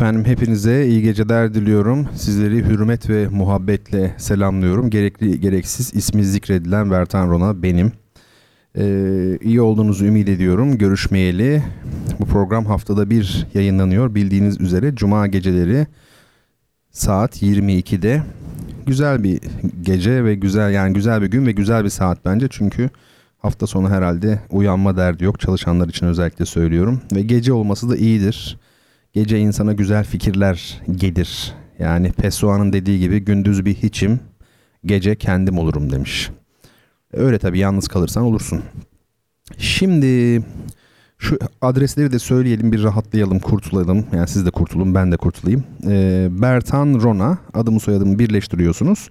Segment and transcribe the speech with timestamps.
[0.00, 2.08] Efendim hepinize iyi geceler diliyorum.
[2.14, 4.90] Sizleri hürmet ve muhabbetle selamlıyorum.
[4.90, 7.92] Gerekli gereksiz ismi zikredilen Bertan Rona benim.
[8.78, 10.78] Ee, iyi olduğunuzu ümit ediyorum.
[10.78, 11.62] Görüşmeyeli.
[12.18, 14.14] Bu program haftada bir yayınlanıyor.
[14.14, 15.86] Bildiğiniz üzere cuma geceleri
[16.90, 18.22] saat 22'de.
[18.86, 19.40] Güzel bir
[19.82, 22.46] gece ve güzel yani güzel bir gün ve güzel bir saat bence.
[22.50, 22.90] Çünkü
[23.38, 25.40] hafta sonu herhalde uyanma derdi yok.
[25.40, 27.00] Çalışanlar için özellikle söylüyorum.
[27.14, 28.58] Ve gece olması da iyidir.
[29.12, 31.54] Gece insana güzel fikirler gelir.
[31.78, 34.20] Yani Pessoa'nın dediği gibi gündüz bir hiçim,
[34.84, 36.30] gece kendim olurum demiş.
[37.12, 38.62] Öyle tabii yalnız kalırsan olursun.
[39.58, 40.42] Şimdi
[41.18, 44.06] şu adresleri de söyleyelim bir rahatlayalım kurtulalım.
[44.12, 45.64] Yani siz de kurtulun ben de kurtulayım.
[45.86, 49.10] Ee, Bertan Rona adımı soyadımı birleştiriyorsunuz.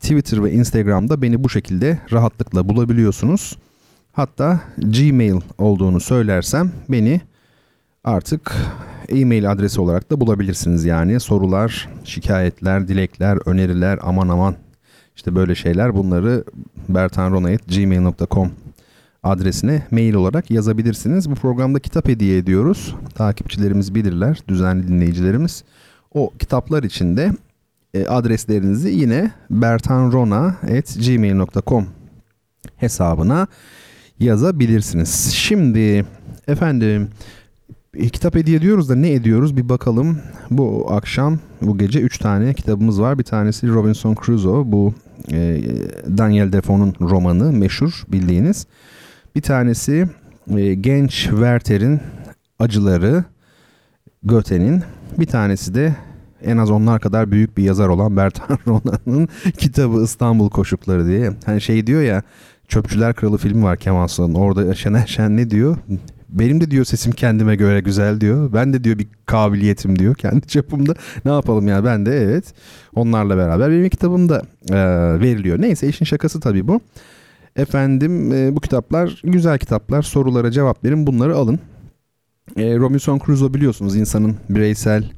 [0.00, 3.58] Twitter ve Instagram'da beni bu şekilde rahatlıkla bulabiliyorsunuz.
[4.12, 7.20] Hatta Gmail olduğunu söylersem beni
[8.04, 8.56] artık
[9.08, 11.20] e-mail adresi olarak da bulabilirsiniz yani.
[11.20, 14.56] Sorular, şikayetler, dilekler, öneriler aman aman
[15.16, 16.44] işte böyle şeyler bunları
[16.88, 18.50] bertanronayet.gmail.com
[19.22, 21.30] adresine mail olarak yazabilirsiniz.
[21.30, 22.94] Bu programda kitap hediye ediyoruz.
[23.14, 25.64] Takipçilerimiz bilirler, düzenli dinleyicilerimiz.
[26.14, 27.32] O kitaplar içinde
[27.94, 31.86] e, adreslerinizi yine bertanrona.gmail.com
[32.76, 33.46] hesabına
[34.20, 35.32] yazabilirsiniz.
[35.32, 36.06] Şimdi
[36.48, 37.08] efendim
[37.98, 40.18] kitap hediye ediyoruz da ne ediyoruz bir bakalım.
[40.50, 43.18] Bu akşam bu gece 3 tane kitabımız var.
[43.18, 44.94] Bir tanesi Robinson Crusoe bu
[45.32, 45.62] e,
[46.18, 48.66] Daniel Defoe'nun romanı meşhur bildiğiniz.
[49.36, 50.08] Bir tanesi
[50.56, 52.00] e, genç Werther'in
[52.58, 53.24] acıları
[54.22, 54.82] Goethe'nin.
[55.18, 55.96] Bir tanesi de
[56.44, 61.32] en az onlar kadar büyük bir yazar olan Bertrand Rona'nın kitabı İstanbul Koşukları diye.
[61.46, 62.22] Hani şey diyor ya
[62.68, 64.34] Çöpçüler Kralı filmi var Kemal Sunal'ın.
[64.34, 65.76] Orada Şener Şen ne diyor?
[66.28, 68.52] Benim de diyor sesim kendime göre güzel diyor.
[68.52, 70.94] Ben de diyor bir kabiliyetim diyor kendi çapımda.
[71.24, 72.54] Ne yapalım ya ben de evet
[72.94, 74.76] onlarla beraber benim kitabım da e,
[75.20, 75.60] veriliyor.
[75.60, 76.80] Neyse işin şakası tabii bu.
[77.56, 80.02] Efendim e, bu kitaplar güzel kitaplar.
[80.02, 81.58] Sorulara cevap verin bunları alın.
[82.56, 85.10] E, Robinson Crusoe biliyorsunuz insanın bireysel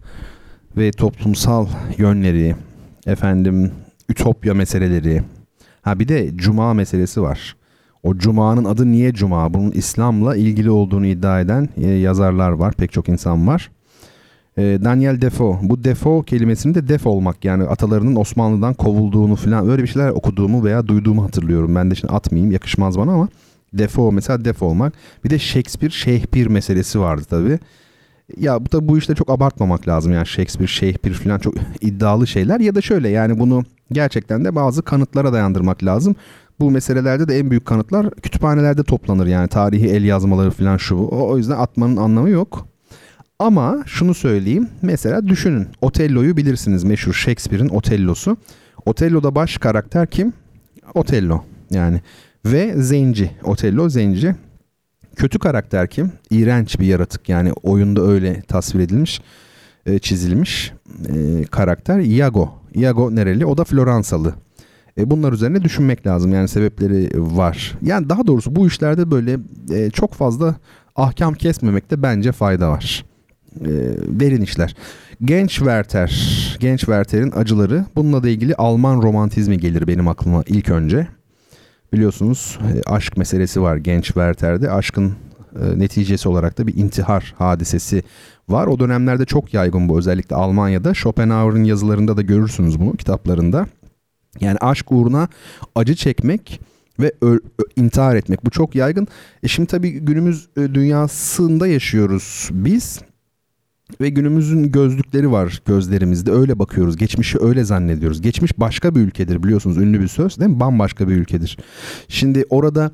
[0.77, 1.67] ve toplumsal
[1.99, 2.57] yönleri,
[3.07, 3.73] efendim
[4.09, 5.23] ütopya meseleleri.
[5.83, 7.57] Ha bir de cuma meselesi var.
[8.09, 9.55] O cumanın adı niye cuma?
[9.55, 12.75] Bunun İslam'la ilgili olduğunu iddia eden e, yazarlar var.
[12.75, 13.71] Pek çok insan var.
[14.57, 15.59] E, Daniel Defoe.
[15.63, 20.65] Bu Defoe kelimesini de def olmak yani atalarının Osmanlı'dan kovulduğunu falan öyle bir şeyler okuduğumu
[20.65, 21.75] veya duyduğumu hatırlıyorum.
[21.75, 23.29] Ben de şimdi atmayayım yakışmaz bana ama
[23.73, 24.93] Defoe mesela def olmak.
[25.25, 27.59] Bir de Shakespeare Shakespeare meselesi vardı tabii.
[28.37, 32.61] Ya bu da bu işte çok abartmamak lazım yani Shakespeare, Shakespeare falan çok iddialı şeyler
[32.61, 36.17] ya da şöyle yani bunu gerçekten de bazı kanıtlara dayandırmak lazım
[36.61, 41.37] bu meselelerde de en büyük kanıtlar kütüphanelerde toplanır yani tarihi el yazmaları falan şu o
[41.37, 42.69] yüzden atmanın anlamı yok.
[43.39, 44.69] Ama şunu söyleyeyim.
[44.83, 45.69] Mesela düşünün.
[45.81, 46.85] Otello'yu bilirsiniz.
[46.85, 48.37] Meşhur Shakespeare'in Otello'su.
[48.87, 50.33] Otello'da baş karakter kim?
[50.95, 51.45] Otello.
[51.71, 52.01] Yani
[52.45, 53.31] ve zenci.
[53.45, 54.35] Otello zenci.
[55.17, 56.13] Kötü karakter kim?
[56.31, 57.29] İğrenç bir yaratık.
[57.29, 59.21] Yani oyunda öyle tasvir edilmiş,
[59.87, 60.73] e, çizilmiş
[61.09, 62.01] e, karakter.
[62.01, 62.55] Iago.
[62.75, 63.47] Iago nereli?
[63.47, 64.35] O da Floransalı.
[64.99, 66.33] E, bunlar üzerine düşünmek lazım.
[66.33, 67.79] Yani sebepleri var.
[67.83, 69.39] Yani daha doğrusu bu işlerde böyle
[69.75, 70.55] e, çok fazla
[70.97, 73.05] ahkam kesmemekte bence fayda var.
[73.61, 73.71] E,
[74.21, 74.77] derin işler.
[75.25, 76.11] Genç Werther,
[76.61, 77.85] Genç Werther'in acıları.
[77.97, 81.09] Bununla da ilgili Alman romantizmi gelir benim aklıma ilk önce.
[81.93, 84.71] Biliyorsunuz e, aşk meselesi var Genç Werther'de.
[84.71, 85.15] Aşkın
[85.61, 88.03] e, neticesi olarak da bir intihar hadisesi
[88.49, 88.67] var.
[88.67, 90.95] O dönemlerde çok yaygın bu özellikle Almanya'da.
[90.95, 93.67] Schopenhauer'ın yazılarında da görürsünüz bunu kitaplarında.
[94.43, 95.29] Yani aşk uğruna
[95.75, 96.61] acı çekmek
[97.01, 97.39] ve ö-
[97.77, 99.09] intihar etmek bu çok yaygın.
[99.43, 103.01] E şimdi tabii günümüz e, dünyasında yaşıyoruz biz
[104.01, 106.97] ve günümüzün gözlükleri var gözlerimizde öyle bakıyoruz.
[106.97, 108.21] Geçmişi öyle zannediyoruz.
[108.21, 110.61] Geçmiş başka bir ülkedir biliyorsunuz ünlü bir söz değil mi?
[110.61, 111.59] Bambaşka bir ülkedir.
[112.09, 112.91] Şimdi orada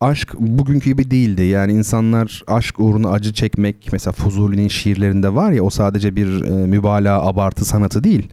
[0.00, 1.42] aşk bugünkü gibi değildi.
[1.42, 6.50] Yani insanlar aşk uğruna acı çekmek mesela Fuzuli'nin şiirlerinde var ya o sadece bir e,
[6.50, 8.28] mübalağa abartı sanatı değil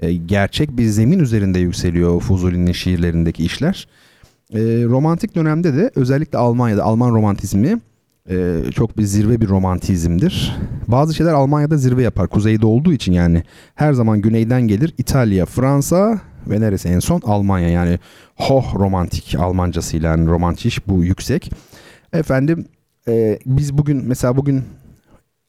[0.00, 3.88] e, gerçek bir zemin üzerinde yükseliyor Fuzuli'nin şiirlerindeki işler.
[4.52, 7.80] E, romantik dönemde de özellikle Almanya'da Alman romantizmi
[8.30, 10.56] e, çok bir zirve bir romantizmdir.
[10.88, 12.28] bazı şeyler Almanya'da zirve yapar.
[12.28, 13.42] Kuzeyde olduğu için yani
[13.74, 14.94] her zaman güneyden gelir.
[14.98, 17.20] İtalya, Fransa ve neresi en son?
[17.24, 17.98] Almanya yani
[18.36, 21.50] hoh romantik Almancasıyla yani romantik bu yüksek.
[22.12, 22.66] Efendim
[23.08, 24.62] e, biz bugün mesela bugün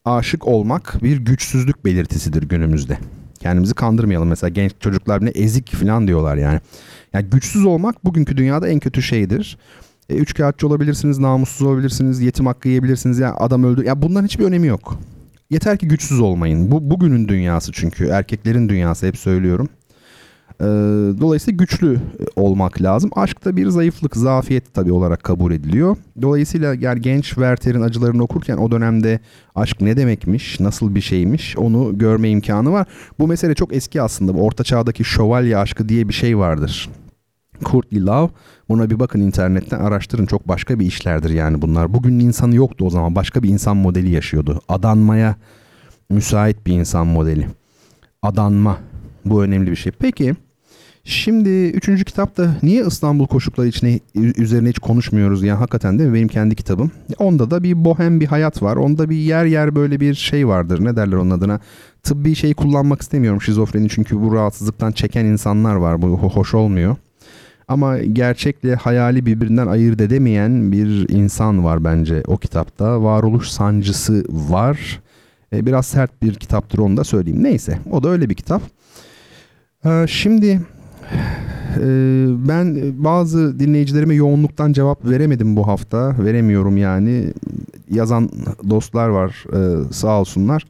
[0.04, 2.98] aşık olmak bir güçsüzlük belirtisidir günümüzde.
[3.38, 6.60] Kendimizi kandırmayalım mesela genç çocuklar ne ezik falan diyorlar yani.
[7.12, 9.58] Yani güçsüz olmak bugünkü dünyada en kötü şeydir.
[10.10, 13.18] E, üç kağıtçı olabilirsiniz, namussuz olabilirsiniz, yetim hakkı yiyebilirsiniz.
[13.18, 13.84] Yani adam öldü.
[13.84, 14.98] Ya bunların hiçbir önemi yok.
[15.50, 16.70] Yeter ki güçsüz olmayın.
[16.70, 19.68] Bu bugünün dünyası çünkü erkeklerin dünyası hep söylüyorum.
[20.60, 20.64] Ee,
[21.20, 23.10] dolayısıyla güçlü e, olmak lazım.
[23.16, 25.96] Aşk da bir zayıflık, zafiyet tabii olarak kabul ediliyor.
[26.22, 29.20] Dolayısıyla yani genç Werther'in acılarını okurken o dönemde
[29.54, 32.86] aşk ne demekmiş, nasıl bir şeymiş onu görme imkanı var.
[33.18, 34.32] Bu mesele çok eski aslında.
[34.32, 36.88] Orta çağdaki şövalye aşkı diye bir şey vardır.
[37.64, 38.30] Courtly Love.
[38.68, 40.26] Buna bir bakın internetten araştırın.
[40.26, 41.94] Çok başka bir işlerdir yani bunlar.
[41.94, 43.14] Bugünün insanı yoktu o zaman.
[43.14, 44.60] Başka bir insan modeli yaşıyordu.
[44.68, 45.36] Adanmaya
[46.10, 47.46] müsait bir insan modeli.
[48.22, 48.78] Adanma.
[49.24, 49.92] Bu önemli bir şey.
[49.92, 50.34] Peki
[51.08, 56.54] Şimdi üçüncü kitapta niye İstanbul koşukları içine üzerine hiç konuşmuyoruz ya hakikaten mi benim kendi
[56.54, 56.90] kitabım.
[57.18, 58.76] Onda da bir bohem bir hayat var.
[58.76, 60.84] Onda bir yer yer böyle bir şey vardır.
[60.84, 61.60] Ne derler onun adına?
[62.02, 66.02] Tıbbi şey kullanmak istemiyorum şizofreni çünkü bu rahatsızlıktan çeken insanlar var.
[66.02, 66.96] Bu hoş olmuyor.
[67.68, 73.02] Ama gerçekle hayali birbirinden ayırt edemeyen bir insan var bence o kitapta.
[73.02, 75.00] Varoluş sancısı var.
[75.52, 77.42] E, biraz sert bir kitaptır onu da söyleyeyim.
[77.42, 78.62] Neyse o da öyle bir kitap.
[79.84, 80.75] E, şimdi ee,
[82.48, 86.24] ben bazı dinleyicilerime yoğunluktan cevap veremedim bu hafta.
[86.24, 87.32] Veremiyorum yani.
[87.90, 88.30] Yazan
[88.70, 90.64] dostlar var e, sağ olsunlar.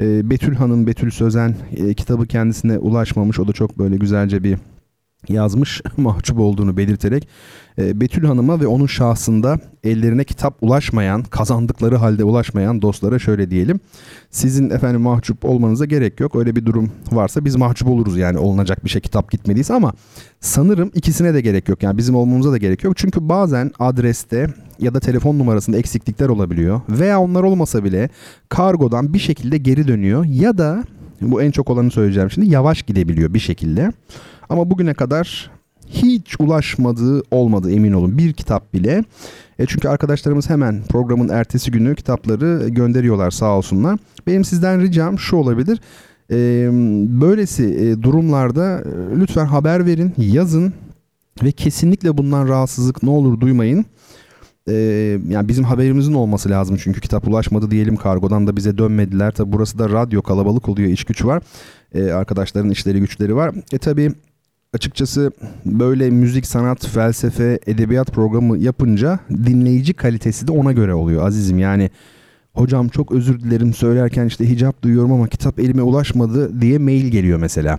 [0.00, 3.40] Ee, Betül Hanım, Betül Sözen e, kitabı kendisine ulaşmamış.
[3.40, 4.58] O da çok böyle güzelce bir
[5.28, 7.28] yazmış mahcup olduğunu belirterek
[7.78, 13.80] e, Betül Hanım'a ve onun şahsında ellerine kitap ulaşmayan, kazandıkları halde ulaşmayan dostlara şöyle diyelim.
[14.30, 16.36] Sizin efendim mahcup olmanıza gerek yok.
[16.36, 19.92] Öyle bir durum varsa biz mahcup oluruz yani olunacak bir şey kitap gitmediyse ama
[20.40, 21.82] sanırım ikisine de gerek yok.
[21.82, 22.96] Yani bizim olmamıza da gerek yok.
[22.96, 24.46] Çünkü bazen adreste
[24.78, 28.08] ya da telefon numarasında eksiklikler olabiliyor veya onlar olmasa bile
[28.48, 30.84] kargodan bir şekilde geri dönüyor ya da
[31.20, 33.92] bu en çok olanı söyleyeceğim şimdi yavaş gidebiliyor bir şekilde.
[34.50, 35.50] Ama bugüne kadar
[35.88, 38.18] hiç ulaşmadığı olmadı emin olun.
[38.18, 39.04] Bir kitap bile.
[39.58, 43.98] E çünkü arkadaşlarımız hemen programın ertesi günü kitapları gönderiyorlar sağ olsunlar.
[44.26, 45.80] Benim sizden ricam şu olabilir.
[46.30, 46.36] E,
[47.20, 50.72] böylesi e, durumlarda e, lütfen haber verin, yazın
[51.42, 53.86] ve kesinlikle bundan rahatsızlık ne olur duymayın.
[54.68, 59.30] Ee, yani bizim haberimizin olması lazım çünkü kitap ulaşmadı diyelim kargodan da bize dönmediler.
[59.30, 61.42] Tabi burası da radyo kalabalık oluyor iş güç var.
[61.94, 63.54] Ee, arkadaşların işleri güçleri var.
[63.72, 64.12] E tabi
[64.74, 65.32] açıkçası
[65.66, 71.58] böyle müzik, sanat, felsefe, edebiyat programı yapınca dinleyici kalitesi de ona göre oluyor azizim.
[71.58, 71.90] Yani
[72.54, 77.38] hocam çok özür dilerim söylerken işte hicap duyuyorum ama kitap elime ulaşmadı diye mail geliyor
[77.38, 77.78] mesela.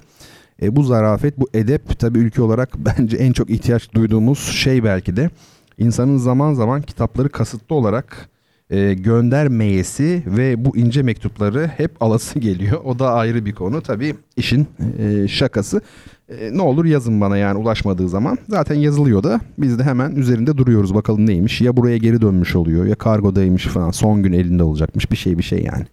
[0.62, 5.16] E, bu zarafet, bu edep tabii ülke olarak bence en çok ihtiyaç duyduğumuz şey belki
[5.16, 5.30] de.
[5.78, 8.30] insanın zaman zaman kitapları kasıtlı olarak
[8.72, 12.82] e, göndermeyesi ve bu ince mektupları hep alası geliyor.
[12.84, 13.82] O da ayrı bir konu.
[13.82, 14.68] Tabii işin
[15.00, 15.82] e, şakası.
[16.30, 18.38] E, ne olur yazın bana yani ulaşmadığı zaman.
[18.50, 21.62] Zaten yazılıyor da biz de hemen üzerinde duruyoruz bakalım neymiş.
[21.62, 25.44] Ya buraya geri dönmüş oluyor ya kargodaymış falan son gün elinde olacakmış bir şey bir
[25.44, 25.86] şey yani.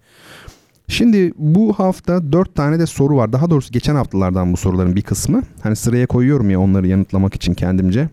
[0.89, 3.33] Şimdi bu hafta dört tane de soru var.
[3.33, 5.43] Daha doğrusu geçen haftalardan bu soruların bir kısmı.
[5.63, 8.09] Hani sıraya koyuyorum ya onları yanıtlamak için kendimce.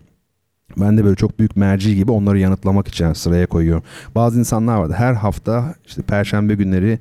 [0.80, 3.82] Ben de böyle çok büyük merci gibi onları yanıtlamak için sıraya koyuyorum.
[4.14, 6.98] Bazı insanlar vardı her hafta işte perşembe günleri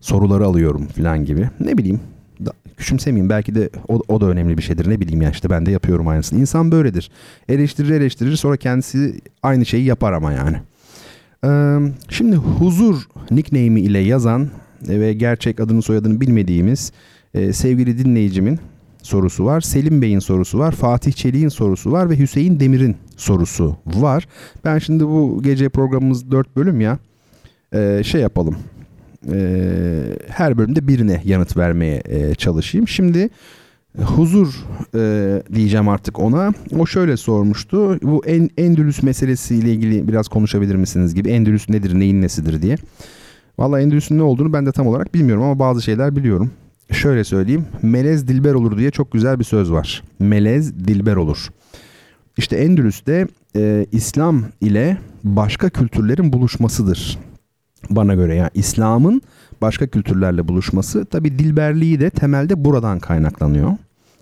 [0.00, 1.50] soruları alıyorum falan gibi.
[1.60, 2.00] Ne bileyim
[2.46, 2.52] da,
[3.28, 6.08] belki de o, o da önemli bir şeydir ne bileyim ya işte ben de yapıyorum
[6.08, 6.40] aynısını.
[6.40, 7.10] İnsan böyledir.
[7.48, 10.56] Eleştirir eleştirir sonra kendisi aynı şeyi yapar ama yani.
[11.44, 14.48] Ee, şimdi huzur nickname'i ile yazan
[14.88, 16.92] ve gerçek adını soyadını bilmediğimiz
[17.34, 18.58] e, sevgili dinleyicimin
[19.06, 19.60] sorusu var.
[19.60, 20.72] Selim Bey'in sorusu var.
[20.72, 24.28] Fatih Çelik'in sorusu var ve Hüseyin Demir'in sorusu var.
[24.64, 26.98] Ben şimdi bu gece programımız 4 bölüm ya.
[27.74, 28.56] Ee, şey yapalım.
[29.32, 32.88] Ee, her bölümde birine yanıt vermeye e, çalışayım.
[32.88, 33.28] Şimdi
[34.04, 36.52] huzur e, diyeceğim artık ona.
[36.78, 37.98] O şöyle sormuştu.
[38.02, 41.30] Bu en, Endülüs meselesiyle ilgili biraz konuşabilir misiniz gibi.
[41.30, 42.76] Endülüs nedir, neyin nesidir diye.
[43.58, 46.50] Valla Endülüs'ün ne olduğunu ben de tam olarak bilmiyorum ama bazı şeyler biliyorum.
[46.92, 47.66] Şöyle söyleyeyim.
[47.82, 50.02] Melez dilber olur diye çok güzel bir söz var.
[50.18, 51.48] Melez dilber olur.
[52.36, 53.26] İşte Endülüs'te
[53.56, 57.18] e, İslam ile başka kültürlerin buluşmasıdır.
[57.90, 59.22] Bana göre yani İslam'ın
[59.62, 63.72] başka kültürlerle buluşması tabi dilberliği de temelde buradan kaynaklanıyor.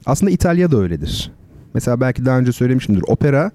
[0.07, 1.33] Aslında İtalya da öyledir.
[1.75, 3.03] Mesela belki daha önce söylemişimdir.
[3.07, 3.51] Opera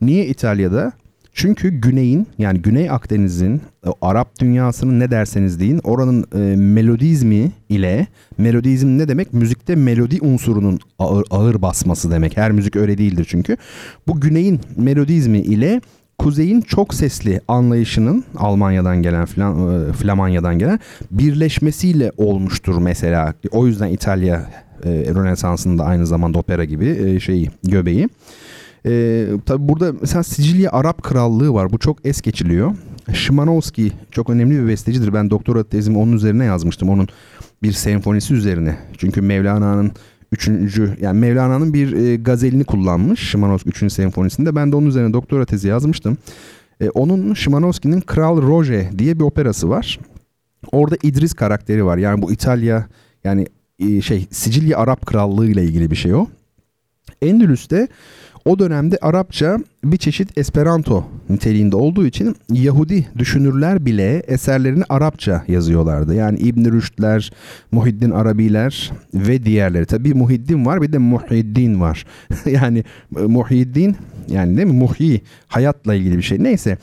[0.00, 0.92] niye İtalya'da?
[1.38, 3.60] Çünkü güneyin yani Güney Akdeniz'in
[4.02, 8.06] Arap dünyasının ne derseniz deyin oranın e, melodizmi ile
[8.38, 9.32] melodizm ne demek?
[9.32, 12.36] Müzikte melodi unsurunun ağır, ağır basması demek.
[12.36, 13.56] Her müzik öyle değildir çünkü.
[14.06, 15.80] Bu güneyin melodizmi ile
[16.18, 20.80] kuzeyin çok sesli anlayışının Almanya'dan gelen falan e, Flamanya'dan gelen
[21.10, 23.34] birleşmesiyle olmuştur mesela.
[23.50, 24.50] O yüzden İtalya
[24.84, 28.08] e, Rönesans'ında aynı zamanda opera gibi e, şeyi göbeği.
[28.88, 31.72] E, tabi burada mesela Sicilya Arap Krallığı var.
[31.72, 32.74] Bu çok es geçiliyor.
[33.12, 35.12] Şimanowski çok önemli bir bestecidir.
[35.14, 36.88] Ben doktora tezimi onun üzerine yazmıştım.
[36.88, 37.08] Onun
[37.62, 38.78] bir senfonisi üzerine.
[38.98, 39.92] Çünkü Mevlana'nın
[40.32, 43.92] üçüncü yani Mevlana'nın bir e, gazelini kullanmış Şimanowski 3.
[43.92, 44.56] senfonisinde.
[44.56, 46.16] Ben de onun üzerine doktora tezi yazmıştım.
[46.80, 49.98] E, onun Şimanowski'nin Kral Roje diye bir operası var.
[50.72, 51.96] Orada İdris karakteri var.
[51.96, 52.86] Yani bu İtalya
[53.24, 53.46] yani
[53.78, 56.26] e, şey Sicilya Arap Krallığı ile ilgili bir şey o.
[57.22, 57.88] Endülüs'te
[58.48, 66.14] o dönemde Arapça bir çeşit Esperanto niteliğinde olduğu için Yahudi düşünürler bile eserlerini Arapça yazıyorlardı.
[66.14, 67.32] Yani İbn Rüşdler,
[67.72, 69.86] Muhiddin Arabiler ve diğerleri.
[69.86, 72.06] Tabii Muhiddin var bir de Muhiddin var.
[72.46, 72.84] yani
[73.18, 73.96] e, Muhiddin
[74.28, 74.78] yani değil mi?
[74.78, 76.42] Muhyi hayatla ilgili bir şey.
[76.42, 76.78] Neyse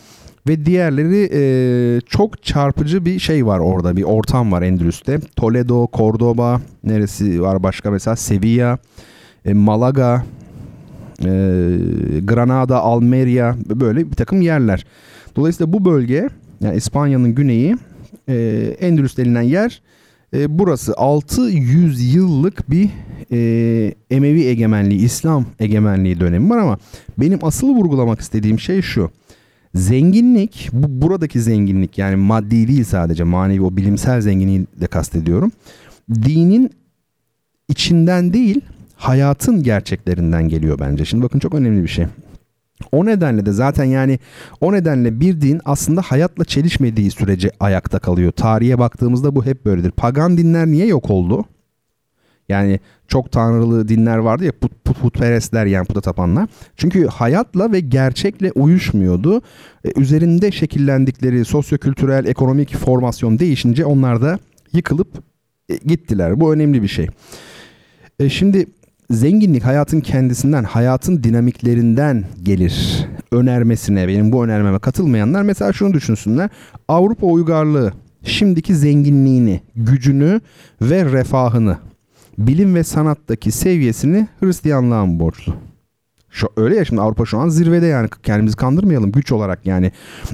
[0.47, 5.19] ve diğerleri e, çok çarpıcı bir şey var orada bir ortam var Endülüs'te.
[5.35, 8.77] Toledo, Cordoba neresi var başka mesela Sevilla,
[9.45, 10.23] e, Malaga,
[11.19, 11.29] e,
[12.23, 14.85] Granada, Almeria böyle bir takım yerler.
[15.35, 16.29] Dolayısıyla bu bölge
[16.61, 17.75] yani İspanya'nın güneyi
[18.29, 18.35] e,
[18.79, 19.81] Endülüs denilen yer
[20.33, 22.89] e, burası 600 yıllık bir
[23.31, 26.77] e, Emevi egemenliği, İslam egemenliği dönemi var ama
[27.17, 29.11] benim asıl vurgulamak istediğim şey şu.
[29.75, 35.51] Zenginlik, bu buradaki zenginlik yani maddi değil sadece manevi o bilimsel zenginliği de kastediyorum.
[36.09, 36.71] Dinin
[37.69, 38.61] içinden değil
[38.95, 41.05] hayatın gerçeklerinden geliyor bence.
[41.05, 42.05] Şimdi bakın çok önemli bir şey.
[42.91, 44.19] O nedenle de zaten yani
[44.61, 48.31] o nedenle bir din aslında hayatla çelişmediği sürece ayakta kalıyor.
[48.31, 49.91] Tarihe baktığımızda bu hep böyledir.
[49.91, 51.45] Pagan dinler niye yok oldu?
[52.49, 56.49] Yani çok tanrılı dinler vardı ya put, put, putperestler yani puta tapanlar.
[56.77, 59.41] Çünkü hayatla ve gerçekle uyuşmuyordu.
[59.85, 64.39] Ee, üzerinde şekillendikleri sosyokültürel, ekonomik formasyon değişince onlar da
[64.73, 65.07] yıkılıp
[65.69, 66.39] e, gittiler.
[66.39, 67.07] Bu önemli bir şey.
[68.19, 68.65] E, şimdi
[69.09, 76.49] zenginlik hayatın kendisinden, hayatın dinamiklerinden gelir önermesine, benim bu önermeme katılmayanlar mesela şunu düşünsünler.
[76.87, 77.93] Avrupa uygarlığı
[78.23, 80.41] şimdiki zenginliğini, gücünü
[80.81, 81.77] ve refahını,
[82.37, 85.55] bilim ve sanattaki seviyesini Hristiyanlığa mı borçlu?
[86.35, 89.91] Şu, öyle ya şimdi Avrupa şu an zirvede yani kendimizi kandırmayalım güç olarak yani.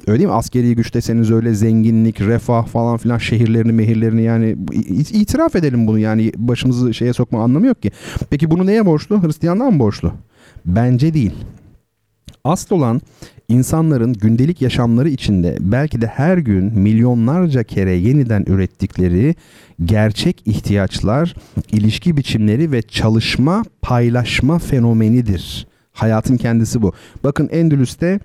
[0.08, 0.36] Öyle değil mi?
[0.36, 4.56] Askeri güç deseniz öyle zenginlik, refah falan filan şehirlerini, mehirlerini yani
[5.12, 7.92] itiraf edelim bunu yani başımızı şeye sokma anlamı yok ki.
[8.30, 9.24] Peki bunu neye borçlu?
[9.24, 10.14] Hristiyanlığa mı borçlu?
[10.66, 11.34] Bence değil.
[12.44, 13.02] Asıl olan
[13.50, 19.36] insanların gündelik yaşamları içinde belki de her gün milyonlarca kere yeniden ürettikleri
[19.86, 21.36] gerçek ihtiyaçlar,
[21.72, 25.71] ilişki biçimleri ve çalışma paylaşma fenomenidir.
[25.94, 26.94] Hayatın kendisi bu.
[27.24, 28.20] Bakın Endülüs'te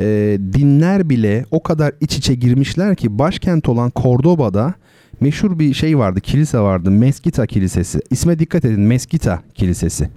[0.00, 4.74] e, dinler bile o kadar iç içe girmişler ki başkent olan Cordoba'da
[5.20, 6.90] meşhur bir şey vardı, kilise vardı.
[6.90, 8.00] Meskita Kilisesi.
[8.10, 10.08] İsme dikkat edin, Meskita Kilisesi.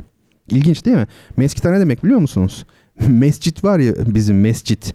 [0.49, 1.07] İlginç değil mi?
[1.37, 2.65] Meskita ne demek biliyor musunuz?
[3.07, 4.93] mescit var ya bizim mescit.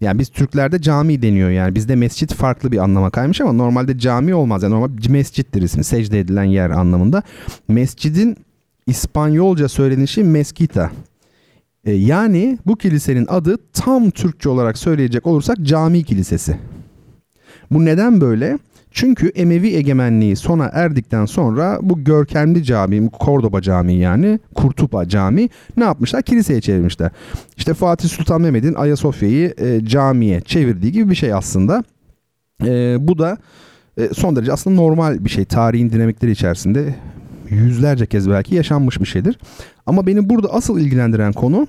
[0.00, 1.74] Yani biz Türklerde cami deniyor yani.
[1.74, 4.62] Bizde mescit farklı bir anlama kaymış ama normalde cami olmaz.
[4.62, 5.84] Yani normal mescittir ismi.
[5.84, 7.22] Secde edilen yer anlamında.
[7.68, 8.36] Mescidin
[8.86, 10.90] İspanyolca söylenişi meskita.
[11.84, 16.56] E, yani bu kilisenin adı tam Türkçe olarak söyleyecek olursak cami kilisesi.
[17.70, 18.58] Bu neden böyle?
[18.90, 25.84] Çünkü Emevi egemenliği sona erdikten sonra bu görkemli cami, Kordoba Camii yani Kurtuba Camii ne
[25.84, 26.22] yapmışlar?
[26.22, 27.10] Kiliseye çevirmişler.
[27.56, 31.84] İşte Fatih Sultan Mehmet'in Ayasofya'yı e, camiye çevirdiği gibi bir şey aslında.
[32.64, 33.36] E, bu da
[33.98, 35.44] e, son derece aslında normal bir şey.
[35.44, 36.94] Tarihin dinamikleri içerisinde
[37.50, 39.38] yüzlerce kez belki yaşanmış bir şeydir.
[39.86, 41.66] Ama beni burada asıl ilgilendiren konu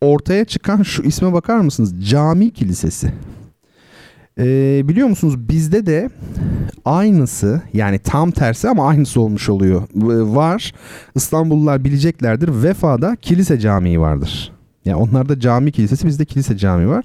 [0.00, 2.08] ortaya çıkan şu isme bakar mısınız?
[2.10, 3.12] Cami Kilisesi.
[4.38, 6.10] Ee, biliyor musunuz bizde de
[6.84, 9.82] aynısı yani tam tersi ama aynısı olmuş oluyor.
[10.34, 10.72] Var.
[11.14, 12.62] İstanbullular bileceklerdir.
[12.62, 14.52] Vefa'da kilise camii vardır.
[14.84, 17.04] Yani onlarda cami kilisesi bizde kilise camii var.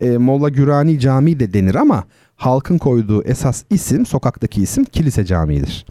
[0.00, 2.04] Ee, Molla Gürani Camii de denir ama
[2.36, 5.86] halkın koyduğu esas isim sokaktaki isim kilise camiidir.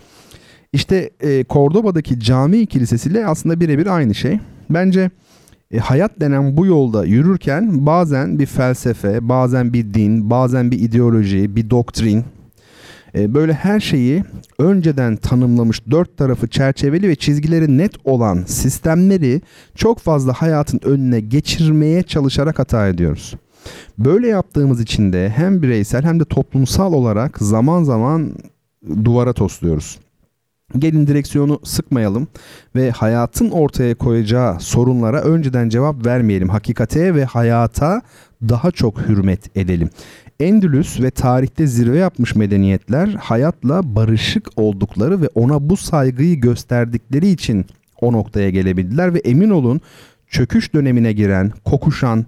[0.74, 4.40] İşte e, Cordoba'daki cami kilisesiyle aslında birebir aynı şey.
[4.70, 5.10] Bence
[5.72, 11.56] e, hayat denen bu yolda yürürken bazen bir felsefe, bazen bir din, bazen bir ideoloji,
[11.56, 12.26] bir doktrin
[13.16, 14.24] e, böyle her şeyi
[14.60, 19.42] önceden tanımlamış dört tarafı çerçeveli ve çizgileri net olan sistemleri
[19.76, 23.36] çok fazla hayatın önüne geçirmeye çalışarak hata ediyoruz.
[23.98, 28.36] Böyle yaptığımız için de hem bireysel hem de toplumsal olarak zaman zaman
[29.04, 30.00] duvara tosluyoruz.
[30.80, 32.28] Gelin direksiyonu sıkmayalım
[32.76, 36.50] ve hayatın ortaya koyacağı sorunlara önceden cevap vermeyelim.
[36.50, 38.02] Hakikate ve hayata
[38.50, 39.90] daha çok hürmet edelim.
[40.40, 47.66] Endülüs ve tarihte zirve yapmış medeniyetler hayatla barışık oldukları ve ona bu saygıyı gösterdikleri için
[48.02, 49.82] o noktaya gelebildiler ve emin olun
[50.28, 52.26] çöküş dönemine giren, kokuşan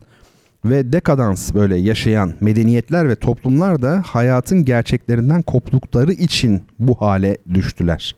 [0.66, 8.16] ve dekadans böyle yaşayan medeniyetler ve toplumlar da hayatın gerçeklerinden koptukları için bu hale düştüler.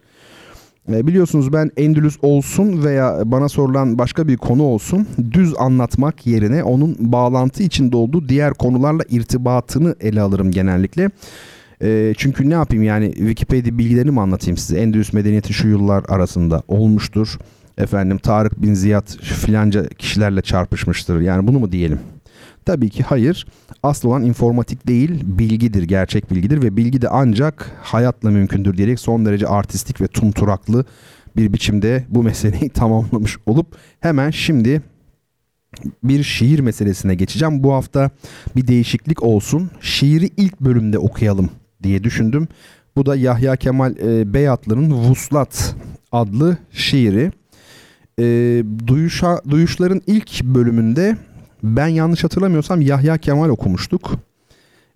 [0.89, 6.63] E, biliyorsunuz ben Endülüs olsun veya bana sorulan başka bir konu olsun düz anlatmak yerine
[6.63, 11.09] onun bağlantı içinde olduğu diğer konularla irtibatını ele alırım genellikle.
[11.83, 14.79] E, çünkü ne yapayım yani Wikipedia bilgilerini mi anlatayım size?
[14.79, 17.38] Endülüs medeniyeti şu yıllar arasında olmuştur.
[17.77, 21.19] Efendim Tarık bin Ziyad filanca kişilerle çarpışmıştır.
[21.19, 22.00] Yani bunu mu diyelim?
[22.65, 23.46] Tabii ki hayır.
[23.84, 29.25] Asıl olan informatik değil, bilgidir, gerçek bilgidir ve bilgi de ancak hayatla mümkündür diyerek son
[29.25, 30.86] derece artistik ve tumturaklı
[31.36, 33.68] bir biçimde bu meseleyi tamamlamış olup
[34.00, 34.82] hemen şimdi
[36.03, 37.63] bir şiir meselesine geçeceğim.
[37.63, 38.10] Bu hafta
[38.56, 39.72] bir değişiklik olsun.
[39.82, 41.50] Şiiri ilk bölümde okuyalım
[41.84, 42.48] diye düşündüm.
[42.96, 45.75] Bu da Yahya Kemal e, Beyatlı'nın Vuslat
[46.12, 47.32] adlı şiiri.
[48.20, 48.24] E,
[48.88, 51.18] duyuşa, duyuşların ilk bölümünde
[51.63, 54.12] ben yanlış hatırlamıyorsam Yahya Kemal okumuştuk.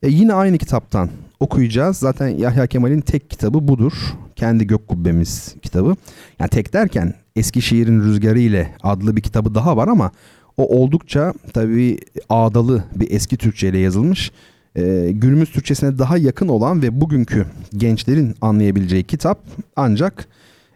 [0.03, 1.97] E yine aynı kitaptan okuyacağız.
[1.97, 3.93] Zaten Yahya Kemal'in tek kitabı budur.
[4.35, 5.95] Kendi Gök Kubbemiz kitabı.
[6.39, 10.11] Yani tek derken Eskişehir'in Rüzgarı ile adlı bir kitabı daha var ama
[10.57, 14.31] o oldukça tabii ağdalı bir eski Türkçe ile yazılmış.
[14.75, 17.45] Ee, günümüz Türkçesine daha yakın olan ve bugünkü
[17.77, 19.39] gençlerin anlayabileceği kitap
[19.75, 20.27] ancak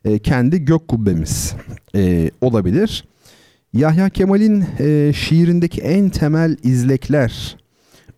[0.06, 1.54] e, kendi Gök Kubbemiz
[1.96, 3.09] e, olabilir.
[3.74, 7.58] Yahya Kemal'in e, şiirindeki en temel izlekler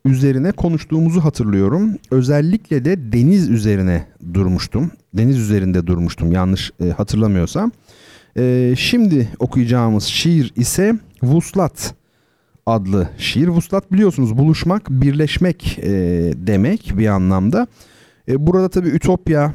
[0.05, 1.97] üzerine konuştuğumuzu hatırlıyorum.
[2.11, 4.91] Özellikle de deniz üzerine durmuştum.
[5.13, 7.71] Deniz üzerinde durmuştum yanlış e, hatırlamıyorsam.
[8.37, 11.93] E, şimdi okuyacağımız şiir ise Vuslat
[12.65, 13.47] adlı şiir.
[13.47, 15.91] Vuslat biliyorsunuz buluşmak, birleşmek e,
[16.35, 17.67] demek bir anlamda.
[18.27, 19.53] E, burada tabii ütopya,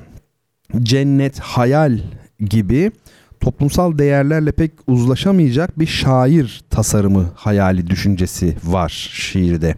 [0.82, 1.98] cennet, hayal
[2.40, 2.92] gibi
[3.40, 9.74] toplumsal değerlerle pek uzlaşamayacak bir şair tasarımı hayali düşüncesi var şiirde.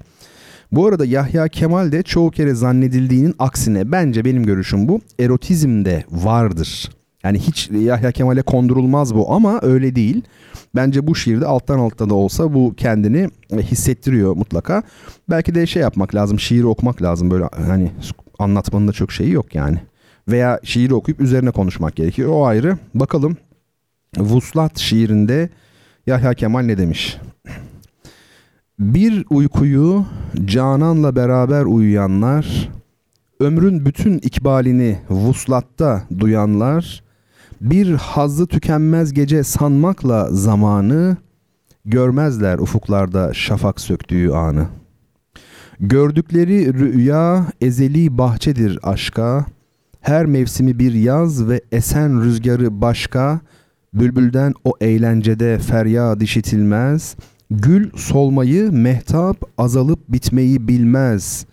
[0.73, 6.91] Bu arada Yahya Kemal de çoğu kere zannedildiğinin aksine bence benim görüşüm bu erotizmde vardır.
[7.25, 10.23] Yani hiç Yahya Kemal'e kondurulmaz bu ama öyle değil.
[10.75, 14.83] Bence bu şiirde alttan altta da olsa bu kendini hissettiriyor mutlaka.
[15.31, 17.91] Belki de şey yapmak lazım, şiiri okumak lazım böyle hani
[18.39, 19.79] anlatmanın da çok şeyi yok yani.
[20.29, 22.31] Veya şiiri okuyup üzerine konuşmak gerekiyor.
[22.33, 22.79] O ayrı.
[22.95, 23.37] Bakalım
[24.17, 25.51] Vuslat şiirinde
[26.07, 27.19] Yahya Kemal ne demiş?
[28.79, 30.07] Bir uykuyu
[30.45, 32.71] cananla beraber uyuyanlar,
[33.41, 37.03] ömrün bütün ikbalini vuslatta duyanlar,
[37.61, 41.17] bir hazzı tükenmez gece sanmakla zamanı,
[41.85, 44.69] görmezler ufuklarda şafak söktüğü anı.
[45.81, 49.47] Gördükleri rüya ezeli bahçedir aşka,
[50.01, 53.41] her mevsimi bir yaz ve esen rüzgarı başka,
[53.95, 57.17] Bülbülden o eğlencede feryat işitilmez.
[57.51, 61.47] Gül solmayı, mehtap azalıp bitmeyi bilmez.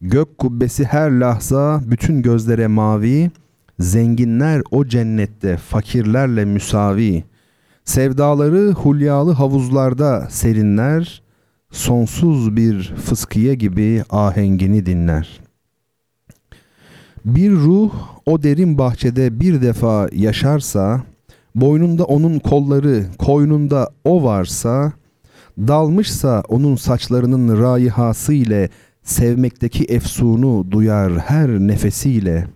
[0.00, 3.30] Gök kubbesi her lahza bütün gözlere mavi.
[3.78, 7.24] Zenginler o cennette fakirlerle müsavi.
[7.84, 11.22] Sevdaları hulyalı havuzlarda serinler.
[11.70, 15.40] Sonsuz bir fıskiye gibi ahengini dinler.
[17.24, 17.92] Bir ruh
[18.26, 21.02] o derin bahçede bir defa yaşarsa
[21.54, 24.92] boynunda onun kolları, koynunda o varsa,
[25.58, 28.68] dalmışsa onun saçlarının raihası ile
[29.02, 32.46] sevmekteki efsunu duyar her nefesiyle.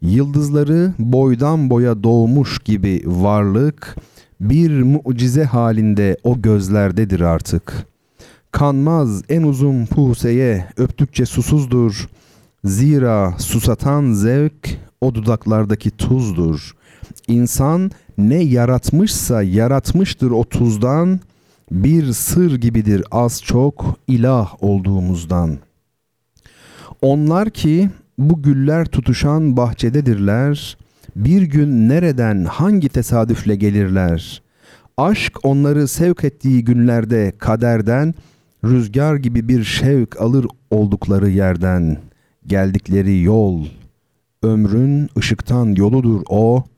[0.00, 3.96] Yıldızları boydan boya doğmuş gibi varlık,
[4.40, 7.86] bir mucize halinde o gözlerdedir artık.
[8.52, 12.08] Kanmaz en uzun puhseye öptükçe susuzdur.
[12.64, 16.74] Zira susatan zevk o dudaklardaki tuzdur.
[17.28, 21.20] İnsan ne yaratmışsa yaratmıştır o tuzdan,
[21.70, 25.58] bir sır gibidir az çok ilah olduğumuzdan.
[27.02, 30.76] Onlar ki bu güller tutuşan bahçededirler,
[31.16, 34.42] bir gün nereden hangi tesadüfle gelirler?
[34.96, 38.14] Aşk onları sevk ettiği günlerde kaderden,
[38.64, 41.98] rüzgar gibi bir şevk alır oldukları yerden.
[42.46, 43.66] Geldikleri yol,
[44.42, 46.73] ömrün ışıktan yoludur o.''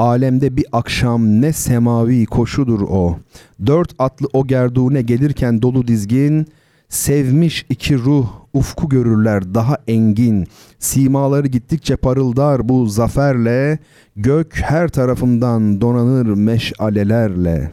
[0.00, 3.18] Alemde bir akşam ne semavi koşudur o.
[3.66, 6.46] Dört atlı o gerdune gelirken dolu dizgin,
[6.88, 10.46] Sevmiş iki ruh ufku görürler daha engin.
[10.78, 13.78] Simaları gittikçe parıldar bu zaferle.
[14.16, 17.70] Gök her tarafından donanır meşalelerle.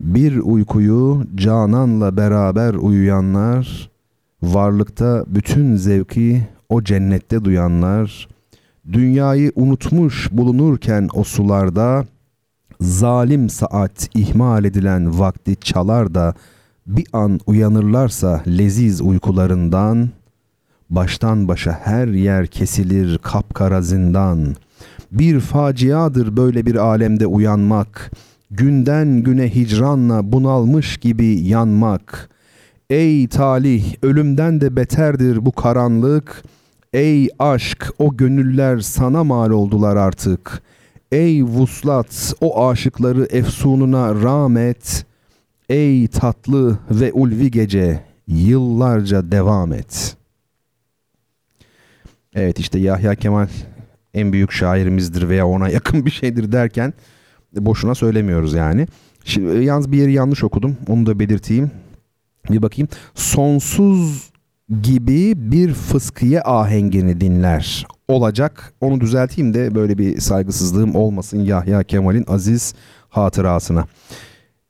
[0.00, 3.90] Bir uykuyu cananla beraber uyuyanlar,
[4.42, 8.28] varlıkta bütün zevki o cennette duyanlar,
[8.92, 12.04] dünyayı unutmuş bulunurken o sularda,
[12.80, 16.34] zalim saat ihmal edilen vakti çalar da
[16.86, 20.08] bir an uyanırlarsa leziz uykularından,
[20.90, 24.54] baştan başa her yer kesilir kapkara zindan.
[25.12, 28.10] Bir faciadır böyle bir alemde uyanmak,
[28.50, 32.30] günden güne hicranla bunalmış gibi yanmak.
[32.90, 36.44] Ey talih, ölümden de beterdir bu karanlık.
[36.94, 40.62] Ey aşk, o gönüller sana mal oldular artık.
[41.12, 45.06] Ey vuslat, o aşıkları efsununa rahmet.
[45.68, 50.16] Ey tatlı ve ulvi gece, yıllarca devam et.
[52.34, 53.48] Evet işte Yahya Kemal
[54.14, 56.94] en büyük şairimizdir veya ona yakın bir şeydir derken
[57.52, 58.86] boşuna söylemiyoruz yani.
[59.24, 60.76] Şimdi, yalnız bir yeri yanlış okudum.
[60.88, 61.70] Onu da belirteyim.
[62.50, 62.88] Bir bakayım.
[63.14, 64.33] Sonsuz
[64.82, 67.86] gibi bir fıskiye ahengini dinler.
[68.08, 68.72] Olacak.
[68.80, 72.74] Onu düzelteyim de böyle bir saygısızlığım olmasın Yahya Kemal'in aziz
[73.08, 73.86] hatırasına.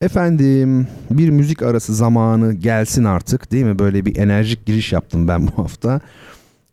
[0.00, 3.78] Efendim bir müzik arası zamanı gelsin artık değil mi?
[3.78, 6.00] Böyle bir enerjik giriş yaptım ben bu hafta.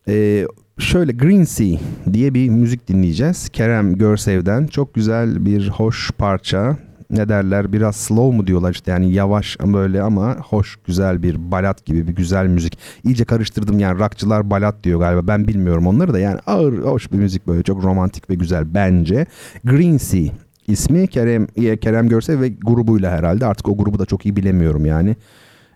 [0.08, 0.46] Ee,
[0.80, 1.80] şöyle Green Sea
[2.14, 3.50] diye bir müzik dinleyeceğiz.
[3.50, 6.78] Kerem Görsev'den çok güzel bir hoş parça.
[7.12, 11.86] Ne derler biraz slow mu diyorlar işte yani yavaş böyle ama hoş güzel bir balat
[11.86, 12.78] gibi bir güzel müzik.
[13.04, 17.18] İyice karıştırdım yani rockçılar balat diyor galiba ben bilmiyorum onları da yani ağır hoş bir
[17.18, 19.26] müzik böyle çok romantik ve güzel bence.
[19.64, 20.32] Green Sea
[20.68, 21.48] ismi Kerem
[21.82, 25.16] Kerem Görsev ve grubuyla herhalde artık o grubu da çok iyi bilemiyorum yani.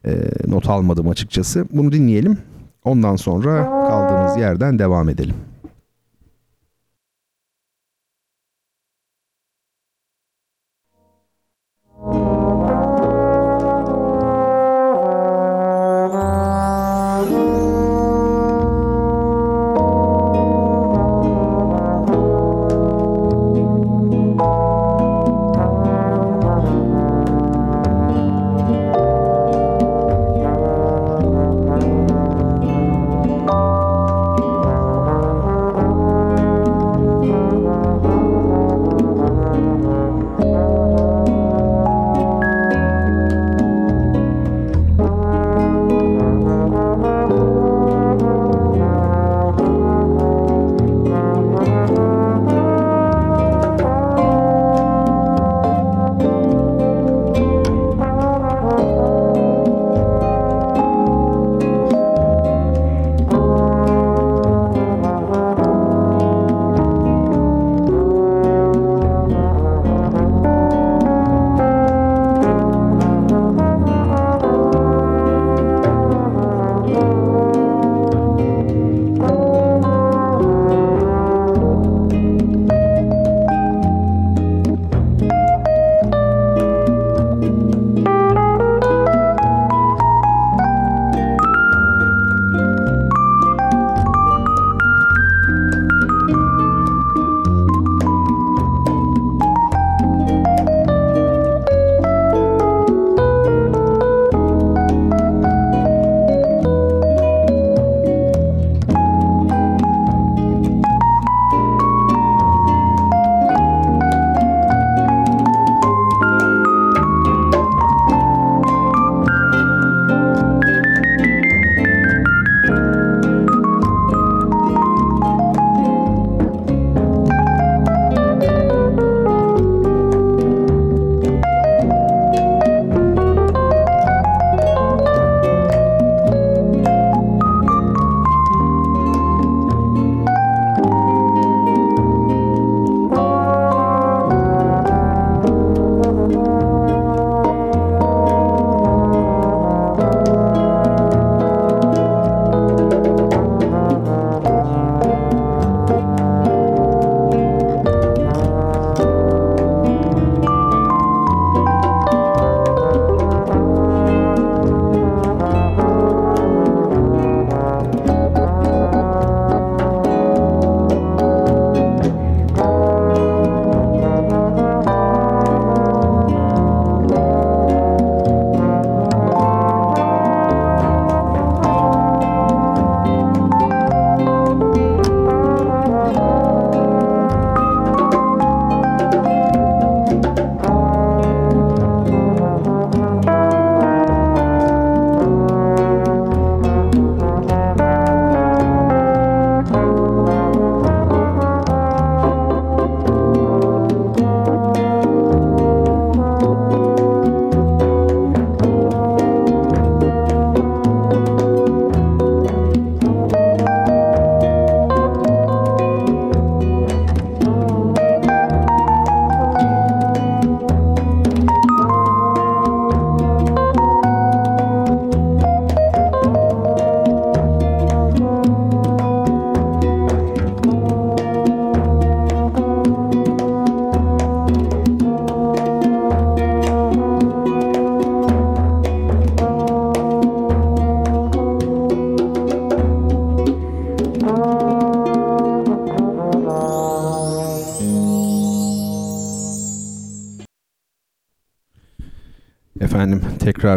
[0.05, 0.11] E,
[0.47, 1.65] not almadım açıkçası.
[1.71, 2.37] Bunu dinleyelim.
[2.83, 5.35] Ondan sonra kaldığımız yerden devam edelim.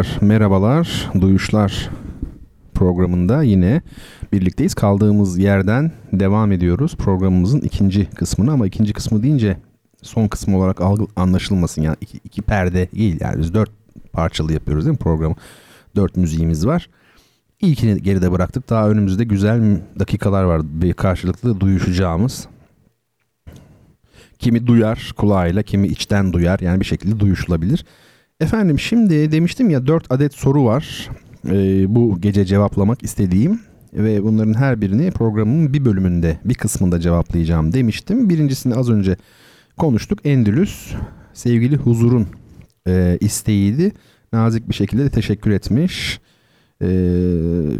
[0.01, 1.11] Tekrar merhabalar.
[1.21, 1.89] Duyuşlar
[2.73, 3.81] programında yine
[4.31, 4.73] birlikteyiz.
[4.73, 9.57] Kaldığımız yerden devam ediyoruz programımızın ikinci kısmını ama ikinci kısmı deyince
[10.01, 11.81] son kısmı olarak algı, anlaşılmasın.
[11.81, 13.71] Yani iki, iki perde değil yani biz dört
[14.13, 15.35] parçalı yapıyoruz değil mi programı?
[15.95, 16.89] Dört müziğimiz var.
[17.61, 18.69] İlkini geride bıraktık.
[18.69, 20.61] Daha önümüzde güzel dakikalar var.
[20.63, 22.47] Bir karşılıklı duyuşacağımız.
[24.39, 26.59] Kimi duyar kulağıyla, kimi içten duyar.
[26.59, 27.85] Yani bir şekilde duyuşulabilir.
[28.39, 31.09] Efendim şimdi demiştim ya 4 adet soru var.
[31.47, 33.59] Ee, bu gece cevaplamak istediğim
[33.93, 38.29] ve bunların her birini programın bir bölümünde, bir kısmında cevaplayacağım demiştim.
[38.29, 39.17] Birincisini az önce
[39.77, 40.19] konuştuk.
[40.25, 40.93] Endülüs
[41.33, 42.27] sevgili Huzur'un
[42.87, 43.91] e, isteğiydi.
[44.33, 46.19] Nazik bir şekilde de teşekkür etmiş.
[46.81, 46.87] E,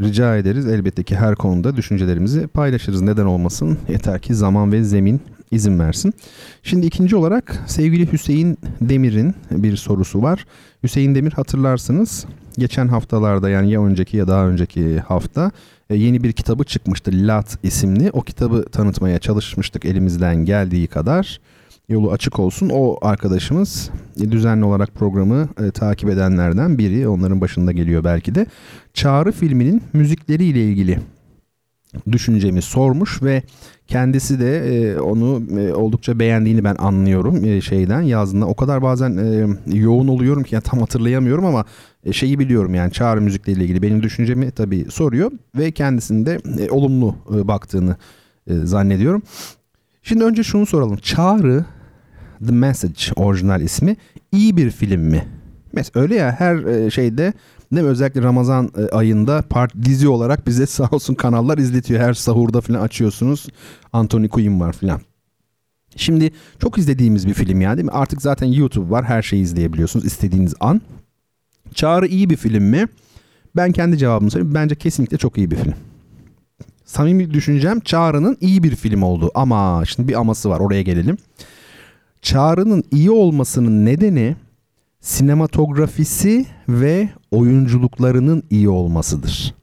[0.03, 3.01] rica ederiz elbette ki her konuda düşüncelerimizi paylaşırız.
[3.01, 3.77] Neden olmasın?
[3.89, 6.13] Yeter ki zaman ve zemin izin versin.
[6.63, 10.45] Şimdi ikinci olarak sevgili Hüseyin Demir'in bir sorusu var.
[10.83, 12.25] Hüseyin Demir hatırlarsınız
[12.57, 15.51] geçen haftalarda yani ya önceki ya daha önceki hafta
[15.89, 18.09] e, yeni bir kitabı çıkmıştı Lat isimli.
[18.13, 21.39] O kitabı tanıtmaya çalışmıştık elimizden geldiği kadar.
[21.89, 22.69] Yolu açık olsun.
[22.73, 23.89] O arkadaşımız
[24.21, 27.07] e, düzenli olarak programı e, takip edenlerden biri.
[27.07, 28.45] Onların başında geliyor belki de.
[28.93, 30.99] Çağrı filminin müzikleriyle ilgili
[32.11, 33.43] düşüncemi sormuş ve
[33.87, 38.45] kendisi de e, onu e, oldukça beğendiğini ben anlıyorum e, şeyden yazdığında.
[38.45, 39.47] O kadar bazen e,
[39.77, 41.65] yoğun oluyorum ki yani tam hatırlayamıyorum ama
[42.05, 47.15] e, şeyi biliyorum yani çağrı müzikleriyle ilgili benim düşüncemi tabii soruyor ve kendisinde e, olumlu
[47.35, 47.95] e, baktığını
[48.47, 49.21] e, zannediyorum.
[50.03, 50.97] Şimdi önce şunu soralım.
[50.97, 51.65] Çağrı
[52.47, 53.95] The Message orijinal ismi
[54.31, 55.25] iyi bir film mi?
[55.73, 57.33] Mesela öyle ya her e, şeyde
[57.71, 57.89] Değil mi?
[57.89, 62.01] Özellikle Ramazan e, ayında part dizi olarak bize sağ olsun kanallar izletiyor.
[62.01, 63.47] Her sahurda falan açıyorsunuz.
[63.93, 65.01] Anthony Quinn var falan.
[65.95, 67.91] Şimdi çok izlediğimiz bir film yani değil mi?
[67.91, 69.05] Artık zaten YouTube var.
[69.05, 70.81] Her şeyi izleyebiliyorsunuz istediğiniz an.
[71.73, 72.87] Çağrı iyi bir film mi?
[73.55, 74.55] Ben kendi cevabımı söyleyeyim.
[74.55, 75.73] Bence kesinlikle çok iyi bir film.
[76.85, 79.31] Samimi düşüncem Çağrı'nın iyi bir film olduğu.
[79.35, 81.17] Ama şimdi bir aması var oraya gelelim.
[82.21, 84.35] Çağrı'nın iyi olmasının nedeni
[85.01, 89.55] sinematografisi ve oyunculuklarının iyi olmasıdır.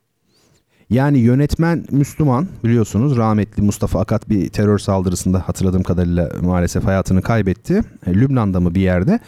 [0.91, 7.81] Yani yönetmen Müslüman biliyorsunuz rahmetli Mustafa Akat bir terör saldırısında hatırladığım kadarıyla maalesef hayatını kaybetti.
[8.07, 9.21] E, Lübnan'da mı bir yerde.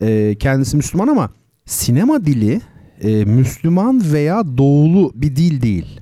[0.00, 1.30] E, kendisi Müslüman ama
[1.64, 2.60] sinema dili
[3.00, 6.00] e, Müslüman veya doğulu bir dil değil.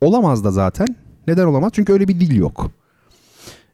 [0.00, 0.96] Olamaz da zaten.
[1.26, 1.72] Neden olamaz?
[1.74, 2.70] Çünkü öyle bir dil yok.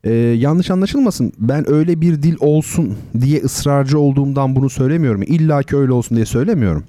[0.05, 1.33] Ee, yanlış anlaşılmasın.
[1.39, 5.23] Ben öyle bir dil olsun diye ısrarcı olduğumdan bunu söylemiyorum.
[5.23, 6.85] İlla ki öyle olsun diye söylemiyorum.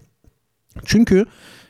[0.85, 1.25] Çünkü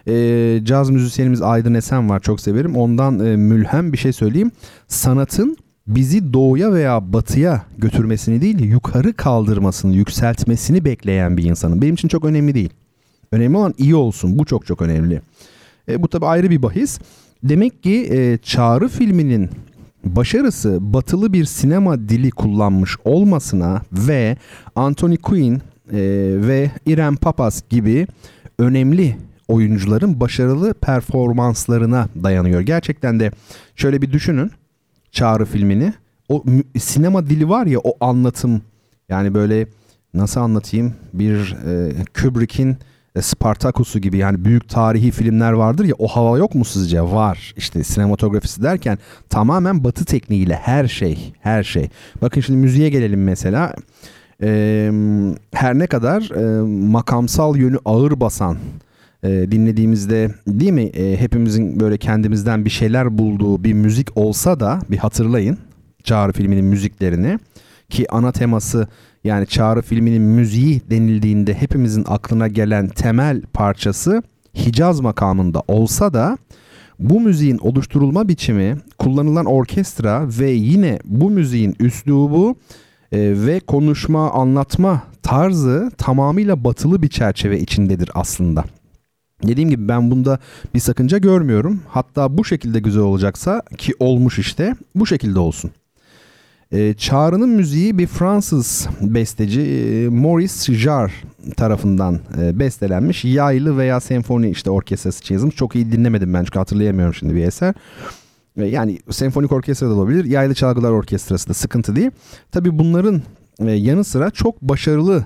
[0.08, 2.76] e, caz müzisyenimiz Aydın Esen var çok severim.
[2.76, 4.52] Ondan e, mülhem bir şey söyleyeyim.
[4.88, 11.82] Sanatın bizi doğuya veya batıya götürmesini değil yukarı kaldırmasını, yükseltmesini bekleyen bir insanım.
[11.82, 12.69] Benim için çok önemli değil.
[13.32, 14.39] Önemli olan iyi olsun.
[14.39, 15.22] Bu çok çok önemli.
[15.89, 17.00] E, bu tabi ayrı bir bahis.
[17.43, 19.50] Demek ki e, Çağrı filminin
[20.04, 24.38] başarısı batılı bir sinema dili kullanmış olmasına ve
[24.76, 25.62] Anthony Quinn e,
[26.48, 28.08] ve Irem Papas gibi
[28.60, 29.17] önemli
[29.48, 32.62] oyuncuların başarılı performanslarına dayanıyor.
[32.62, 33.32] Gerçekten de
[33.76, 34.52] şöyle bir düşünün
[35.12, 35.93] Çağrı filmini.
[36.30, 36.43] O
[36.80, 38.62] sinema dili var ya o anlatım
[39.10, 39.67] yani böyle
[40.13, 41.91] nasıl anlatayım bir e,
[42.22, 42.78] Kubrick'in
[43.15, 47.02] e, Spartacus'u gibi yani büyük tarihi filmler vardır ya o hava yok mu sizce?
[47.02, 47.54] Var.
[47.58, 48.98] İşte sinematografisi derken
[49.30, 51.89] tamamen batı tekniğiyle her şey her şey.
[52.22, 53.74] Bakın şimdi müziğe gelelim mesela.
[54.43, 54.91] Ee,
[55.54, 58.58] her ne kadar e, makamsal yönü ağır basan
[59.23, 60.84] e, dinlediğimizde değil mi?
[60.84, 65.58] E, hepimizin böyle kendimizden bir şeyler bulduğu bir müzik olsa da bir hatırlayın
[66.04, 67.39] Çağrı filminin müziklerini
[67.89, 68.88] ki ana teması
[69.23, 74.23] yani Çağrı filminin müziği denildiğinde hepimizin aklına gelen temel parçası
[74.56, 76.38] Hicaz makamında olsa da
[76.99, 82.56] bu müziğin oluşturulma biçimi, kullanılan orkestra ve yine bu müziğin üslubu
[83.12, 88.63] e, ve konuşma, anlatma tarzı tamamıyla batılı bir çerçeve içindedir aslında.
[89.43, 90.39] Dediğim gibi ben bunda
[90.74, 91.82] bir sakınca görmüyorum.
[91.88, 95.72] Hatta bu şekilde güzel olacaksa ki olmuş işte bu şekilde olsun.
[96.72, 101.12] E, Çağrı'nın müziği bir Fransız besteci e, Maurice Jarre
[101.58, 103.26] tarafından e, bestelenmiş.
[103.26, 105.50] Yaylı veya senfoni işte orkestrası için.
[105.50, 107.74] Çok iyi dinlemedim ben çünkü hatırlayamıyorum şimdi bir eser.
[108.67, 110.26] Yani senfonik orkestra da olabilir.
[110.26, 112.12] Yaylı çalgılar orkestrası da sıkıntı değil.
[112.52, 113.22] Tabii bunların
[113.60, 115.26] e, yanı sıra çok başarılı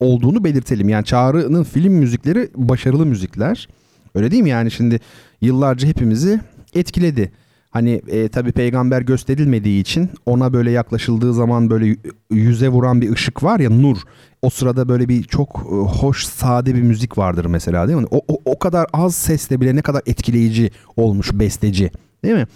[0.00, 0.88] olduğunu belirtelim.
[0.88, 3.68] Yani Çağrı'nın film müzikleri başarılı müzikler.
[4.14, 4.48] Öyle değil mi?
[4.48, 5.00] Yani şimdi
[5.40, 6.40] yıllarca hepimizi
[6.74, 7.32] etkiledi.
[7.70, 11.96] Hani e, tabii peygamber gösterilmediği için ona böyle yaklaşıldığı zaman böyle
[12.30, 13.96] yüze vuran bir ışık var ya nur.
[14.42, 18.06] O sırada böyle bir çok e, hoş sade bir müzik vardır mesela değil mi?
[18.10, 21.90] O, o, o kadar az sesle bile ne kadar etkileyici olmuş besteci
[22.24, 22.46] değil mi?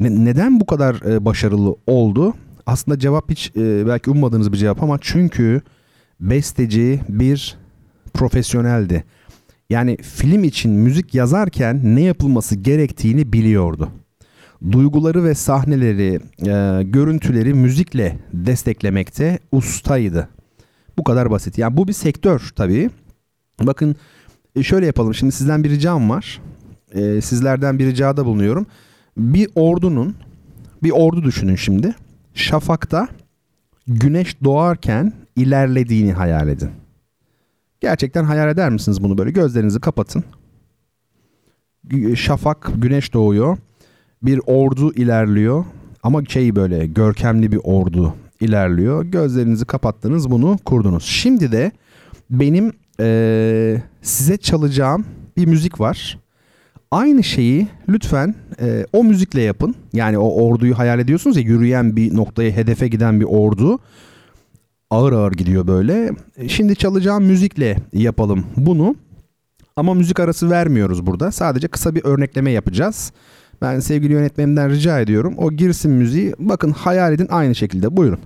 [0.00, 2.34] Ne, neden bu kadar e, başarılı oldu?
[2.66, 5.62] Aslında cevap hiç e, belki ummadığınız bir cevap ama çünkü
[6.20, 7.56] besteci bir
[8.14, 9.04] profesyoneldi.
[9.70, 13.88] Yani film için müzik yazarken ne yapılması gerektiğini biliyordu
[14.72, 20.28] duyguları ve sahneleri, e, görüntüleri müzikle desteklemekte ustaydı.
[20.98, 21.58] Bu kadar basit.
[21.58, 22.90] Yani bu bir sektör tabii.
[23.62, 23.96] Bakın
[24.56, 25.14] e, şöyle yapalım.
[25.14, 26.40] Şimdi sizden bir ricam var.
[26.92, 28.66] E, sizlerden bir ricada bulunuyorum.
[29.20, 30.16] Bir ordunun,
[30.82, 31.94] bir ordu düşünün şimdi.
[32.34, 33.08] Şafakta
[33.86, 36.70] güneş doğarken ilerlediğini hayal edin.
[37.80, 39.30] Gerçekten hayal eder misiniz bunu böyle?
[39.30, 40.24] Gözlerinizi kapatın.
[42.14, 43.58] Şafak, güneş doğuyor
[44.22, 45.64] bir ordu ilerliyor
[46.02, 49.04] ama şey böyle görkemli bir ordu ilerliyor.
[49.04, 51.04] Gözlerinizi kapattınız bunu kurdunuz.
[51.04, 51.72] Şimdi de
[52.30, 55.06] benim ee, size çalacağım
[55.36, 56.18] bir müzik var.
[56.90, 59.74] Aynı şeyi lütfen e, o müzikle yapın.
[59.92, 63.78] Yani o orduyu hayal ediyorsunuz ya yürüyen bir noktaya hedefe giden bir ordu.
[64.90, 66.10] Ağır ağır gidiyor böyle.
[66.48, 68.96] Şimdi çalacağım müzikle yapalım bunu.
[69.76, 71.32] Ama müzik arası vermiyoruz burada.
[71.32, 73.12] Sadece kısa bir örnekleme yapacağız.
[73.62, 75.34] Ben sevgili yönetmenimden rica ediyorum.
[75.38, 76.34] O girsin müziği.
[76.38, 77.96] Bakın hayal edin aynı şekilde.
[77.96, 78.20] Buyurun.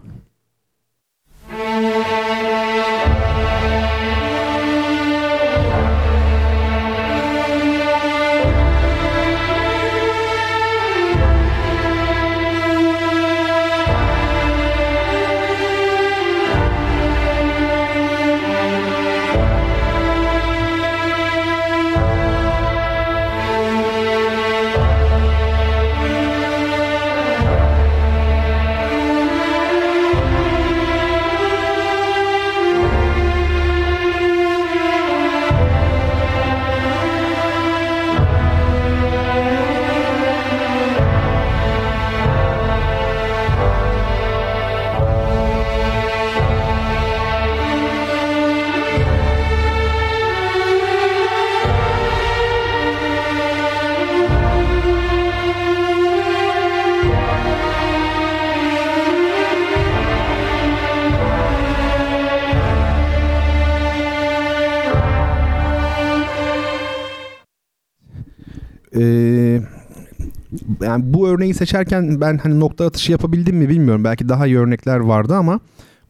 [70.95, 74.05] Yani bu örneği seçerken ben hani nokta atışı yapabildim mi bilmiyorum.
[74.05, 75.61] Belki daha iyi örnekler vardı ama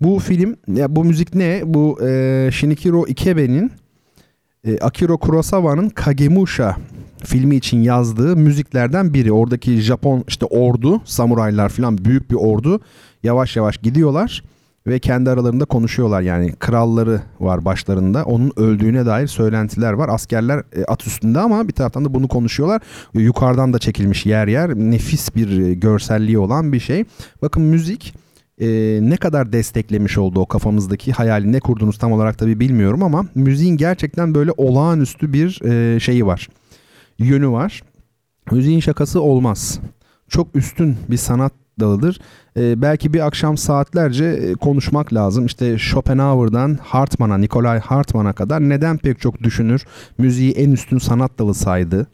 [0.00, 1.62] bu film ya bu müzik ne?
[1.64, 3.72] Bu e, Shinichiro Ikebe'nin
[4.64, 6.76] e, Akiro Kurosawa'nın Kagemusha
[7.24, 9.32] filmi için yazdığı müziklerden biri.
[9.32, 12.80] Oradaki Japon işte ordu, samuraylar falan büyük bir ordu
[13.22, 14.42] yavaş yavaş gidiyorlar
[14.86, 16.22] ve kendi aralarında konuşuyorlar.
[16.22, 18.24] Yani kralları var başlarında.
[18.24, 20.08] Onun öldüğüne dair söylentiler var.
[20.08, 22.82] Askerler e, at üstünde ama bir taraftan da bunu konuşuyorlar.
[23.14, 24.74] Yukarıdan da çekilmiş yer yer.
[24.74, 27.04] Nefis bir e, görselliği olan bir şey.
[27.42, 28.14] Bakın müzik
[28.58, 28.66] e,
[29.02, 31.52] ne kadar desteklemiş oldu o kafamızdaki hayali.
[31.52, 36.48] Ne kurdunuz tam olarak tabi bilmiyorum ama müziğin gerçekten böyle olağanüstü bir e, şeyi var.
[37.18, 37.82] Yönü var.
[38.50, 39.80] Müziğin şakası olmaz.
[40.28, 42.20] Çok üstün bir sanat dalıdır.
[42.56, 45.46] E, belki bir akşam saatlerce e, konuşmak lazım.
[45.46, 49.84] İşte Schopenhauer'dan Hartmann'a, Nikolay Hartmann'a kadar neden pek çok düşünür
[50.18, 52.06] müziği en üstün sanat dalı saydı?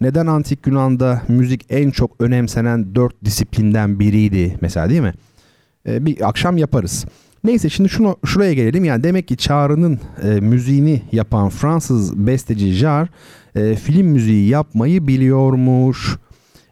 [0.00, 5.14] Neden antik Yunan'da müzik en çok önemsenen dört disiplinden biriydi mesela değil mi?
[5.88, 7.04] E, bir akşam yaparız.
[7.44, 8.84] Neyse şimdi şunu şuraya gelelim.
[8.84, 13.08] Yani demek ki Çağrı'nın e, müziğini yapan Fransız besteci Jar
[13.54, 16.16] e, film müziği yapmayı biliyormuş.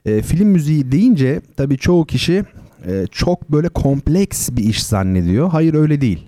[0.06, 2.44] E, film müziği deyince tabii çoğu kişi
[2.86, 5.48] e, çok böyle kompleks bir iş zannediyor.
[5.48, 6.26] Hayır öyle değil.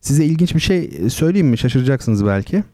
[0.00, 1.58] Size ilginç bir şey söyleyeyim mi?
[1.58, 2.64] Şaşıracaksınız belki.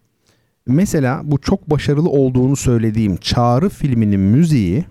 [0.66, 4.84] Mesela bu çok başarılı olduğunu söylediğim Çağrı filminin müziği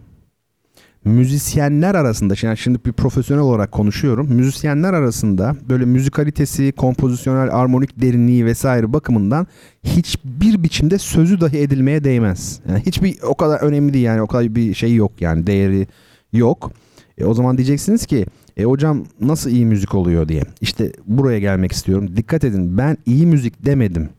[1.08, 4.34] müzisyenler arasında yani şimdi bir profesyonel olarak konuşuyorum.
[4.34, 9.48] Müzisyenler arasında böyle müzikalitesi, kompozisyonel, armonik derinliği vesaire bakımından
[9.84, 12.60] hiçbir biçimde sözü dahi edilmeye değmez.
[12.70, 15.88] Yani hiçbir o kadar önemli değil yani o kadar bir şey yok yani değeri
[16.34, 16.72] yok.
[17.18, 18.26] E, o zaman diyeceksiniz ki
[18.58, 20.44] e hocam nasıl iyi müzik oluyor diye.
[20.62, 22.18] İşte buraya gelmek istiyorum.
[22.18, 24.10] Dikkat edin ben iyi müzik demedim.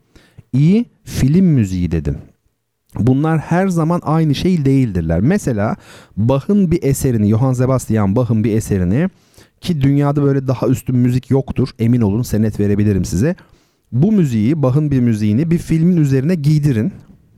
[0.53, 2.17] İyi film müziği dedim.
[2.99, 5.19] Bunlar her zaman aynı şey değildirler.
[5.19, 5.75] Mesela
[6.17, 9.09] Bach'ın bir eserini, Johann Sebastian Bach'ın bir eserini
[9.61, 11.69] ki dünyada böyle daha üstün müzik yoktur.
[11.79, 13.35] Emin olun senet verebilirim size.
[13.91, 16.91] Bu müziği, Bach'ın bir müziğini bir filmin üzerine giydirin.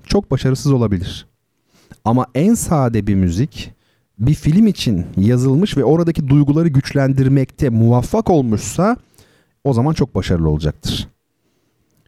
[0.07, 1.28] Çok başarısız olabilir.
[2.05, 3.74] Ama en sade bir müzik
[4.22, 8.98] bir film için yazılmış ve oradaki duyguları güçlendirmekte muvaffak olmuşsa
[9.64, 11.08] o zaman çok başarılı olacaktır.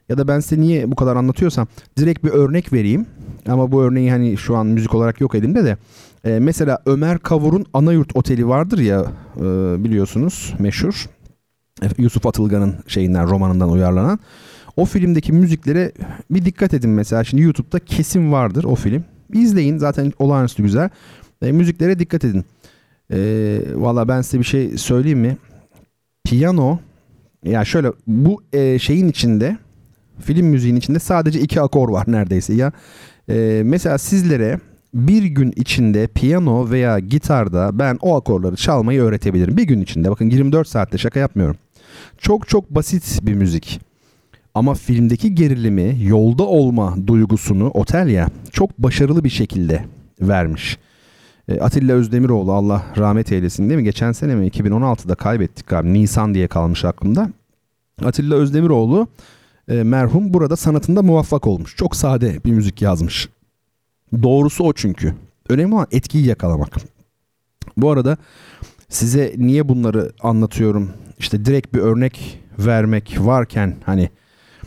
[0.08, 1.66] Ya da ben size niye bu kadar anlatıyorsam
[1.98, 3.06] direkt bir örnek vereyim.
[3.48, 5.76] Ama bu örneği hani şu an müzik olarak yok elimde de.
[6.24, 9.06] Ee, mesela Ömer Kavur'un Anayurt Oteli vardır ya
[9.36, 9.44] e,
[9.84, 11.06] biliyorsunuz meşhur.
[11.98, 14.18] Yusuf Atılgan'ın şeyinden romanından uyarlanan.
[14.76, 15.92] O filmdeki müziklere
[16.30, 17.24] bir dikkat edin mesela.
[17.24, 19.04] Şimdi YouTube'da kesin vardır o film.
[19.32, 20.90] İzleyin zaten olağanüstü güzel.
[21.42, 22.44] E, müziklere dikkat edin.
[23.12, 23.18] E,
[23.74, 25.36] Valla ben size bir şey söyleyeyim mi?
[26.24, 26.78] Piyano
[27.44, 29.58] ya şöyle bu e, şeyin içinde
[30.20, 32.72] film müziğin içinde sadece iki akor var neredeyse ya.
[33.28, 34.60] E, mesela sizlere
[34.94, 39.56] bir gün içinde piyano veya gitarda ben o akorları çalmayı öğretebilirim.
[39.56, 41.56] Bir gün içinde bakın 24 saatte şaka yapmıyorum.
[42.18, 43.80] Çok çok basit bir müzik.
[44.54, 49.84] Ama filmdeki gerilimi, yolda olma duygusunu otel ya çok başarılı bir şekilde
[50.20, 50.78] vermiş.
[51.48, 53.84] E, Atilla Özdemiroğlu Allah rahmet eylesin değil mi?
[53.84, 55.88] Geçen sene mi 2016'da kaybettik galiba.
[55.92, 57.30] Nisan diye kalmış aklımda.
[58.04, 59.08] Atilla Özdemiroğlu
[59.68, 61.76] e, merhum burada sanatında muvaffak olmuş.
[61.76, 63.28] Çok sade bir müzik yazmış.
[64.22, 65.14] Doğrusu o çünkü.
[65.48, 66.76] Önemli olan etkiyi yakalamak.
[67.76, 68.16] Bu arada
[68.88, 70.90] size niye bunları anlatıyorum?
[71.18, 74.10] İşte direkt bir örnek vermek varken hani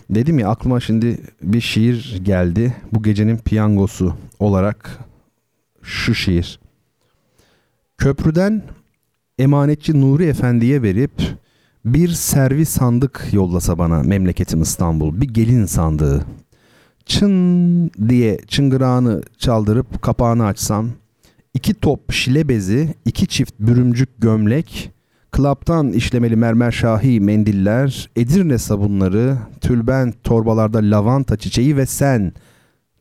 [0.10, 2.76] dedim ya aklıma şimdi bir şiir geldi.
[2.94, 5.00] Bu gecenin piyangosu olarak
[5.82, 6.60] şu şiir.
[7.98, 8.64] Köprüden
[9.40, 11.12] emanetçi Nuri Efendi'ye verip
[11.86, 15.22] bir servis sandık yollasa bana memleketim İstanbul.
[15.22, 16.26] Bir gelin sandığı.
[17.06, 20.90] Çın diye çıngırağını çaldırıp kapağını açsam.
[21.54, 24.92] iki top şile bezi, iki çift bürümcük gömlek,
[25.32, 32.34] klaptan işlemeli mermer şahi mendiller, Edirne sabunları, tülbent torbalarda lavanta çiçeği ve sen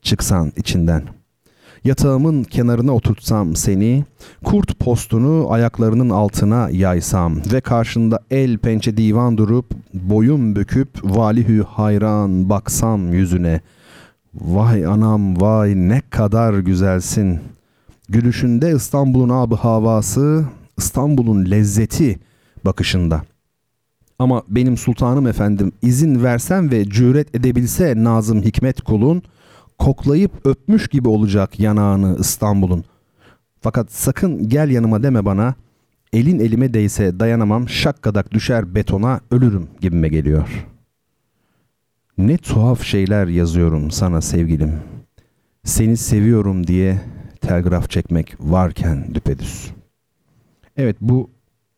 [0.01, 1.16] çıksan içinden.''
[1.83, 4.05] Yatağımın kenarına oturtsam seni,
[4.43, 12.49] kurt postunu ayaklarının altına yaysam ve karşında el pençe divan durup, boyun büküp valihü hayran
[12.49, 13.61] baksam yüzüne.
[14.35, 17.39] Vay anam vay ne kadar güzelsin.
[18.09, 20.45] Gülüşünde İstanbul'un abı havası,
[20.77, 22.19] İstanbul'un lezzeti
[22.65, 23.21] bakışında.
[24.19, 29.23] Ama benim sultanım efendim izin versen ve cüret edebilse Nazım Hikmet kulun.''
[29.79, 32.83] Koklayıp öpmüş gibi olacak yanağını İstanbul'un.
[33.61, 35.55] Fakat sakın gel yanıma deme bana.
[36.13, 40.67] Elin elime değse dayanamam şakkadak düşer betona ölürüm gibime geliyor.
[42.17, 44.73] Ne tuhaf şeyler yazıyorum sana sevgilim.
[45.63, 47.01] Seni seviyorum diye
[47.41, 49.71] telgraf çekmek varken düpedüz.
[50.77, 51.29] Evet bu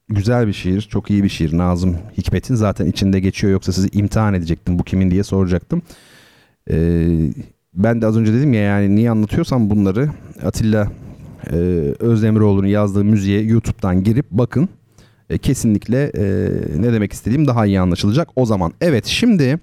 [0.10, 1.58] güzel bir şiir, çok iyi bir şiir.
[1.58, 5.82] Nazım Hikmet'in zaten içinde geçiyor yoksa sizi imtihan edecektim bu kimin diye soracaktım.
[6.72, 7.32] Ee,
[7.74, 10.10] ben de az önce dedim ya yani niye anlatıyorsam bunları
[10.44, 10.92] Atilla
[11.52, 11.56] e,
[12.00, 14.70] Özdemiroğlu'nun yazdığı müziğe YouTube'dan girip bakın.
[15.30, 16.50] E, kesinlikle e,
[16.82, 18.74] ne demek istediğim daha iyi anlaşılacak o zaman.
[18.82, 19.60] Evet şimdi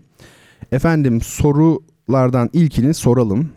[0.73, 3.51] efendim sorulardan ilkini soralım.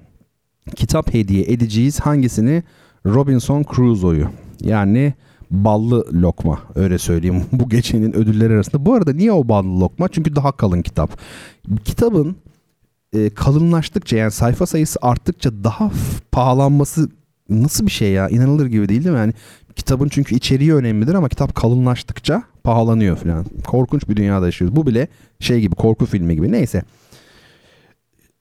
[0.76, 2.00] Kitap hediye edeceğiz.
[2.00, 2.64] Hangisini?
[3.06, 4.28] Robinson Crusoe'yu.
[4.62, 5.14] Yani
[5.52, 8.86] ballı lokma öyle söyleyeyim bu gecenin ödülleri arasında.
[8.86, 10.08] Bu arada niye o ballı lokma?
[10.08, 11.20] Çünkü daha kalın kitap.
[11.86, 12.36] Kitabın
[13.14, 15.92] e, kalınlaştıkça yani sayfa sayısı arttıkça daha
[16.32, 17.10] pahalanması
[17.50, 19.20] nasıl bir şey ya inanılır gibi değil değil mi?
[19.20, 19.34] Yani
[19.76, 23.46] kitabın çünkü içeriği önemlidir ama kitap kalınlaştıkça pahalanıyor falan.
[23.68, 24.76] Korkunç bir dünyada yaşıyoruz.
[24.76, 25.08] Bu bile
[25.40, 26.52] şey gibi korku filmi gibi.
[26.52, 26.84] Neyse.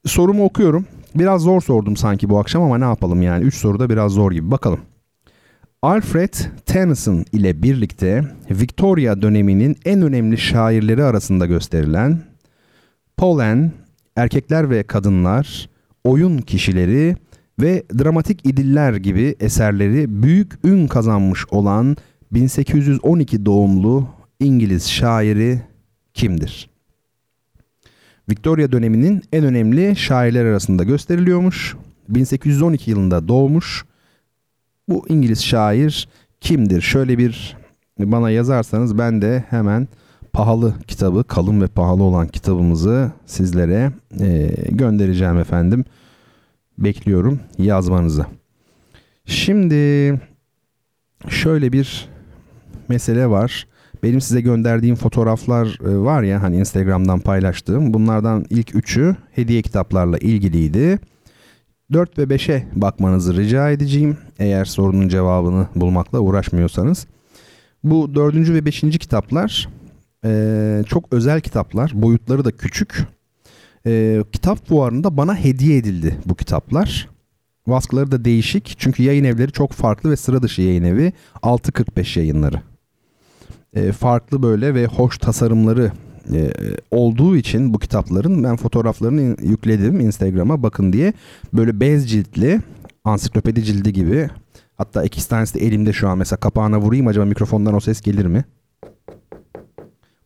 [0.07, 0.87] Sorumu okuyorum.
[1.15, 3.45] Biraz zor sordum sanki bu akşam ama ne yapalım yani.
[3.45, 4.51] Üç soruda biraz zor gibi.
[4.51, 4.81] Bakalım.
[5.83, 6.35] Alfred
[6.67, 12.23] Tennyson ile birlikte Victoria döneminin en önemli şairleri arasında gösterilen
[13.17, 13.71] Pauline
[14.19, 15.69] erkekler ve kadınlar,
[16.05, 17.17] oyun kişileri
[17.61, 21.97] ve dramatik idiller gibi eserleri büyük ün kazanmış olan
[22.33, 24.09] 1812 doğumlu
[24.41, 25.63] İngiliz şairi
[26.15, 26.71] kimdir?
[28.31, 31.77] Victoria döneminin en önemli şairler arasında gösteriliyormuş.
[32.09, 33.85] 1812 yılında doğmuş.
[34.89, 36.09] Bu İngiliz şair
[36.41, 36.81] kimdir?
[36.81, 37.57] Şöyle bir
[37.99, 39.89] bana yazarsanız ben de hemen
[40.39, 45.85] pahalı kitabı, kalın ve pahalı olan kitabımızı sizlere e, göndereceğim efendim.
[46.79, 48.27] Bekliyorum yazmanızı.
[49.27, 50.15] Şimdi
[51.29, 52.09] şöyle bir
[52.89, 53.67] mesele var.
[54.03, 57.95] Benim size gönderdiğim fotoğraflar e, var ya hani Instagram'dan paylaştığım.
[57.95, 60.99] Bunlardan ilk üçü hediye kitaplarla ilgiliydi.
[61.93, 64.17] 4 ve 5'e bakmanızı rica edeceğim.
[64.39, 67.07] Eğer sorunun cevabını bulmakla uğraşmıyorsanız.
[67.85, 69.69] Bu dördüncü ve beşinci kitaplar
[70.25, 71.93] e, çok özel kitaplar.
[71.95, 73.07] Boyutları da küçük.
[73.87, 77.09] E, kitap fuarında bana hediye edildi bu kitaplar.
[77.67, 78.75] baskıları da değişik.
[78.79, 81.13] Çünkü yayın evleri çok farklı ve sıra dışı yayın evi.
[81.43, 82.63] 6.45 yayınları.
[83.75, 85.93] E, farklı böyle ve hoş tasarımları
[86.35, 86.53] e,
[86.91, 91.13] olduğu için bu kitapların ben fotoğraflarını yükledim Instagram'a bakın diye.
[91.53, 92.61] Böyle bez ciltli
[93.05, 94.29] ansiklopedi cildi gibi.
[94.77, 98.27] Hatta iki tanesi de elimde şu an mesela kapağına vurayım acaba mikrofondan o ses gelir
[98.27, 98.45] mi?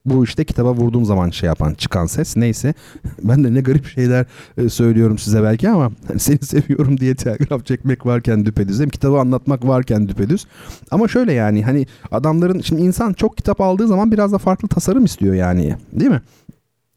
[0.04, 2.74] Bu işte kitaba vurduğum zaman şey yapan çıkan ses neyse.
[3.22, 4.26] Ben de ne garip şeyler
[4.58, 8.80] e, söylüyorum size belki ama hani seni seviyorum diye telgraf çekmek varken düpedüz.
[8.80, 10.46] Hem kitabı anlatmak varken düpedüz.
[10.90, 15.04] Ama şöyle yani hani adamların şimdi insan çok kitap aldığı zaman biraz da farklı tasarım
[15.04, 16.22] istiyor yani değil mi?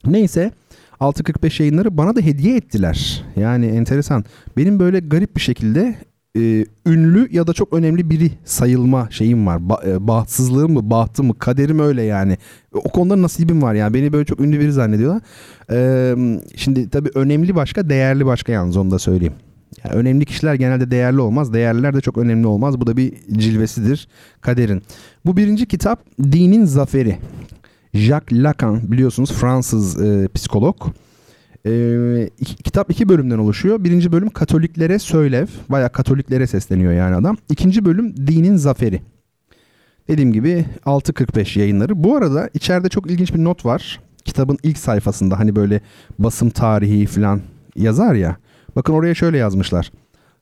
[0.06, 0.52] Neyse
[1.00, 3.24] 6.45 yayınları bana da hediye ettiler.
[3.36, 4.26] Yani enteresan.
[4.58, 5.96] Benim böyle garip bir şekilde
[6.36, 9.70] e, ünlü ya da çok önemli biri sayılma şeyim var.
[9.70, 12.38] Ba, e, bahtsızlığım mı, bahtım mı, kaderim öyle yani.
[12.74, 13.94] O konuda nasibim var yani.
[13.94, 15.22] Beni böyle çok ünlü biri zannediyorlar.
[15.72, 16.16] E,
[16.56, 19.34] şimdi tabii önemli başka, değerli başka yalnız onu da söyleyeyim.
[19.84, 21.54] Yani önemli kişiler genelde değerli olmaz.
[21.54, 22.80] Değerliler de çok önemli olmaz.
[22.82, 24.08] Bu da bir cilvesidir
[24.42, 24.82] kaderin.
[25.26, 27.18] Bu birinci kitap Dinin Zaferi.
[27.94, 30.76] Jacques Lacan biliyorsunuz Fransız e, psikolog.
[31.66, 32.30] Ee,
[32.64, 33.84] kitap iki bölümden oluşuyor.
[33.84, 35.48] Birinci bölüm Katoliklere Söylev.
[35.70, 37.38] Baya Katoliklere sesleniyor yani adam.
[37.50, 39.02] İkinci bölüm Dinin Zaferi.
[40.08, 42.04] Dediğim gibi 6.45 yayınları.
[42.04, 44.00] Bu arada içeride çok ilginç bir not var.
[44.26, 45.82] Kitabın ilk sayfasında hani böyle
[46.20, 47.42] basım tarihi falan
[47.76, 48.38] yazar ya.
[48.76, 49.92] Bakın oraya şöyle yazmışlar.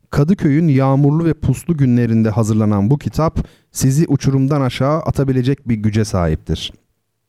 [0.09, 6.74] Kadıköy'ün yağmurlu ve puslu günlerinde hazırlanan bu kitap sizi uçurumdan aşağı atabilecek bir güce sahiptir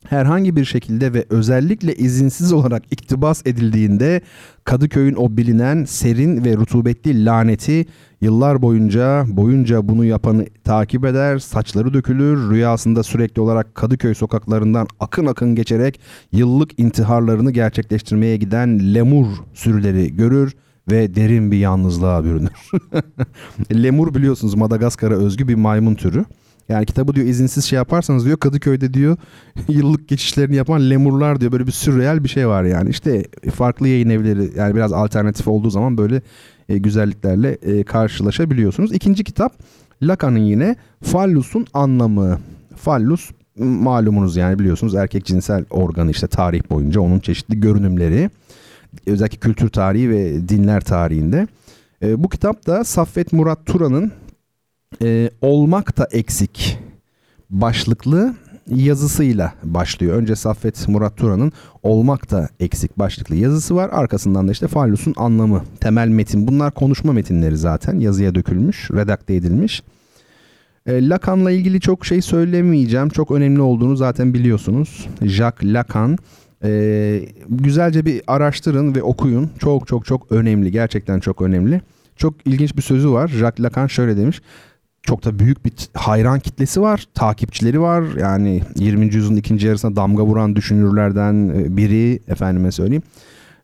[0.09, 4.21] herhangi bir şekilde ve özellikle izinsiz olarak iktibas edildiğinde
[4.65, 7.87] Kadıköy'ün o bilinen serin ve rutubetli laneti
[8.21, 15.27] yıllar boyunca boyunca bunu yapanı takip eder, saçları dökülür, rüyasında sürekli olarak Kadıköy sokaklarından akın
[15.27, 16.01] akın geçerek
[16.33, 20.55] yıllık intiharlarını gerçekleştirmeye giden lemur sürüleri görür
[20.91, 22.71] ve derin bir yalnızlığa bürünür.
[23.83, 26.25] lemur biliyorsunuz Madagaskar'a özgü bir maymun türü.
[26.69, 29.17] Yani kitabı diyor izinsiz şey yaparsanız diyor Kadıköy'de diyor
[29.69, 32.91] yıllık geçişlerini yapan lemurlar diyor böyle bir sürreel bir şey var yani.
[32.91, 36.23] İşte farklı yayın evleri yani biraz alternatif olduğu zaman böyle
[36.69, 38.93] e, güzelliklerle e, karşılaşabiliyorsunuz.
[38.93, 39.53] İkinci kitap
[40.03, 42.39] Lacan'ın yine Fallus'un anlamı.
[42.77, 48.31] Fallus malumunuz yani biliyorsunuz erkek cinsel organı işte tarih boyunca onun çeşitli görünümleri
[49.07, 51.47] özellikle kültür tarihi ve dinler tarihinde.
[52.03, 54.13] E, bu kitap da Saffet Murat Turan'ın
[55.03, 56.79] e, olmak da eksik
[57.51, 58.35] başlıklı
[58.71, 60.17] yazısıyla başlıyor.
[60.17, 63.91] Önce Saffet Murat Turan'ın olmak da eksik başlıklı yazısı var.
[63.93, 66.49] Arkasından da işte fallusun anlamı, temel metin.
[66.49, 69.83] Bunlar konuşma metinleri zaten yazıya dökülmüş, redakte edilmiş.
[70.87, 73.09] E, Lacan'la ilgili çok şey söylemeyeceğim.
[73.09, 75.09] Çok önemli olduğunu zaten biliyorsunuz.
[75.23, 76.19] Jacques Lacan.
[76.65, 79.51] E, güzelce bir araştırın ve okuyun.
[79.59, 80.73] Çok çok çok önemli.
[80.73, 81.81] Gerçekten çok önemli.
[82.17, 83.29] Çok ilginç bir sözü var.
[83.29, 84.41] Jacques Lacan şöyle demiş
[85.05, 88.05] çok da büyük bir hayran kitlesi var, takipçileri var.
[88.19, 89.05] Yani 20.
[89.15, 93.03] yüzyılın ikinci yarısına damga vuran düşünürlerden e, biri efendime söyleyeyim.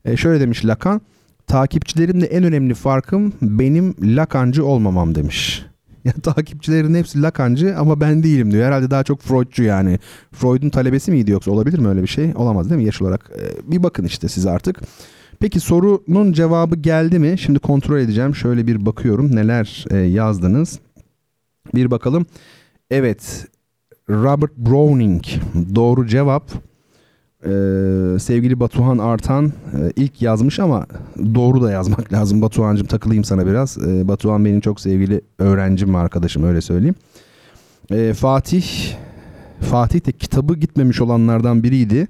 [0.04, 1.00] E şöyle demiş Lacan,
[1.46, 5.66] takipçilerimle en önemli farkım benim Lacancı olmamam demiş.
[6.04, 8.66] Ya takipçilerin hepsi Lacancı ama ben değilim diyor.
[8.66, 9.98] Herhalde daha çok Freudcu yani.
[10.32, 12.32] Freud'un talebesi miydi yoksa olabilir mi öyle bir şey?
[12.34, 13.30] Olamaz değil mi yaş olarak?
[13.36, 14.80] E, bir bakın işte siz artık.
[15.40, 17.38] Peki sorunun cevabı geldi mi?
[17.38, 18.34] Şimdi kontrol edeceğim.
[18.34, 20.78] Şöyle bir bakıyorum neler e, yazdınız.
[21.74, 22.26] Bir bakalım.
[22.90, 23.46] Evet.
[24.10, 25.24] Robert Browning
[25.74, 26.50] doğru cevap.
[27.44, 29.52] Ee, sevgili Batuhan Artan e,
[29.96, 30.86] ilk yazmış ama
[31.34, 32.42] doğru da yazmak lazım.
[32.42, 33.78] Batuhan'cığım takılayım sana biraz.
[33.78, 36.94] Ee, Batuhan benim çok sevgili öğrencim arkadaşım öyle söyleyeyim.
[37.90, 38.64] Ee, Fatih
[39.60, 42.08] Fatih de kitabı gitmemiş olanlardan biriydi.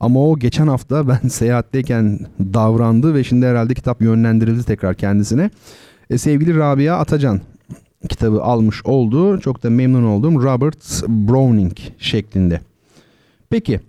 [0.00, 5.50] Ama o geçen hafta ben seyahatteyken davrandı ve şimdi herhalde kitap yönlendirildi tekrar kendisine.
[6.10, 7.40] Ee, sevgili Rabia Atacan
[8.08, 9.40] kitabı almış oldu.
[9.40, 10.42] Çok da memnun oldum.
[10.42, 12.60] Robert Browning şeklinde.
[13.50, 13.80] Peki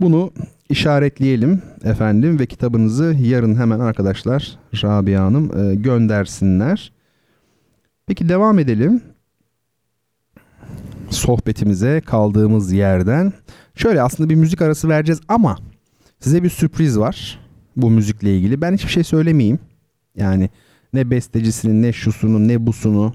[0.00, 0.30] bunu
[0.68, 6.92] işaretleyelim efendim ve kitabınızı yarın hemen arkadaşlar Rabia Hanım e, göndersinler.
[8.06, 9.02] Peki devam edelim
[11.10, 13.32] sohbetimize kaldığımız yerden.
[13.74, 15.58] Şöyle aslında bir müzik arası vereceğiz ama
[16.20, 17.40] size bir sürpriz var
[17.76, 18.60] bu müzikle ilgili.
[18.60, 19.58] Ben hiçbir şey söylemeyeyim.
[20.16, 20.50] Yani
[20.92, 23.14] ne bestecisinin ne şusunu ne busunu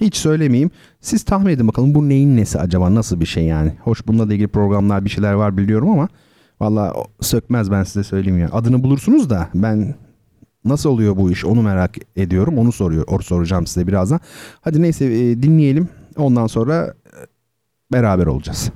[0.00, 0.70] hiç söylemeyeyim.
[1.00, 3.72] Siz tahmin edin bakalım bu neyin nesi acaba nasıl bir şey yani.
[3.82, 6.08] Hoş bununla da ilgili programlar bir şeyler var biliyorum ama
[6.60, 8.48] valla sökmez ben size söyleyeyim ya.
[8.52, 9.94] Adını bulursunuz da ben
[10.64, 12.58] nasıl oluyor bu iş onu merak ediyorum.
[12.58, 14.20] Onu soruyor, or soracağım size birazdan.
[14.60, 15.88] Hadi neyse e, dinleyelim.
[16.16, 17.16] Ondan sonra e,
[17.92, 18.70] beraber olacağız.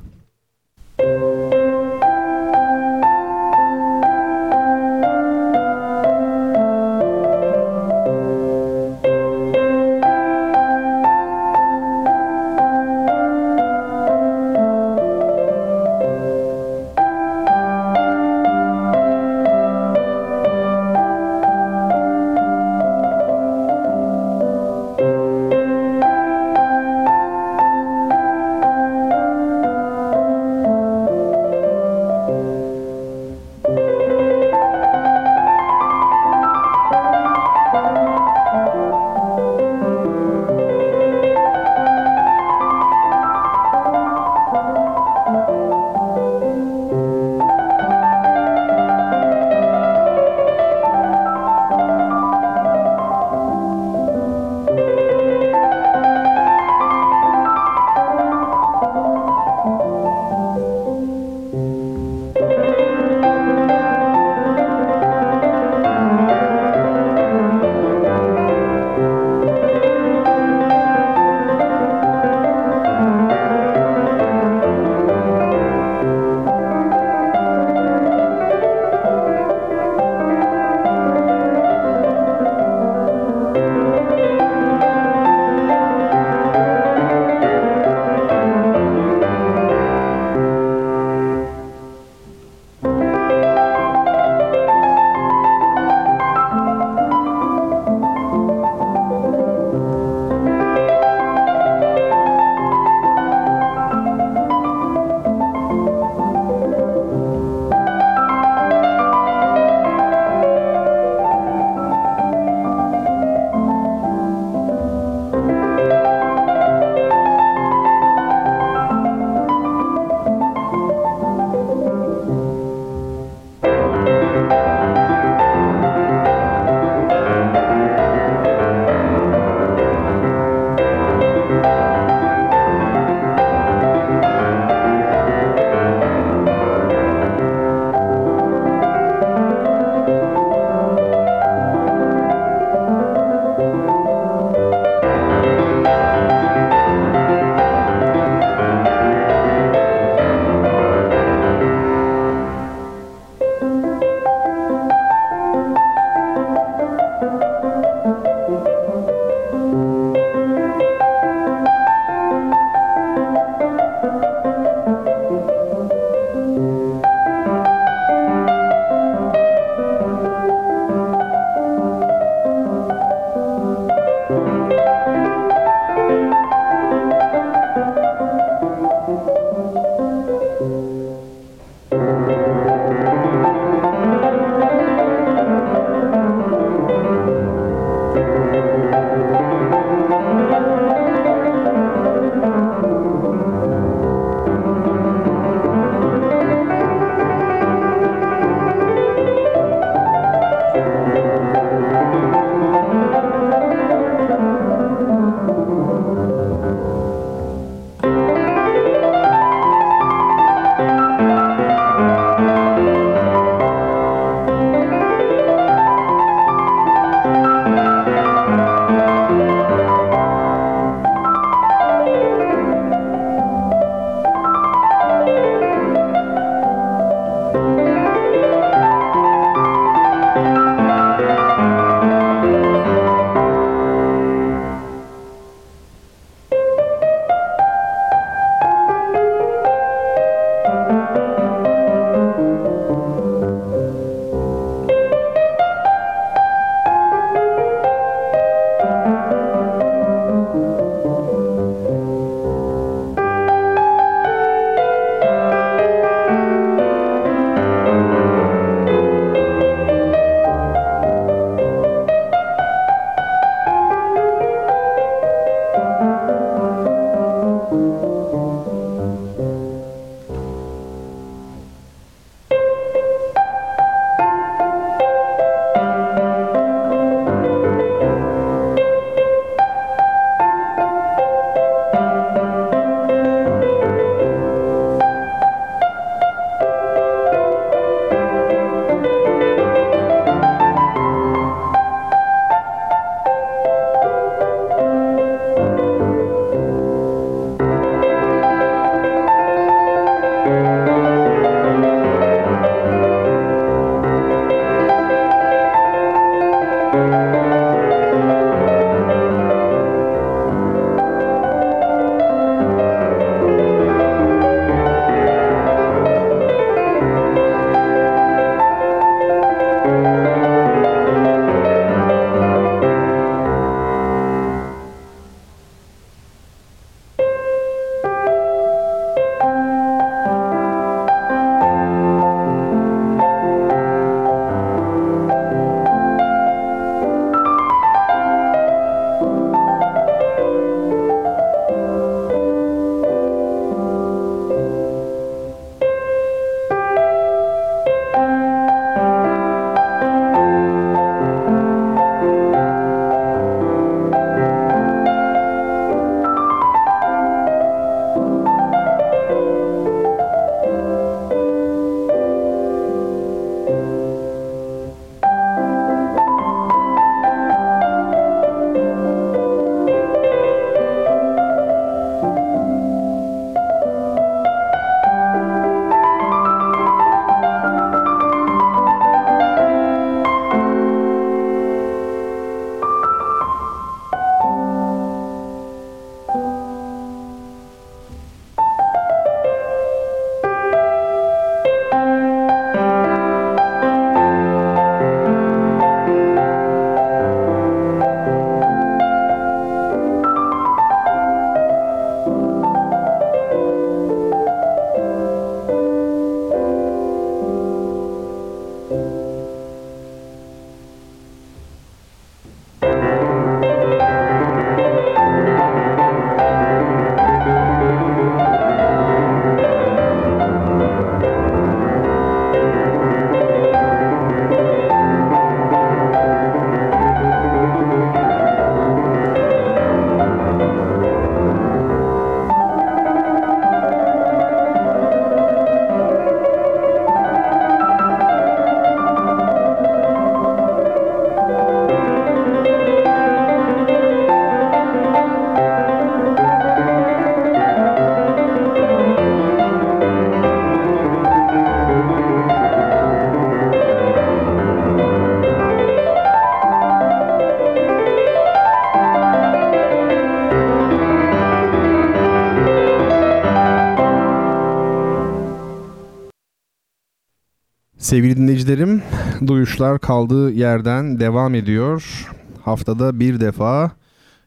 [468.12, 469.02] Sevgili dinleyicilerim,
[469.46, 472.28] duyuşlar kaldığı yerden devam ediyor.
[472.62, 473.90] Haftada bir defa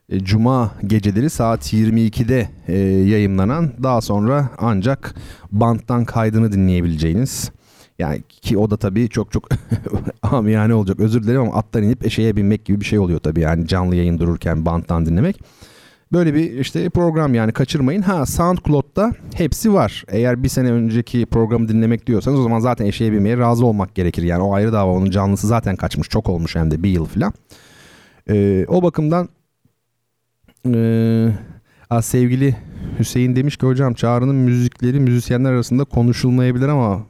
[0.08, 5.14] e, Cuma geceleri saat 22'de e, yayınlanan daha sonra ancak
[5.52, 7.50] banttan kaydını dinleyebileceğiniz
[7.98, 9.48] yani ki o da tabii çok çok
[10.22, 13.66] amiyane olacak özür dilerim ama attan inip eşeğe binmek gibi bir şey oluyor tabii yani
[13.66, 15.40] canlı yayın dururken banttan dinlemek.
[16.12, 18.02] Böyle bir işte program yani kaçırmayın.
[18.02, 20.04] Ha SoundCloud'da hepsi var.
[20.08, 24.22] Eğer bir sene önceki programı dinlemek diyorsanız o zaman zaten eşeğe binmeye razı olmak gerekir.
[24.22, 27.32] Yani o ayrı dava onun canlısı zaten kaçmış çok olmuş hem de bir yıl falan.
[28.30, 29.28] Ee, o bakımdan
[30.74, 31.32] ee,
[32.02, 32.56] sevgili
[32.98, 37.06] Hüseyin demiş ki hocam Çağrı'nın müzikleri müzisyenler arasında konuşulmayabilir ama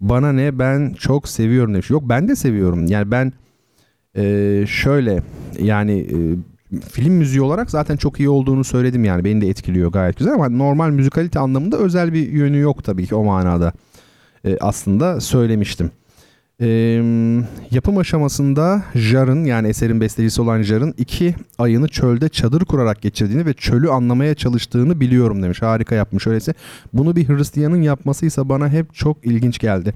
[0.00, 1.90] bana ne ben çok seviyorum demiş.
[1.90, 2.86] Yok ben de seviyorum.
[2.86, 3.32] Yani ben
[4.16, 5.22] e, şöyle
[5.60, 6.16] yani e,
[6.90, 10.48] film müziği olarak zaten çok iyi olduğunu söyledim yani beni de etkiliyor gayet güzel ama
[10.48, 13.72] normal müzikalite anlamında özel bir yönü yok tabii ki o manada
[14.44, 15.90] e, aslında söylemiştim.
[16.60, 16.68] E,
[17.70, 23.54] yapım aşamasında Jar'ın yani eserin bestecisi olan Jar'ın iki ayını çölde çadır kurarak geçirdiğini ve
[23.54, 25.62] çölü anlamaya çalıştığını biliyorum demiş.
[25.62, 26.54] Harika yapmış öyleyse.
[26.92, 29.94] Bunu bir Hristiyanın yapmasıysa bana hep çok ilginç geldi.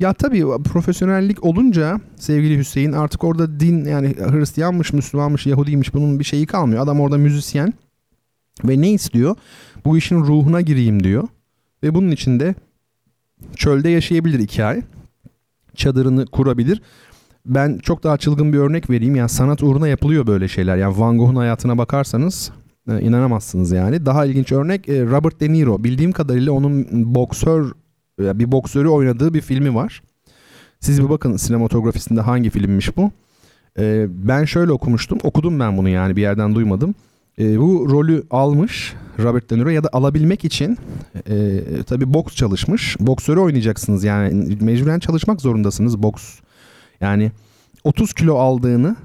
[0.00, 6.24] Ya tabii profesyonellik olunca sevgili Hüseyin artık orada din yani Hristiyanmış, Müslümanmış, Yahudiymiş bunun bir
[6.24, 6.82] şeyi kalmıyor.
[6.82, 7.74] Adam orada müzisyen
[8.64, 9.36] ve ne istiyor?
[9.84, 11.28] Bu işin ruhuna gireyim diyor.
[11.82, 12.54] Ve bunun için de
[13.56, 14.82] çölde yaşayabilir iki ay.
[15.74, 16.82] Çadırını kurabilir.
[17.46, 19.16] Ben çok daha çılgın bir örnek vereyim.
[19.16, 20.76] Yani sanat uğruna yapılıyor böyle şeyler.
[20.76, 22.50] Yani Van Gogh'un hayatına bakarsanız
[22.90, 24.06] e, inanamazsınız yani.
[24.06, 25.84] Daha ilginç örnek e, Robert De Niro.
[25.84, 27.72] Bildiğim kadarıyla onun boksör
[28.18, 30.02] bir boksörü oynadığı bir filmi var.
[30.80, 33.10] Siz bir bakın sinematografisinde hangi filmmiş bu.
[33.78, 35.18] Ee, ben şöyle okumuştum.
[35.22, 36.94] Okudum ben bunu yani bir yerden duymadım.
[37.38, 40.78] Ee, bu rolü almış Robert De Niro ya da alabilmek için
[41.28, 42.96] e, tabii boks çalışmış.
[43.00, 46.38] Boksörü oynayacaksınız yani mecburen çalışmak zorundasınız boks.
[47.00, 47.32] Yani
[47.84, 48.96] 30 kilo aldığını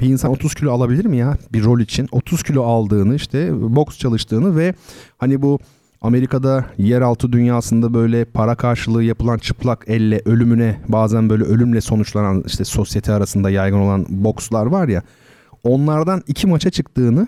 [0.00, 2.08] bir insan 30 kilo alabilir mi ya bir rol için?
[2.12, 4.74] 30 kilo aldığını işte boks çalıştığını ve
[5.18, 5.58] hani bu
[6.00, 12.64] Amerika'da yeraltı dünyasında böyle para karşılığı yapılan çıplak elle ölümüne bazen böyle ölümle sonuçlanan işte
[12.64, 15.02] sosyete arasında yaygın olan bokslar var ya
[15.64, 17.26] onlardan iki maça çıktığını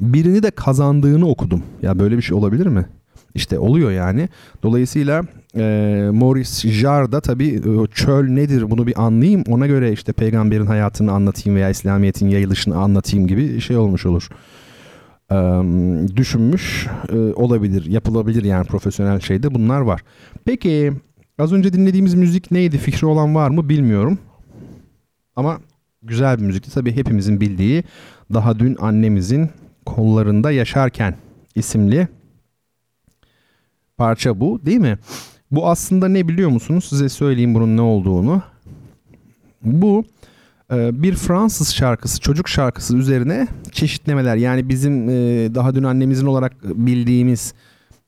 [0.00, 1.62] birini de kazandığını okudum.
[1.82, 2.86] Ya böyle bir şey olabilir mi?
[3.34, 4.28] İşte oluyor yani.
[4.62, 5.22] Dolayısıyla
[5.56, 7.62] e, Maurice Jarre da tabii
[7.94, 9.44] çöl nedir bunu bir anlayayım.
[9.48, 14.28] Ona göre işte peygamberin hayatını anlatayım veya İslamiyet'in yayılışını anlatayım gibi şey olmuş olur
[16.16, 16.86] düşünmüş
[17.34, 17.86] olabilir.
[17.86, 20.02] Yapılabilir yani profesyonel şeyde bunlar var.
[20.44, 20.92] Peki
[21.38, 22.78] az önce dinlediğimiz müzik neydi?
[22.78, 24.18] Fikri olan var mı bilmiyorum.
[25.36, 25.60] Ama
[26.02, 26.70] güzel bir müzikti.
[26.74, 27.84] Tabii hepimizin bildiği
[28.34, 29.50] Daha Dün Annemizin
[29.86, 31.14] Kollarında Yaşarken
[31.54, 32.08] isimli
[33.96, 34.98] parça bu değil mi?
[35.50, 36.84] Bu aslında ne biliyor musunuz?
[36.84, 38.42] Size söyleyeyim bunun ne olduğunu.
[39.62, 40.04] Bu
[40.72, 44.36] bir Fransız şarkısı, çocuk şarkısı üzerine çeşitlemeler.
[44.36, 45.14] Yani bizim e,
[45.54, 47.54] daha dün annemizin olarak bildiğimiz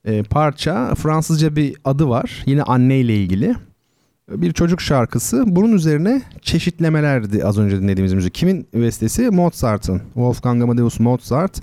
[0.04, 2.42] e, parça Fransızca bir adı var.
[2.46, 3.54] Yine anne ile ilgili.
[4.30, 5.44] Bir çocuk şarkısı.
[5.46, 8.34] Bunun üzerine çeşitlemelerdi az önce dinlediğimiz müzik.
[8.34, 9.30] Kimin bestesi?
[9.30, 9.98] Mozart'ın.
[9.98, 11.60] Wolfgang Amadeus Mozart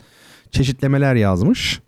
[0.51, 1.81] çeşitlemeler yazmış.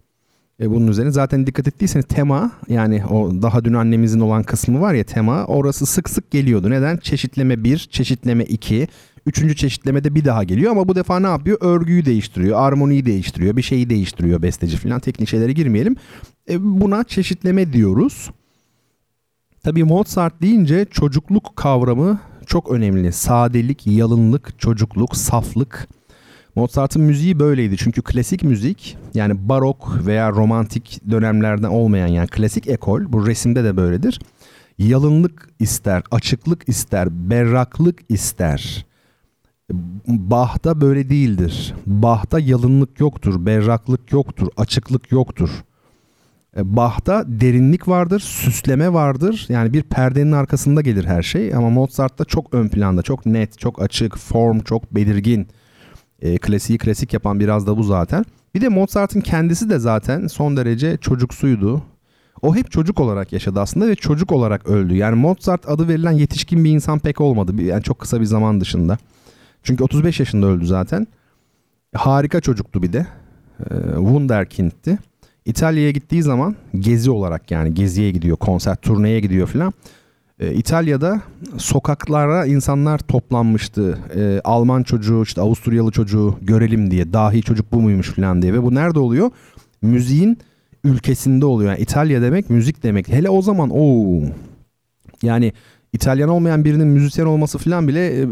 [0.61, 4.93] E, bunun üzerine zaten dikkat ettiyseniz tema yani o daha dün annemizin olan kısmı var
[4.93, 6.69] ya tema orası sık sık geliyordu.
[6.69, 6.97] Neden?
[6.97, 8.87] Çeşitleme 1, çeşitleme 2,
[9.25, 11.57] üçüncü çeşitlemede bir daha geliyor ama bu defa ne yapıyor?
[11.61, 15.95] Örgüyü değiştiriyor, armoniyi değiştiriyor, bir şeyi değiştiriyor besteci falan teknik şeylere girmeyelim.
[16.49, 18.31] E, buna çeşitleme diyoruz.
[19.63, 23.11] Tabii Mozart deyince çocukluk kavramı çok önemli.
[23.11, 25.87] Sadelik, yalınlık, çocukluk, saflık
[26.55, 27.77] Mozart'ın müziği böyleydi.
[27.77, 33.77] Çünkü klasik müzik yani barok veya romantik dönemlerden olmayan yani klasik ekol bu resimde de
[33.77, 34.19] böyledir.
[34.77, 38.85] Yalınlık ister, açıklık ister, berraklık ister.
[40.07, 41.73] Bach'ta böyle değildir.
[41.85, 45.49] Bach'ta yalınlık yoktur, berraklık yoktur, açıklık yoktur.
[46.57, 49.45] E, Bach'ta derinlik vardır, süsleme vardır.
[49.49, 51.55] Yani bir perdenin arkasında gelir her şey.
[51.55, 55.47] Ama Mozart'ta çok ön planda, çok net, çok açık, form çok belirgin
[56.21, 58.25] e, klasiği klasik yapan biraz da bu zaten.
[58.55, 61.81] Bir de Mozart'ın kendisi de zaten son derece çocuksuydu.
[62.41, 64.95] O hep çocuk olarak yaşadı aslında ve çocuk olarak öldü.
[64.95, 67.61] Yani Mozart adı verilen yetişkin bir insan pek olmadı.
[67.61, 68.97] Yani çok kısa bir zaman dışında.
[69.63, 71.07] Çünkü 35 yaşında öldü zaten.
[71.95, 73.05] Harika çocuktu bir de.
[73.59, 74.97] E, Wunderkind'ti.
[75.45, 79.73] İtalya'ya gittiği zaman gezi olarak yani geziye gidiyor, konser, turneye gidiyor filan.
[80.41, 81.21] E, İtalya'da
[81.57, 83.99] sokaklara insanlar toplanmıştı.
[84.15, 87.13] E, Alman çocuğu, işte Avusturyalı çocuğu görelim diye.
[87.13, 88.53] Dahi çocuk bu muymuş falan diye.
[88.53, 89.31] Ve bu nerede oluyor?
[89.81, 90.37] Müziğin
[90.83, 91.71] ülkesinde oluyor.
[91.71, 93.09] Yani İtalya demek müzik demek.
[93.09, 94.05] Hele o zaman o
[95.23, 95.53] yani
[95.93, 98.27] İtalyan olmayan birinin müzisyen olması falan bile e,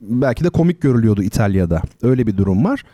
[0.00, 1.82] belki de komik görülüyordu İtalya'da.
[2.02, 2.84] Öyle bir durum var.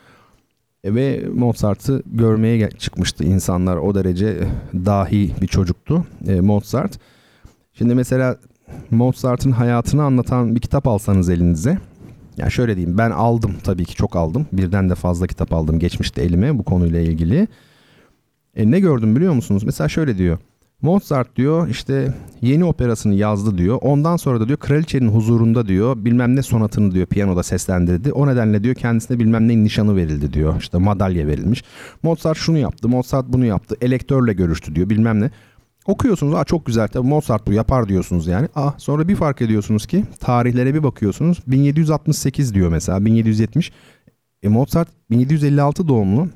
[0.85, 3.77] E, ve Mozart'ı görmeye çıkmıştı insanlar.
[3.77, 6.99] O derece dahi bir çocuktu e, Mozart.
[7.75, 8.37] Şimdi mesela
[8.91, 11.79] Mozart'ın hayatını anlatan bir kitap alsanız elinize.
[12.37, 14.47] Yani şöyle diyeyim ben aldım tabii ki çok aldım.
[14.53, 17.49] Birden de fazla kitap aldım geçmişte elime bu konuyla ilgili.
[18.57, 19.65] E, ne gördüm biliyor musunuz?
[19.65, 20.39] Mesela şöyle diyor.
[20.83, 23.79] Mozart diyor işte yeni operasını yazdı diyor.
[23.83, 28.13] Ondan sonra da diyor kraliçenin huzurunda diyor bilmem ne sonatını diyor piyanoda seslendirdi.
[28.13, 30.55] O nedenle diyor kendisine bilmem ne nişanı verildi diyor.
[30.61, 31.65] İşte madalya verilmiş.
[32.03, 33.77] Mozart şunu yaptı, Mozart bunu yaptı.
[33.81, 35.31] Elektörle görüştü diyor bilmem ne.
[35.87, 38.49] Okuyorsunuz aa çok güzel tabii Mozart bu yapar diyorsunuz yani.
[38.55, 41.39] Ah sonra bir fark ediyorsunuz ki tarihlere bir bakıyorsunuz.
[41.47, 43.73] 1768 diyor mesela 1770.
[44.43, 46.29] E Mozart 1756 doğumlu.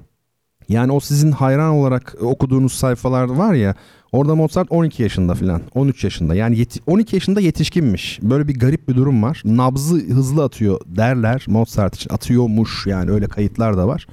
[0.68, 3.74] Yani o sizin hayran olarak okuduğunuz sayfalar var ya
[4.12, 8.18] orada Mozart 12 yaşında falan 13 yaşında yani 12 yaşında yetişkinmiş.
[8.22, 9.42] Böyle bir garip bir durum var.
[9.44, 14.06] Nabzı hızlı atıyor derler Mozart için atıyormuş yani öyle kayıtlar da var.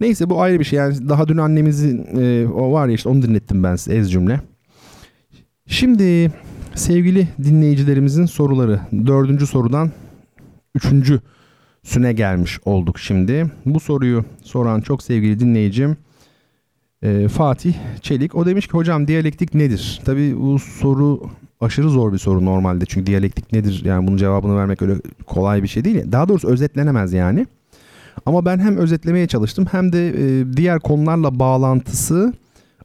[0.00, 3.22] Neyse bu ayrı bir şey yani daha dün annemizin e, o var ya işte onu
[3.22, 4.40] dinlettim ben size ez cümle.
[5.66, 6.32] Şimdi
[6.74, 9.90] sevgili dinleyicilerimizin soruları dördüncü sorudan
[10.74, 11.20] üçüncü
[11.82, 13.46] süne gelmiş olduk şimdi.
[13.66, 15.96] Bu soruyu soran çok sevgili dinleyicim
[17.02, 18.34] e, Fatih Çelik.
[18.34, 20.00] O demiş ki hocam diyalektik nedir?
[20.04, 21.30] Tabii bu soru
[21.60, 22.84] aşırı zor bir soru normalde.
[22.86, 23.82] Çünkü diyalektik nedir?
[23.84, 24.94] Yani bunun cevabını vermek öyle
[25.26, 26.12] kolay bir şey değil.
[26.12, 27.46] Daha doğrusu özetlenemez yani.
[28.26, 32.32] Ama ben hem özetlemeye çalıştım hem de e, diğer konularla bağlantısı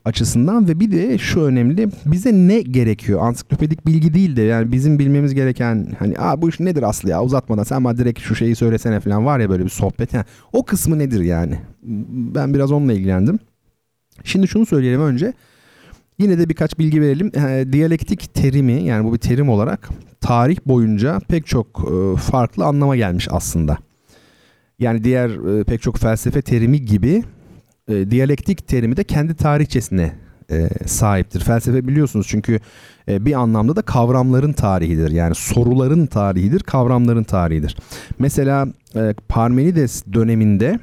[0.06, 3.20] açısından ve bir de şu önemli bize ne gerekiyor?
[3.22, 7.24] Ansiklopedik bilgi değil de yani bizim bilmemiz gereken hani Aa, bu iş nedir Aslı ya?
[7.24, 10.14] Uzatmadan sen bana direkt şu şeyi söylesene falan var ya böyle bir sohbet.
[10.14, 11.60] Yani, o kısmı nedir yani?
[12.36, 13.40] Ben biraz onunla ilgilendim.
[14.24, 15.34] Şimdi şunu söyleyelim önce.
[16.20, 17.32] Yine de birkaç bilgi verelim.
[17.36, 19.90] E, diyalektik terimi yani bu bir terim olarak
[20.22, 23.78] tarih boyunca pek çok e, farklı anlama gelmiş aslında.
[24.80, 27.24] Yani diğer e, pek çok felsefe terimi gibi
[27.88, 30.12] e, diyalektik terimi de kendi tarihçesine
[30.52, 31.40] e, sahiptir.
[31.40, 32.60] Felsefe biliyorsunuz çünkü
[33.08, 35.12] e, bir anlamda da kavramların tarihidir.
[35.12, 37.78] Yani soruların tarihidir, kavramların tarihidir.
[38.20, 40.80] Mesela e, Parmenides döneminde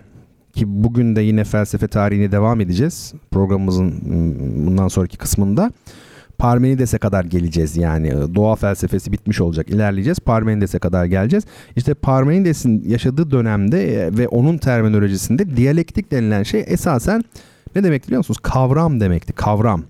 [0.53, 4.01] ki bugün de yine felsefe tarihine devam edeceğiz programımızın
[4.67, 5.73] bundan sonraki kısmında.
[6.43, 8.35] Parmenides'e kadar geleceğiz yani.
[8.35, 9.71] Doğa felsefesi bitmiş olacak.
[9.71, 10.21] İlerleyeceğiz.
[10.21, 11.45] Parmenides'e kadar geleceğiz.
[11.77, 17.25] İşte Parmenides'in yaşadığı dönemde e, ve onun terminolojisinde diyalektik denilen şey esasen
[17.77, 18.39] ne demek biliyor musunuz?
[18.43, 19.33] Kavram demekti.
[19.33, 19.83] Kavram.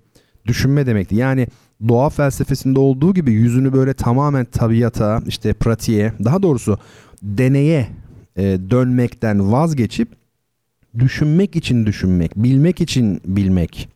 [0.47, 1.17] Düşünme demekti.
[1.17, 1.47] Yani
[1.89, 6.79] doğa felsefesinde olduğu gibi yüzünü böyle tamamen tabiata, işte pratiğe, daha doğrusu
[7.23, 7.89] deneye
[8.37, 10.09] e, dönmekten vazgeçip
[10.99, 13.92] düşünmek için düşünmek, bilmek için bilmek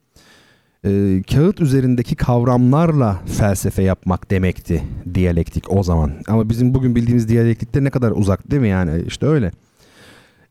[0.86, 4.82] e, kağıt üzerindeki kavramlarla felsefe yapmak demekti
[5.14, 6.12] diyalektik o zaman.
[6.28, 9.50] Ama bizim bugün bildiğimiz diyalektikte ne kadar uzak değil mi yani işte öyle.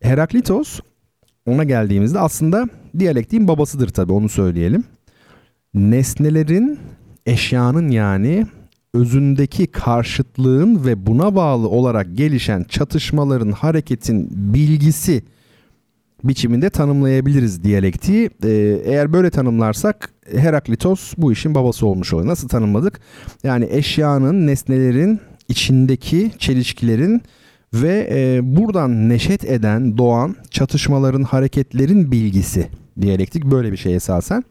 [0.02, 0.80] Heraklitos
[1.46, 2.70] ona geldiğimizde aslında
[3.00, 4.84] diyalektiğin babasıdır tabi onu söyleyelim.
[5.74, 6.80] Nesnelerin
[7.26, 8.48] eşyanın yani
[8.94, 15.24] özündeki karşıtlığın ve buna bağlı olarak gelişen çatışmaların hareketin bilgisi
[16.28, 18.30] biçiminde tanımlayabiliriz diyalektiği.
[18.44, 22.28] Ee, eğer böyle tanımlarsak Heraklitos bu işin babası olmuş oluyor.
[22.28, 23.00] Nasıl tanımladık?
[23.44, 25.20] Yani eşyanın, nesnelerin
[25.50, 27.22] içindeki çelişkilerin
[27.74, 32.68] ve e, buradan neşet eden, doğan çatışmaların, hareketlerin bilgisi
[33.02, 34.44] diyalektik böyle bir şey esasen.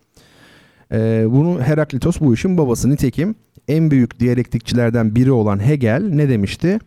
[0.92, 2.90] E, bunu Heraklitos bu işin babası.
[2.90, 3.34] Nitekim
[3.68, 6.78] en büyük diyalektikçilerden biri olan Hegel ne demişti?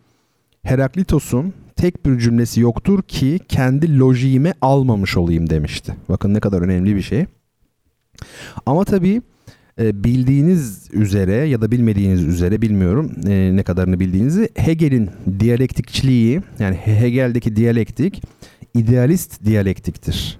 [0.68, 5.94] Heraklitos'un tek bir cümlesi yoktur ki kendi lojiğime almamış olayım demişti.
[6.08, 7.26] Bakın ne kadar önemli bir şey.
[8.66, 9.22] Ama tabii
[9.80, 15.10] e, bildiğiniz üzere ya da bilmediğiniz üzere bilmiyorum e, ne kadarını bildiğinizi Hegel'in
[15.40, 18.22] diyalektikçiliği yani Hegel'deki diyalektik
[18.74, 20.38] idealist diyalektiktir.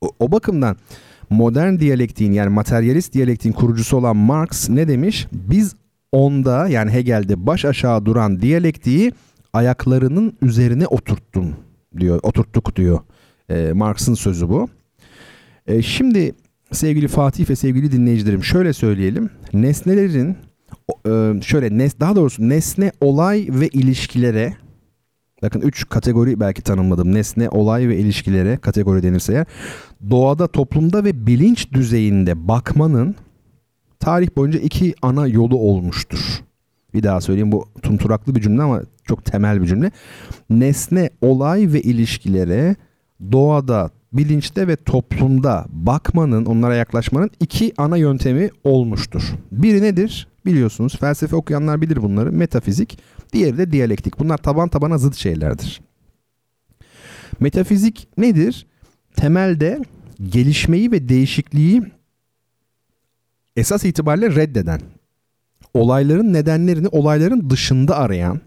[0.00, 0.76] O, o bakımdan
[1.30, 5.26] modern diyalektiğin yani materyalist diyalektiğin kurucusu olan Marx ne demiş?
[5.32, 5.74] Biz
[6.12, 9.12] onda yani Hegel'de baş aşağı duran diyalektiği
[9.54, 11.56] ayaklarının üzerine oturttum
[11.98, 12.20] diyor.
[12.22, 13.00] Oturttuk diyor.
[13.48, 14.68] E, Marx'ın sözü bu.
[15.66, 16.34] E, şimdi
[16.72, 19.30] sevgili Fatih ve sevgili dinleyicilerim şöyle söyleyelim.
[19.52, 20.36] Nesnelerin
[21.06, 24.56] e, şöyle nes daha doğrusu nesne olay ve ilişkilere
[25.42, 27.14] bakın üç kategori belki tanımladım.
[27.14, 29.46] Nesne, olay ve ilişkilere kategori denirse eğer
[30.10, 33.14] doğada, toplumda ve bilinç düzeyinde bakmanın
[34.00, 36.44] tarih boyunca iki ana yolu olmuştur.
[36.94, 39.90] Bir daha söyleyeyim bu tumturaklı bir cümle ama çok temel bir cümle.
[40.50, 42.76] Nesne, olay ve ilişkilere
[43.32, 49.22] doğada, bilinçte ve toplumda bakmanın, onlara yaklaşmanın iki ana yöntemi olmuştur.
[49.52, 50.28] Biri nedir?
[50.46, 50.96] biliyorsunuz.
[50.96, 52.32] Felsefe okuyanlar bilir bunları.
[52.32, 52.98] Metafizik,
[53.32, 54.18] diğeri de diyalektik.
[54.18, 55.80] Bunlar taban tabana zıt şeylerdir.
[57.40, 58.66] Metafizik nedir?
[59.16, 59.82] Temelde
[60.22, 61.82] gelişmeyi ve değişikliği
[63.56, 64.80] esas itibariyle reddeden,
[65.74, 68.40] olayların nedenlerini olayların dışında arayan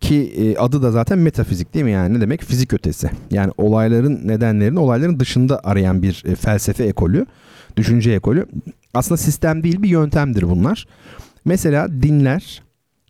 [0.00, 2.14] ki e, adı da zaten metafizik değil mi yani?
[2.14, 2.42] Ne demek?
[2.42, 3.10] Fizik ötesi.
[3.30, 7.26] Yani olayların nedenlerini olayların dışında arayan bir e, felsefe ekolü
[7.76, 8.46] düşünce ekolü.
[8.94, 10.86] Aslında sistem değil bir yöntemdir bunlar.
[11.44, 12.62] Mesela dinler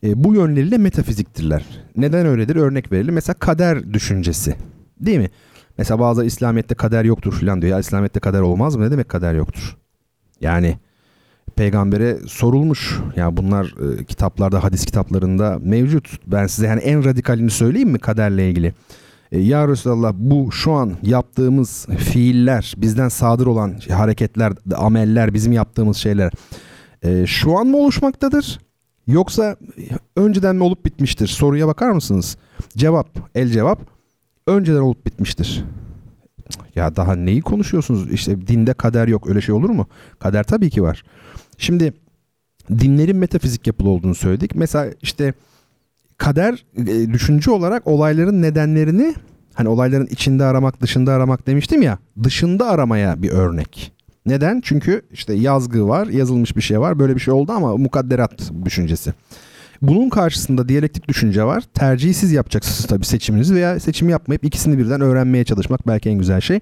[0.04, 1.64] e, bu yönleriyle metafiziktirler.
[1.96, 2.56] Neden öyledir?
[2.56, 3.14] Örnek verelim.
[3.14, 4.54] Mesela kader düşüncesi
[5.00, 5.30] değil mi?
[5.78, 7.72] Mesela bazı İslamiyet'te kader yoktur filan diyor.
[7.72, 8.84] Ya İslamiyet'te kader olmaz mı?
[8.84, 9.76] Ne demek kader yoktur?
[10.40, 10.78] Yani
[11.56, 13.00] peygambere sorulmuş.
[13.16, 13.66] Ya yani bunlar
[14.00, 16.18] e, kitaplarda, hadis kitaplarında mevcut.
[16.26, 18.74] Ben size yani en radikalini söyleyeyim mi kaderle ilgili?
[19.32, 25.96] E, ya Resulallah bu şu an yaptığımız fiiller, bizden sadır olan hareketler, ameller, bizim yaptığımız
[25.96, 26.32] şeyler
[27.02, 28.58] e, şu an mı oluşmaktadır?
[29.06, 29.56] Yoksa
[30.16, 31.26] önceden mi olup bitmiştir?
[31.26, 32.36] Soruya bakar mısınız?
[32.76, 33.80] Cevap, el cevap.
[34.46, 35.64] Önceden olup bitmiştir.
[36.74, 38.12] Ya daha neyi konuşuyorsunuz?
[38.12, 39.28] İşte dinde kader yok.
[39.28, 39.86] Öyle şey olur mu?
[40.18, 41.04] Kader tabii ki var.
[41.58, 41.92] Şimdi
[42.70, 44.54] dinlerin metafizik yapılı olduğunu söyledik.
[44.54, 45.34] Mesela işte
[46.18, 49.14] kader e, düşünce olarak olayların nedenlerini
[49.54, 53.92] hani olayların içinde aramak dışında aramak demiştim ya dışında aramaya bir örnek.
[54.26, 54.60] Neden?
[54.64, 56.98] Çünkü işte yazgı var, yazılmış bir şey var.
[56.98, 59.12] Böyle bir şey oldu ama mukadderat düşüncesi.
[59.82, 61.64] Bunun karşısında diyalektik düşünce var.
[61.74, 66.40] Tercihi siz yapacaksınız tabii seçiminizi veya seçimi yapmayıp ikisini birden öğrenmeye çalışmak belki en güzel
[66.40, 66.60] şey.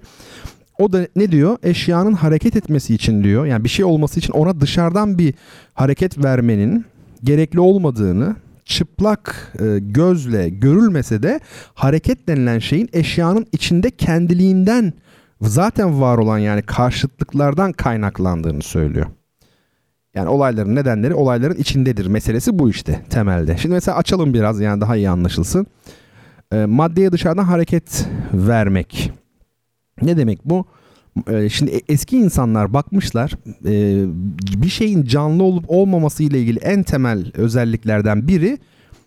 [0.79, 1.57] O da ne diyor?
[1.63, 3.45] Eşyanın hareket etmesi için diyor.
[3.45, 5.33] Yani bir şey olması için ona dışarıdan bir
[5.73, 6.85] hareket vermenin
[7.23, 11.39] gerekli olmadığını çıplak e, gözle görülmese de
[11.73, 14.93] hareket denilen şeyin eşyanın içinde kendiliğinden
[15.41, 19.05] zaten var olan yani karşıtlıklardan kaynaklandığını söylüyor.
[20.15, 23.57] Yani olayların nedenleri olayların içindedir meselesi bu işte temelde.
[23.57, 25.67] Şimdi mesela açalım biraz yani daha iyi anlaşılsın.
[26.51, 29.11] E, maddeye dışarıdan hareket vermek.
[30.01, 30.65] Ne demek bu?
[31.29, 33.31] Ee, şimdi e, eski insanlar bakmışlar
[33.65, 34.05] e,
[34.61, 38.57] bir şeyin canlı olup olmaması ile ilgili en temel özelliklerden biri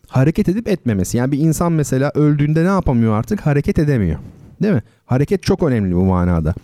[0.08, 1.16] hareket edip etmemesi.
[1.16, 3.46] Yani bir insan mesela öldüğünde ne yapamıyor artık?
[3.46, 4.18] Hareket edemiyor.
[4.62, 4.82] Değil mi?
[5.06, 6.54] Hareket çok önemli bu manada.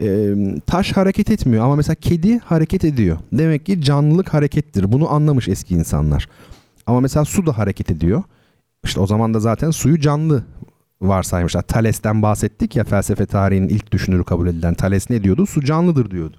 [0.00, 0.34] Ee,
[0.66, 3.18] taş hareket etmiyor ama mesela kedi hareket ediyor.
[3.32, 4.92] Demek ki canlılık harekettir.
[4.92, 6.28] Bunu anlamış eski insanlar.
[6.86, 8.22] Ama mesela su da hareket ediyor.
[8.84, 10.44] İşte o zaman da zaten suyu canlı
[11.02, 11.62] varsaymışlar.
[11.62, 14.74] Thales'ten bahsettik ya felsefe tarihinin ilk düşünürü kabul edilen.
[14.74, 15.46] Thales ne diyordu?
[15.46, 16.36] Su canlıdır diyordu.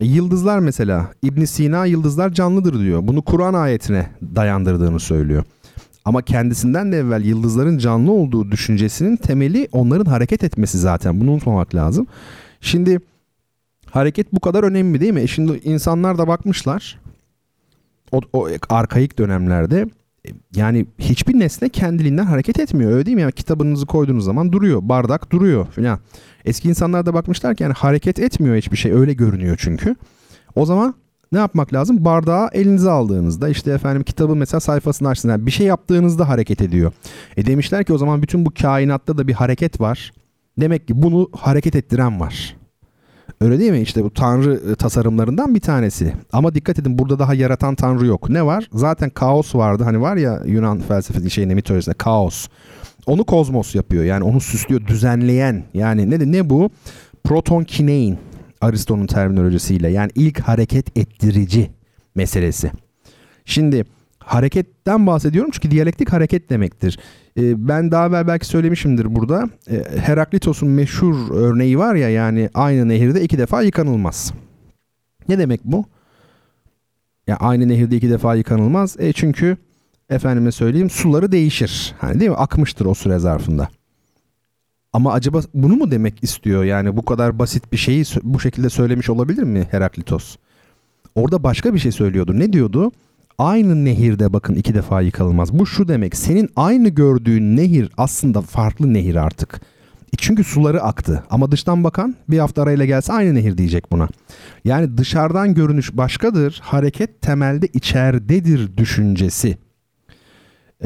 [0.00, 3.00] E, yıldızlar mesela İbn Sina yıldızlar canlıdır diyor.
[3.02, 5.44] Bunu Kur'an ayetine dayandırdığını söylüyor.
[6.04, 11.20] Ama kendisinden de evvel yıldızların canlı olduğu düşüncesinin temeli onların hareket etmesi zaten.
[11.20, 12.06] Bunu unutmamak lazım.
[12.60, 13.00] Şimdi
[13.90, 15.20] hareket bu kadar önemli değil mi?
[15.20, 17.00] E şimdi insanlar da bakmışlar
[18.12, 19.86] o, o arkaik dönemlerde
[20.56, 22.92] yani hiçbir nesne kendiliğinden hareket etmiyor.
[22.92, 23.20] Öyle değil mi?
[23.20, 24.80] Yani kitabınızı koyduğunuz zaman duruyor.
[24.82, 25.98] Bardak duruyor falan.
[26.44, 28.92] Eski insanlar da bakmışlar ki yani hareket etmiyor hiçbir şey.
[28.92, 29.96] Öyle görünüyor çünkü.
[30.54, 30.94] O zaman
[31.32, 32.04] ne yapmak lazım?
[32.04, 36.92] Bardağı elinize aldığınızda işte efendim kitabı mesela sayfasını açtığınızda yani bir şey yaptığınızda hareket ediyor.
[37.36, 40.12] E demişler ki o zaman bütün bu kainatta da bir hareket var.
[40.60, 42.56] Demek ki bunu hareket ettiren var.
[43.40, 43.80] Öyle değil mi?
[43.80, 46.14] İşte bu tanrı e, tasarımlarından bir tanesi.
[46.32, 48.30] Ama dikkat edin burada daha yaratan tanrı yok.
[48.30, 48.68] Ne var?
[48.72, 49.84] Zaten kaos vardı.
[49.84, 52.48] Hani var ya Yunan felsefesi şeyinde mitolojisinde kaos.
[53.06, 54.04] Onu kozmos yapıyor.
[54.04, 55.64] Yani onu süslüyor, düzenleyen.
[55.74, 56.70] Yani ne ne bu?
[57.24, 58.18] Proton kinein
[58.60, 59.90] Aristo'nun terminolojisiyle.
[59.90, 61.70] Yani ilk hareket ettirici
[62.14, 62.70] meselesi.
[63.44, 63.84] Şimdi
[64.24, 66.98] hareketten bahsediyorum çünkü diyalektik hareket demektir.
[67.38, 69.48] Ee, ben daha evvel belki söylemişimdir burada.
[69.70, 74.32] Ee, Heraklitos'un meşhur örneği var ya yani aynı nehirde iki defa yıkanılmaz.
[75.28, 75.84] Ne demek bu?
[77.26, 78.96] Ya aynı nehirde iki defa yıkanılmaz.
[78.98, 79.56] E çünkü
[80.10, 81.94] efendime söyleyeyim suları değişir.
[81.98, 82.36] Hani değil mi?
[82.36, 83.68] Akmıştır o süre zarfında.
[84.92, 86.64] Ama acaba bunu mu demek istiyor?
[86.64, 90.36] Yani bu kadar basit bir şeyi bu şekilde söylemiş olabilir mi Heraklitos?
[91.14, 92.38] Orada başka bir şey söylüyordu.
[92.38, 92.92] Ne diyordu?
[93.38, 95.52] Aynı nehirde bakın iki defa yıkılmaz.
[95.52, 99.60] Bu şu demek senin aynı gördüğün nehir aslında farklı nehir artık.
[100.12, 104.08] E çünkü suları aktı ama dıştan bakan bir hafta arayla gelse aynı nehir diyecek buna.
[104.64, 109.58] Yani dışarıdan görünüş başkadır, hareket temelde içerdedir düşüncesi.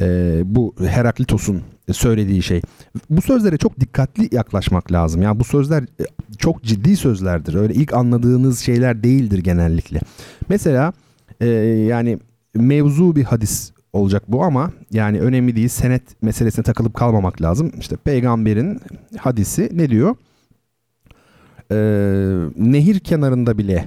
[0.01, 2.63] Ee, bu Heraklitos'un söylediği şey.
[3.11, 5.23] Bu sözlere çok dikkatli yaklaşmak lazım.
[5.23, 6.05] Yani bu sözler e,
[6.39, 7.55] çok ciddi sözlerdir.
[7.55, 10.01] Öyle ilk anladığınız şeyler değildir genellikle.
[10.49, 10.93] Mesela
[11.41, 12.19] e, yani
[12.55, 15.69] mevzu bir hadis olacak bu ama yani önemli değil.
[15.69, 17.73] Senet meselesine takılıp kalmamak lazım.
[17.81, 18.81] İşte peygamberin
[19.19, 20.17] hadisi ne diyor?
[21.73, 21.77] Ee,
[22.57, 23.85] nehir kenarında bile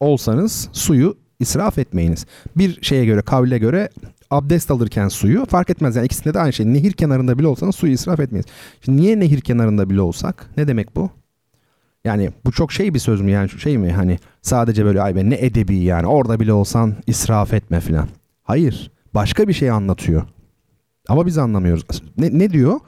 [0.00, 2.26] olsanız suyu israf etmeyiniz.
[2.56, 3.88] Bir şeye göre kavle göre
[4.30, 6.66] abdest alırken suyu fark etmez yani ikisinde de aynı şey.
[6.66, 8.46] Nehir kenarında bile olsanız suyu israf etmeyiz.
[8.80, 10.50] Şimdi niye nehir kenarında bile olsak?
[10.56, 11.10] Ne demek bu?
[12.04, 15.30] Yani bu çok şey bir söz mü yani şey mi hani sadece böyle ay be
[15.30, 18.08] ne edebi yani orada bile olsan israf etme filan.
[18.42, 20.22] Hayır başka bir şey anlatıyor.
[21.08, 21.84] Ama biz anlamıyoruz.
[22.18, 22.80] Ne, ne diyor?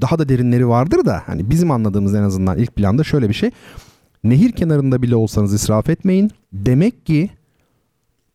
[0.00, 3.50] Daha da derinleri vardır da hani bizim anladığımız en azından ilk planda şöyle bir şey.
[4.24, 6.30] Nehir kenarında bile olsanız israf etmeyin.
[6.52, 7.30] Demek ki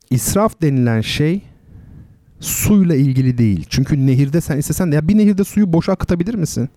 [0.09, 1.41] israf denilen şey
[2.39, 3.65] suyla ilgili değil.
[3.69, 6.69] Çünkü nehirde sen istesen de ya bir nehirde suyu boş akıtabilir misin?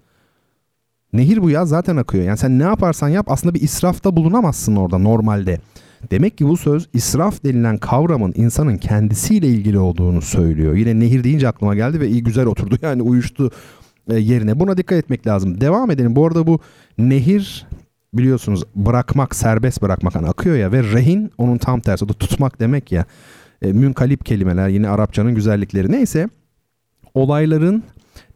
[1.16, 2.24] Nehir bu ya zaten akıyor.
[2.24, 5.60] Yani sen ne yaparsan yap aslında bir israfta bulunamazsın orada normalde.
[6.10, 10.74] Demek ki bu söz israf denilen kavramın insanın kendisiyle ilgili olduğunu söylüyor.
[10.74, 13.50] Yine nehir deyince aklıma geldi ve iyi güzel oturdu yani uyuştu
[14.10, 14.60] e, yerine.
[14.60, 15.60] Buna dikkat etmek lazım.
[15.60, 16.16] Devam edelim.
[16.16, 16.60] Bu arada bu
[16.98, 17.66] nehir
[18.14, 22.04] biliyorsunuz bırakmak, serbest bırakmak hani akıyor ya ve rehin onun tam tersi.
[22.04, 23.04] O da tutmak demek ya.
[23.62, 25.92] E, münkalip kelimeler yine Arapçanın güzellikleri.
[25.92, 26.28] Neyse
[27.14, 27.82] olayların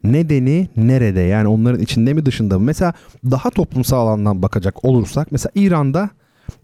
[0.05, 1.21] nedeni nerede?
[1.21, 2.65] Yani onların içinde mi dışında mı?
[2.65, 2.93] Mesela
[3.31, 6.11] daha toplumsal alandan bakacak olursak mesela İran'da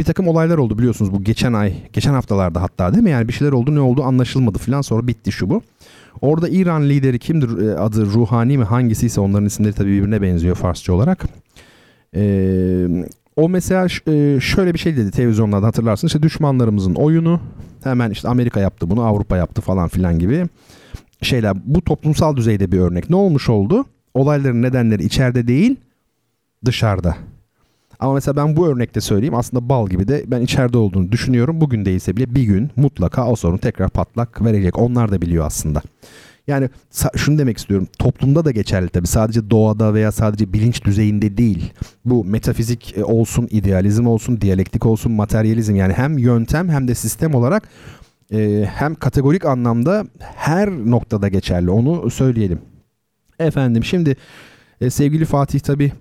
[0.01, 3.11] bir takım olaylar oldu biliyorsunuz bu geçen ay, geçen haftalarda hatta değil mi?
[3.11, 5.63] Yani bir şeyler oldu ne oldu anlaşılmadı falan sonra bitti şu bu.
[6.21, 10.93] Orada İran lideri kimdir e, adı Ruhani mi hangisiyse onların isimleri tabii birbirine benziyor Farsça
[10.93, 11.25] olarak.
[12.17, 12.87] Ee,
[13.37, 17.41] o mesela e, şöyle bir şey dedi televizyonlarda hatırlarsın işte düşmanlarımızın oyunu
[17.85, 20.47] hemen işte Amerika yaptı bunu Avrupa yaptı falan filan gibi
[21.23, 23.11] şeyler bu toplumsal düzeyde bir örnek.
[23.11, 23.85] Ne olmuş oldu?
[24.15, 25.77] Olayların nedenleri içeride değil
[26.65, 27.17] dışarıda.
[27.99, 31.61] Ama mesela ben bu örnekte söyleyeyim aslında bal gibi de ben içeride olduğunu düşünüyorum.
[31.61, 34.79] Bugün değilse bile bir gün mutlaka o sorun tekrar patlak verecek.
[34.79, 35.83] Onlar da biliyor aslında.
[36.47, 36.71] Yani
[37.17, 37.89] şunu demek istiyorum.
[37.99, 39.07] Toplumda da geçerli tabii.
[39.07, 41.73] Sadece doğada veya sadece bilinç düzeyinde değil.
[42.05, 47.35] Bu metafizik e, olsun, idealizm olsun, diyalektik olsun, materyalizm yani hem yöntem hem de sistem
[47.35, 47.69] olarak
[48.32, 51.70] e, hem kategorik anlamda her noktada geçerli.
[51.70, 52.61] Onu söyleyelim.
[53.39, 54.16] Efendim şimdi
[54.81, 55.93] e, sevgili Fatih tabii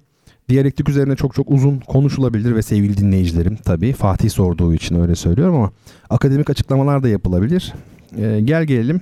[0.49, 5.55] diyalektik üzerine çok çok uzun konuşulabilir ve sevgili dinleyicilerim tabii Fatih sorduğu için öyle söylüyorum
[5.55, 5.71] ama
[6.09, 7.73] akademik açıklamalar da yapılabilir.
[8.17, 9.01] E, gel gelelim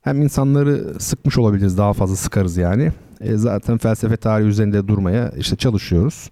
[0.00, 2.92] hem insanları sıkmış olabiliriz daha fazla sıkarız yani.
[3.20, 6.30] E, zaten felsefe tarihi üzerinde durmaya işte çalışıyoruz.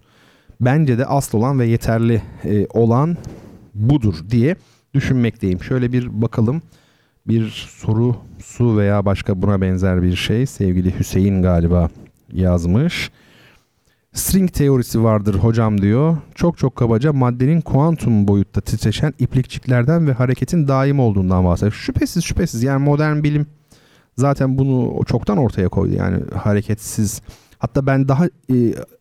[0.61, 3.17] Bence de asıl olan ve yeterli e, olan
[3.73, 4.55] budur diye
[4.93, 5.63] düşünmekteyim.
[5.63, 6.61] Şöyle bir bakalım.
[7.27, 11.89] Bir soru su veya başka buna benzer bir şey sevgili Hüseyin galiba
[12.33, 13.11] yazmış.
[14.13, 16.17] String teorisi vardır hocam diyor.
[16.35, 21.71] Çok çok kabaca maddenin kuantum boyutta titreşen iplikçiklerden ve hareketin daim olduğundan bahsediyor.
[21.71, 23.47] Şüphesiz şüphesiz yani modern bilim
[24.17, 25.95] zaten bunu çoktan ortaya koydu.
[25.95, 27.21] Yani hareketsiz
[27.59, 28.55] hatta ben daha e,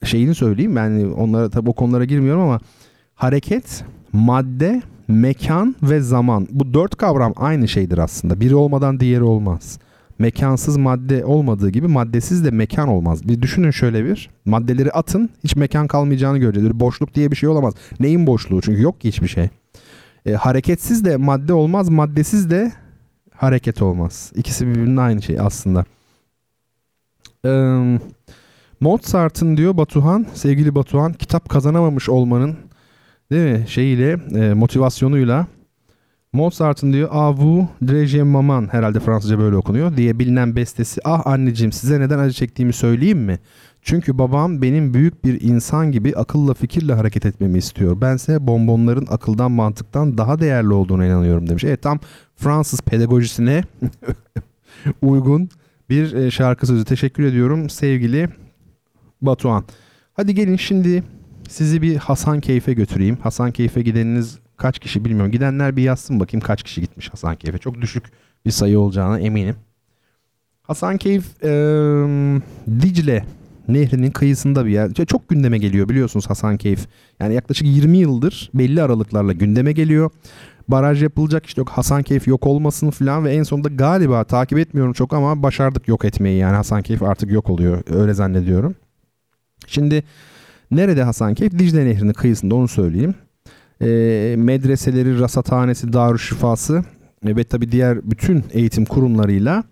[0.04, 2.60] şeyini söyleyeyim ben onlara tabi o konulara girmiyorum ama
[3.14, 6.48] hareket madde mekan ve zaman.
[6.50, 8.40] Bu dört kavram aynı şeydir aslında.
[8.40, 9.78] Biri olmadan diğeri olmaz.
[10.18, 13.28] Mekansız madde olmadığı gibi maddesiz de mekan olmaz.
[13.28, 14.30] Bir düşünün şöyle bir.
[14.44, 16.80] Maddeleri atın hiç mekan kalmayacağını göreceğiz.
[16.80, 17.74] Boşluk diye bir şey olamaz.
[18.00, 18.60] Neyin boşluğu?
[18.62, 19.48] Çünkü yok ki hiçbir şey.
[20.26, 21.88] E, hareketsiz de madde olmaz.
[21.88, 22.72] Maddesiz de
[23.34, 24.32] hareket olmaz.
[24.34, 25.84] İkisi birbirinin aynı şey aslında.
[27.44, 27.98] Ee,
[28.80, 32.56] Mozart'ın diyor Batuhan, sevgili Batuhan kitap kazanamamış olmanın
[33.30, 35.46] değil mi şeyiyle e, motivasyonuyla
[36.32, 42.00] Mozart'ın diyor Avu Dreje Maman herhalde Fransızca böyle okunuyor diye bilinen bestesi Ah anneciğim size
[42.00, 43.38] neden acı çektiğimi söyleyeyim mi?
[43.82, 48.00] Çünkü babam benim büyük bir insan gibi akılla fikirle hareket etmemi istiyor.
[48.00, 51.64] Bense bonbonların akıldan mantıktan daha değerli olduğuna inanıyorum demiş.
[51.64, 52.00] Evet tam
[52.36, 53.64] Fransız pedagojisine
[55.02, 55.48] uygun
[55.90, 56.84] bir e, şarkı sözü.
[56.84, 58.28] Teşekkür ediyorum sevgili
[59.22, 59.64] Batuhan.
[60.14, 61.02] Hadi gelin şimdi
[61.50, 63.16] sizi bir Hasan Keyfe götüreyim.
[63.16, 65.32] Hasan Keyfe gideniniz kaç kişi bilmiyorum.
[65.32, 67.58] Gidenler bir yazsın bakayım kaç kişi gitmiş Hasan Keyfe.
[67.58, 68.04] Çok düşük
[68.46, 69.56] bir sayı olacağına eminim.
[70.62, 71.50] Hasan Keyf e,
[72.80, 73.24] Dicle
[73.68, 74.94] nehrinin kıyısında bir yer.
[74.94, 76.86] Çok gündeme geliyor biliyorsunuz Hasan Keyf.
[77.20, 80.10] Yani yaklaşık 20 yıldır belli aralıklarla gündeme geliyor.
[80.68, 84.92] Baraj yapılacak işte yok Hasan Keyf yok olmasın falan ve en sonunda galiba takip etmiyorum
[84.92, 88.74] çok ama başardık yok etmeyi yani Hasan Keyf artık yok oluyor öyle zannediyorum.
[89.66, 90.04] Şimdi
[90.70, 91.58] nerede Hasan Keyf?
[91.58, 93.14] Dicle Nehri'nin kıyısında onu söyleyeyim.
[93.82, 96.84] E, medreseleri, rasathanesi, darüşşifası
[97.26, 99.64] e, ve tabi diğer bütün eğitim kurumlarıyla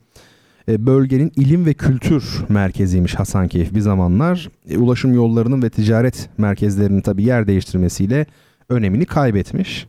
[0.69, 4.51] e, bölgenin ilim ve kültür merkeziymiş Hasankeyf bir zamanlar.
[4.70, 8.27] E, ulaşım yollarının ve ticaret merkezlerinin tabi yer değiştirmesiyle
[8.69, 9.87] önemini kaybetmiş.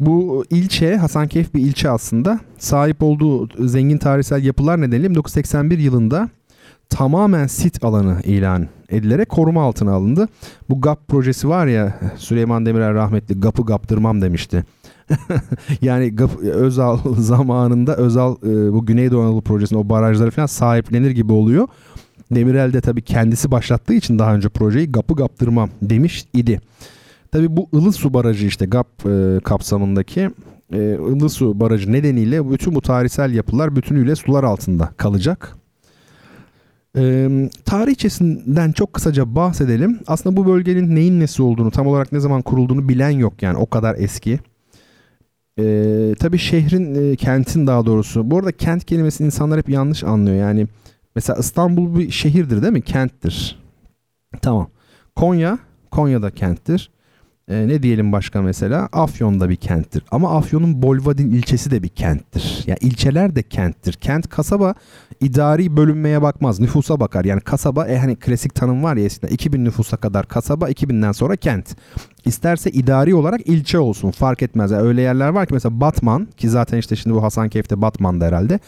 [0.00, 2.40] Bu ilçe Hasankeyf bir ilçe aslında.
[2.58, 6.28] Sahip olduğu zengin tarihsel yapılar nedeniyle 1981 yılında
[6.90, 10.28] tamamen sit alanı ilan edilerek koruma altına alındı.
[10.68, 14.64] Bu GAP projesi var ya Süleyman Demirel rahmetli GAP'ı gaptırmam demişti.
[15.82, 21.68] yani Özal zamanında Özal e, bu Güneydoğu Anadolu projesinin o barajları falan sahiplenir gibi oluyor.
[22.34, 26.60] Demirel de tabii kendisi başlattığı için daha önce projeyi GAP'ı gaptırmam demiş idi.
[27.32, 30.30] Tabii bu Ilısu Barajı işte GAP e, kapsamındaki
[30.72, 35.59] e, Ilısu Barajı nedeniyle bütün bu tarihsel yapılar bütünüyle sular altında kalacak.
[36.96, 37.28] E,
[37.64, 40.00] tarihçesinden çok kısaca bahsedelim.
[40.06, 43.66] Aslında bu bölgenin neyin nesi olduğunu tam olarak ne zaman kurulduğunu bilen yok yani o
[43.66, 44.38] kadar eski.
[45.58, 48.30] E, tabii şehrin, e, kentin daha doğrusu.
[48.30, 50.36] Bu arada kent kelimesini insanlar hep yanlış anlıyor.
[50.36, 50.66] Yani
[51.14, 52.82] mesela İstanbul bir şehirdir değil mi?
[52.82, 53.58] Kenttir.
[54.42, 54.70] Tamam.
[55.16, 55.58] Konya,
[55.90, 56.90] Konya'da kenttir.
[57.48, 58.88] Ee, ne diyelim başka mesela?
[58.92, 60.02] Afyon da bir kenttir.
[60.10, 62.64] Ama Afyon'un Bolvadin ilçesi de bir kenttir.
[62.66, 63.92] Yani ilçeler de kenttir.
[63.92, 64.74] Kent kasaba
[65.20, 66.60] idari bölünmeye bakmaz.
[66.60, 67.24] Nüfusa bakar.
[67.24, 71.36] Yani kasaba e hani klasik tanım var ya eskiden 2000 nüfusa kadar kasaba 2000'den sonra
[71.36, 71.76] kent.
[72.24, 74.70] İsterse idari olarak ilçe olsun fark etmez.
[74.70, 78.60] Yani öyle yerler var ki mesela Batman ki zaten işte şimdi bu Hasankeyf'te Batman'da herhalde.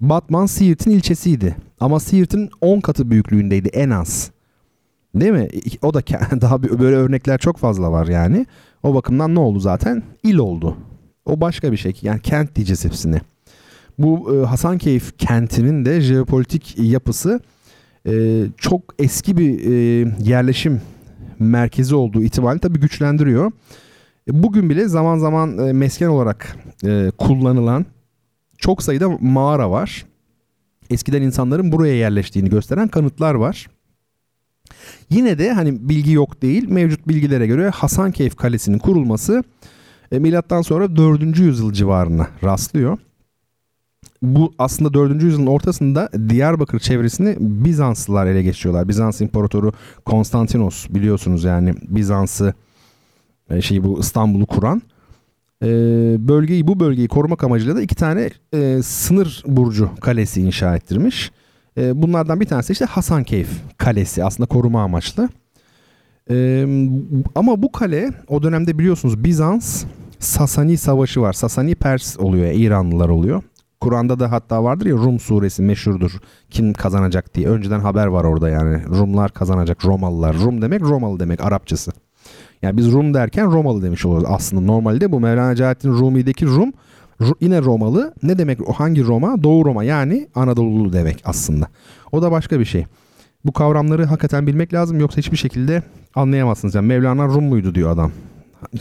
[0.00, 1.56] Batman Siirt'in ilçesiydi.
[1.80, 4.30] Ama Siirt'in 10 katı büyüklüğündeydi en az.
[5.14, 5.48] Değil mi?
[5.82, 6.00] O da
[6.40, 8.46] daha böyle örnekler çok fazla var yani.
[8.82, 10.02] O bakımdan ne oldu zaten?
[10.22, 10.76] İl oldu.
[11.24, 11.98] O başka bir şey.
[12.02, 13.20] Yani kent diyeceğiz hepsini.
[13.98, 17.40] Bu e, Hasankeyf kentinin de jeopolitik yapısı
[18.06, 19.74] e, çok eski bir e,
[20.24, 20.80] yerleşim
[21.38, 23.52] merkezi olduğu itibariyle tabii güçlendiriyor.
[24.28, 26.56] Bugün bile zaman zaman mesken olarak
[27.18, 27.86] kullanılan
[28.58, 30.06] çok sayıda mağara var.
[30.90, 33.66] Eskiden insanların buraya yerleştiğini gösteren kanıtlar var.
[35.10, 36.68] Yine de hani bilgi yok değil.
[36.68, 39.44] Mevcut bilgilere göre Hasankeyf Kalesi'nin kurulması
[40.12, 41.38] e, milattan sonra 4.
[41.38, 42.98] yüzyıl civarına rastlıyor.
[44.22, 45.22] Bu aslında 4.
[45.22, 48.88] yüzyılın ortasında Diyarbakır çevresini Bizanslılar ele geçiriyorlar.
[48.88, 49.72] Bizans İmparatoru
[50.04, 52.54] Konstantinos biliyorsunuz yani Bizans'ı
[53.60, 54.82] şey bu İstanbul'u kuran
[55.62, 55.68] e,
[56.28, 61.32] bölgeyi bu bölgeyi korumak amacıyla da iki tane e, sınır burcu kalesi inşa ettirmiş.
[61.76, 63.48] E, bunlardan bir tanesi işte Hasankeyf
[63.78, 65.28] Kalesi aslında koruma amaçlı.
[66.30, 66.66] E,
[67.34, 69.84] ama bu kale o dönemde biliyorsunuz Bizans
[70.18, 71.32] Sasani Savaşı var.
[71.32, 73.42] Sasani Pers oluyor, İranlılar oluyor.
[73.80, 76.12] Kur'an'da da hatta vardır ya Rum suresi meşhurdur.
[76.50, 77.48] Kim kazanacak diye.
[77.48, 78.84] Önceden haber var orada yani.
[78.84, 80.36] Rumlar kazanacak, Romalılar.
[80.38, 81.92] Rum demek Romalı demek Arapçası.
[82.62, 84.62] Yani biz Rum derken Romalı demiş oluruz aslında.
[84.62, 86.72] Normalde bu Mevlana Celaleddin Rumi'deki Rum
[87.40, 88.14] yine Romalı.
[88.22, 89.42] Ne demek o hangi Roma?
[89.42, 91.66] Doğu Roma yani Anadolu'lu demek aslında.
[92.12, 92.86] O da başka bir şey.
[93.44, 95.82] Bu kavramları hakikaten bilmek lazım yoksa hiçbir şekilde
[96.14, 96.74] anlayamazsınız.
[96.74, 98.12] Yani Mevlana Rum muydu diyor adam.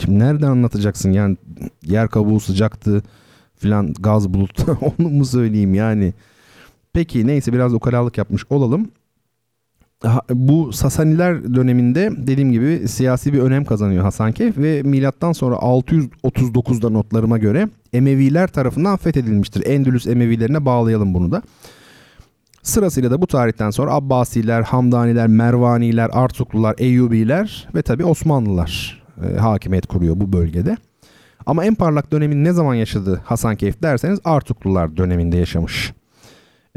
[0.01, 1.37] Şimdi nereden anlatacaksın yani
[1.83, 3.03] yer kabuğu sıcaktı
[3.55, 4.65] filan gaz bulut
[4.99, 6.13] onu mu söyleyeyim yani.
[6.93, 8.91] Peki neyse biraz ukalalık yapmış olalım
[10.29, 17.37] bu Sasaniler döneminde dediğim gibi siyasi bir önem kazanıyor Hasankeyf ve milattan sonra 639'da notlarıma
[17.37, 19.65] göre Emeviler tarafından fethedilmiştir.
[19.65, 21.41] Endülüs Emevilerine bağlayalım bunu da.
[22.63, 29.87] Sırasıyla da bu tarihten sonra Abbasiler, Hamdaniler, Mervaniler, Artuklular, Eyyubiler ve tabi Osmanlılar e, hakimiyet
[29.87, 30.77] kuruyor bu bölgede.
[31.45, 35.93] Ama en parlak dönemin ne zaman yaşadı Hasankeyf derseniz Artuklular döneminde yaşamış.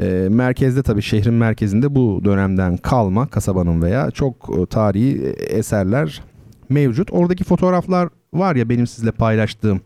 [0.01, 6.21] E, merkezde tabii şehrin merkezinde bu dönemden kalma kasabanın veya çok e, tarihi eserler
[6.69, 7.13] mevcut.
[7.13, 9.81] Oradaki fotoğraflar var ya benim sizle paylaştığım.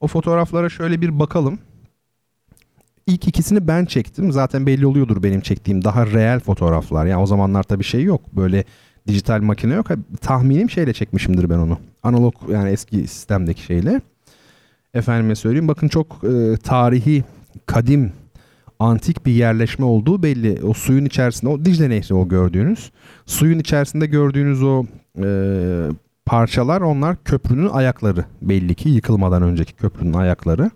[0.00, 1.58] O fotoğraflara şöyle bir bakalım.
[3.06, 4.32] İlk ikisini ben çektim.
[4.32, 7.06] Zaten belli oluyordur benim çektiğim daha reel fotoğraflar.
[7.06, 8.20] Yani o zamanlar tabii şey yok.
[8.36, 8.64] Böyle
[9.06, 9.86] dijital makine yok.
[10.20, 11.78] Tahminim şeyle çekmişimdir ben onu.
[12.02, 14.00] Analog yani eski sistemdeki şeyle.
[14.94, 17.24] Efendime söyleyeyim bakın çok e, tarihi,
[17.66, 18.12] kadim
[18.82, 20.60] antik bir yerleşme olduğu belli.
[20.62, 22.92] O suyun içerisinde o Dicle Nehri o gördüğünüz.
[23.26, 24.84] Suyun içerisinde gördüğünüz o
[25.22, 25.26] e,
[26.26, 30.70] parçalar onlar köprünün ayakları belli ki yıkılmadan önceki köprünün ayakları.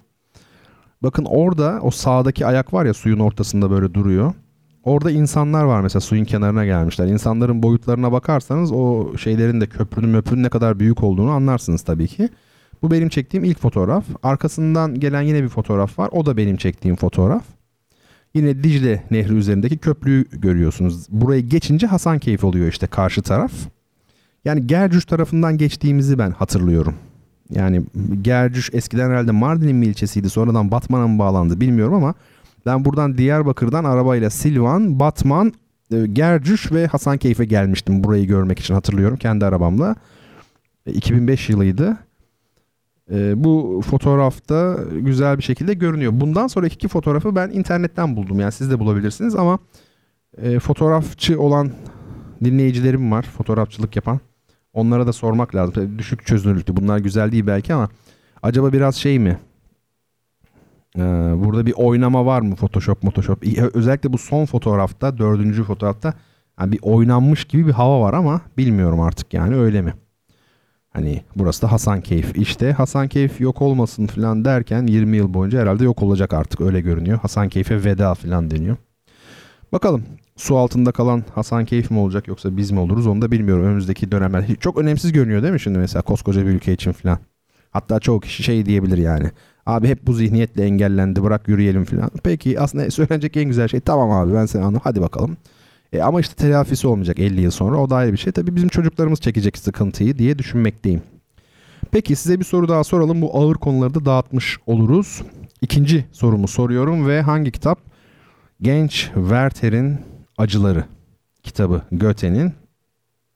[1.03, 4.33] Bakın orada o sağdaki ayak var ya suyun ortasında böyle duruyor.
[4.85, 7.07] Orada insanlar var mesela suyun kenarına gelmişler.
[7.07, 12.29] İnsanların boyutlarına bakarsanız o şeylerin de köprünün möprünün ne kadar büyük olduğunu anlarsınız tabii ki.
[12.83, 14.05] Bu benim çektiğim ilk fotoğraf.
[14.23, 16.09] Arkasından gelen yine bir fotoğraf var.
[16.13, 17.56] O da benim çektiğim fotoğraf.
[18.37, 21.07] Yine Dicle Nehri üzerindeki köprüyü görüyorsunuz.
[21.11, 23.53] Burayı geçince Hasankeyf oluyor işte karşı taraf.
[24.45, 26.95] Yani Gercüş tarafından geçtiğimizi ben hatırlıyorum.
[27.51, 27.83] Yani
[28.23, 30.31] Gercüş eskiden herhalde Mardin'in bir ilçesiydi.
[30.31, 32.15] Sonradan Batman'a mı bağlandı bilmiyorum ama
[32.67, 35.53] ben buradan Diyarbakır'dan arabayla Silvan, Batman,
[35.93, 39.97] e, Gercüş ve Hasankeyf'e gelmiştim burayı görmek için hatırlıyorum kendi arabamla.
[40.87, 41.97] 2005 e, yılıydı.
[43.13, 46.13] E, bu fotoğrafta güzel bir şekilde görünüyor.
[46.15, 48.41] Bundan sonraki iki fotoğrafı ben internetten buldum.
[48.41, 49.59] Yani siz de bulabilirsiniz ama
[50.37, 51.71] e, fotoğrafçı olan
[52.45, 53.23] dinleyicilerim var.
[53.23, 54.21] Fotoğrafçılık yapan.
[54.73, 55.75] Onlara da sormak lazım.
[55.75, 56.77] Tabii düşük çözünürlüktü.
[56.77, 57.89] Bunlar güzel değil belki ama
[58.47, 59.39] Acaba biraz şey mi?
[60.97, 61.01] Ee,
[61.37, 63.45] burada bir oynama var mı Photoshop, Photoshop?
[63.75, 66.15] Özellikle bu son fotoğrafta, dördüncü fotoğrafta
[66.61, 69.95] yani bir oynanmış gibi bir hava var ama bilmiyorum artık yani öyle mi?
[70.97, 72.37] Hani burası da Hasan Keyif.
[72.39, 76.81] İşte Hasan Keyif yok olmasın falan derken 20 yıl boyunca herhalde yok olacak artık öyle
[76.81, 77.19] görünüyor.
[77.19, 78.77] Hasan Keyif'e veda falan deniyor.
[79.73, 80.05] Bakalım
[80.37, 83.65] su altında kalan Hasan Keyif mi olacak yoksa biz mi oluruz onu da bilmiyorum.
[83.65, 87.19] Önümüzdeki dönemler çok önemsiz görünüyor değil mi şimdi mesela koskoca bir ülke için falan.
[87.71, 89.31] Hatta çoğu kişi şey diyebilir yani.
[89.67, 92.11] Abi hep bu zihniyetle engellendi bırak yürüyelim falan.
[92.25, 95.37] Peki aslında söylenecek en güzel şey tamam abi ben seni anladım hadi bakalım.
[95.93, 98.33] E ama işte telafisi olmayacak 50 yıl sonra o da ayrı bir şey.
[98.33, 101.03] Tabii bizim çocuklarımız çekecek sıkıntıyı diye düşünmekteyim.
[101.91, 103.23] Peki size bir soru daha soralım.
[103.23, 105.23] Bu ağır konuları da dağıtmış oluruz.
[105.61, 107.79] İkinci sorumu soruyorum ve hangi kitap?
[108.63, 109.99] Genç Werther'in
[110.39, 110.85] Acıları
[111.43, 112.53] kitabı Goethe'nin.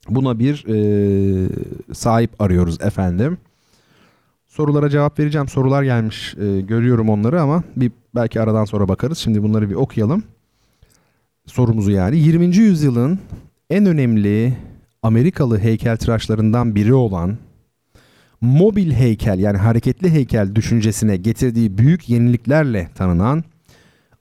[0.09, 1.49] Buna bir e,
[1.95, 3.39] sahip arıyoruz efendim.
[4.47, 5.49] Sorulara cevap vereceğim.
[5.49, 6.35] Sorular gelmiş.
[6.35, 9.19] E, görüyorum onları ama bir belki aradan sonra bakarız.
[9.19, 10.23] Şimdi bunları bir okuyalım
[11.51, 12.57] sorumuzu yani 20.
[12.57, 13.19] yüzyılın
[13.71, 14.57] en önemli
[15.03, 17.39] Amerikalı heykeltıraşlarından biri olan
[18.41, 23.45] mobil heykel yani hareketli heykel düşüncesine getirdiği büyük yeniliklerle tanınan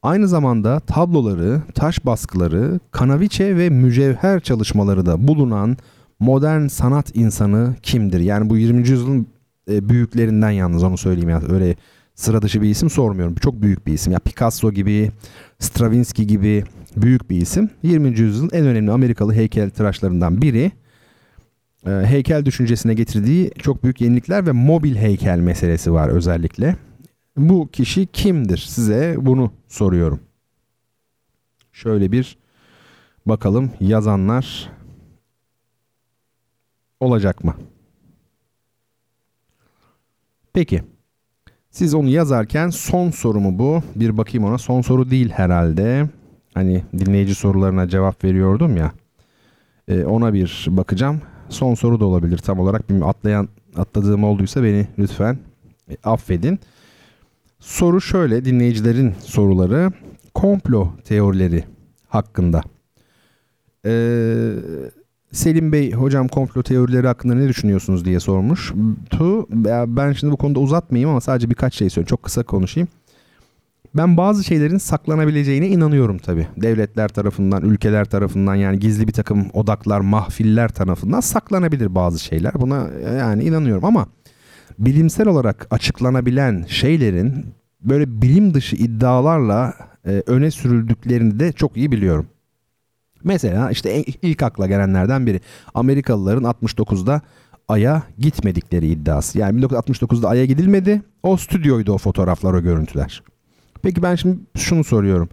[0.04, 5.78] aynı zamanda tabloları, taş baskıları, kanaviçe ve mücevher çalışmaları da bulunan
[6.20, 8.20] modern sanat insanı kimdir?
[8.20, 8.80] Yani bu 20.
[8.80, 9.28] yüzyılın
[9.72, 11.76] e, büyüklerinden yalnız onu söyleyeyim ya öyle
[12.20, 13.36] sıra dışı bir isim sormuyorum.
[13.36, 14.14] Çok büyük bir isim.
[14.14, 15.12] Ya Picasso gibi,
[15.60, 16.64] Stravinsky gibi
[16.98, 17.70] büyük bir isim.
[17.84, 18.20] 20.
[18.20, 20.72] yüzyılın en önemli Amerikalı heykel tıraşlarından biri.
[21.86, 26.76] E, heykel düşüncesine getirdiği çok büyük yenilikler ve mobil heykel meselesi var özellikle.
[27.38, 28.58] Bu kişi kimdir?
[28.58, 30.20] Size bunu soruyorum.
[31.74, 32.38] Şöyle bir
[33.26, 34.70] bakalım yazanlar
[37.00, 37.56] olacak mı?
[40.54, 40.84] Peki.
[41.72, 43.84] Siz onu yazarken son sorumu bu.
[43.96, 44.58] Bir bakayım ona.
[44.58, 46.10] Son soru değil herhalde.
[46.54, 48.92] Hani dinleyici sorularına cevap veriyordum ya.
[49.88, 51.22] E, ona bir bakacağım.
[51.50, 52.90] Son soru da olabilir tam olarak.
[52.90, 55.40] Bir atlayan atladığım olduysa beni lütfen
[55.92, 56.60] e, affedin.
[57.60, 59.92] Soru şöyle dinleyicilerin soruları
[60.34, 61.64] komplo teorileri
[62.08, 62.62] hakkında.
[63.86, 64.54] Ee,
[65.32, 68.74] Selim Bey hocam komplo teorileri hakkında ne düşünüyorsunuz diye sormuş.
[69.10, 69.48] Tu,
[69.88, 72.10] ben şimdi bu konuda uzatmayayım ama sadece birkaç şey söyleyeyim.
[72.10, 72.88] Çok kısa konuşayım.
[73.96, 76.48] Ben bazı şeylerin saklanabileceğine inanıyorum tabii.
[76.58, 82.54] Devletler tarafından, ülkeler tarafından yani gizli bir takım odaklar, mahfiller tarafından saklanabilir bazı şeyler.
[82.56, 82.88] Buna
[83.18, 84.08] yani inanıyorum ama
[84.80, 87.46] bilimsel olarak açıklanabilen şeylerin
[87.82, 89.74] böyle bilim dışı iddialarla
[90.06, 92.28] e, öne sürüldüklerini de çok iyi biliyorum.
[93.24, 95.42] Mesela işte ilk akla gelenlerden biri
[95.74, 97.22] Amerikalıların 69'da
[97.68, 99.40] Ay'a gitmedikleri iddiası.
[99.40, 101.02] Yani 1969'da Ay'a gidilmedi.
[101.24, 103.24] O stüdyoydu o fotoğraflar, o görüntüler.
[103.82, 105.30] Peki ben şimdi şunu soruyorum.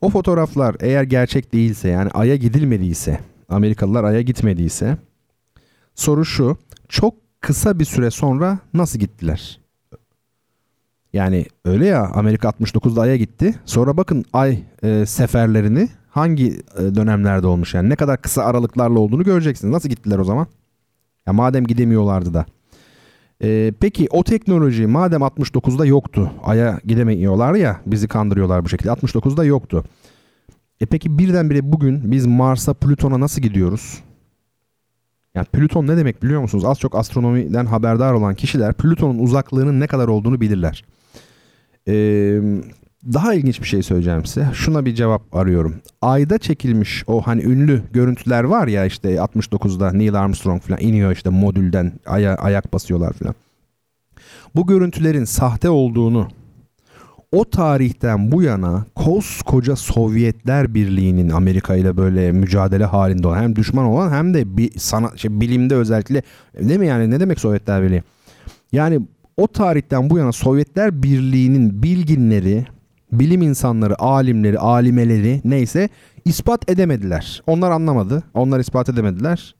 [0.00, 4.96] O fotoğraflar eğer gerçek değilse yani Ay'a gidilmediyse, Amerikalılar Ay'a gitmediyse
[5.94, 6.56] soru şu.
[6.88, 9.60] Çok kısa bir süre sonra nasıl gittiler?
[11.12, 13.54] Yani öyle ya Amerika 69'da Ay'a gitti.
[13.64, 19.24] Sonra bakın Ay e, seferlerini hangi e, dönemlerde olmuş yani ne kadar kısa aralıklarla olduğunu
[19.24, 19.72] göreceksiniz.
[19.72, 20.46] Nasıl gittiler o zaman?
[21.26, 22.46] Ya madem gidemiyorlardı da.
[23.42, 26.32] Ee, peki o teknoloji madem 69'da yoktu.
[26.44, 28.90] Ay'a gidemiyorlar ya bizi kandırıyorlar bu şekilde.
[28.90, 29.84] 69'da yoktu.
[30.80, 34.02] E peki birdenbire bugün biz Mars'a Plüton'a nasıl gidiyoruz?
[35.34, 36.64] Yani Plüton ne demek biliyor musunuz?
[36.64, 40.84] Az çok astronomiden haberdar olan kişiler Plüton'un uzaklığının ne kadar olduğunu bilirler.
[41.88, 42.40] Ee,
[43.12, 44.48] daha ilginç bir şey söyleyeceğim size.
[44.52, 45.74] Şuna bir cevap arıyorum.
[46.02, 51.30] Ayda çekilmiş o hani ünlü görüntüler var ya işte 69'da Neil Armstrong falan iniyor işte
[51.30, 53.34] modülden aya, ayak basıyorlar falan.
[54.56, 56.28] Bu görüntülerin sahte olduğunu
[57.32, 63.84] o tarihten bu yana koskoca Sovyetler Birliği'nin Amerika ile böyle mücadele halinde olan hem düşman
[63.84, 66.22] olan hem de bir sana, şey, bilimde özellikle
[66.60, 68.02] değil mi yani ne demek Sovyetler Birliği?
[68.72, 69.00] Yani
[69.38, 72.66] o tarihten bu yana Sovyetler Birliği'nin bilginleri
[73.12, 75.88] bilim insanları, alimleri, alimeleri neyse
[76.24, 77.42] ispat edemediler.
[77.46, 78.22] Onlar anlamadı.
[78.34, 79.54] Onlar ispat edemediler.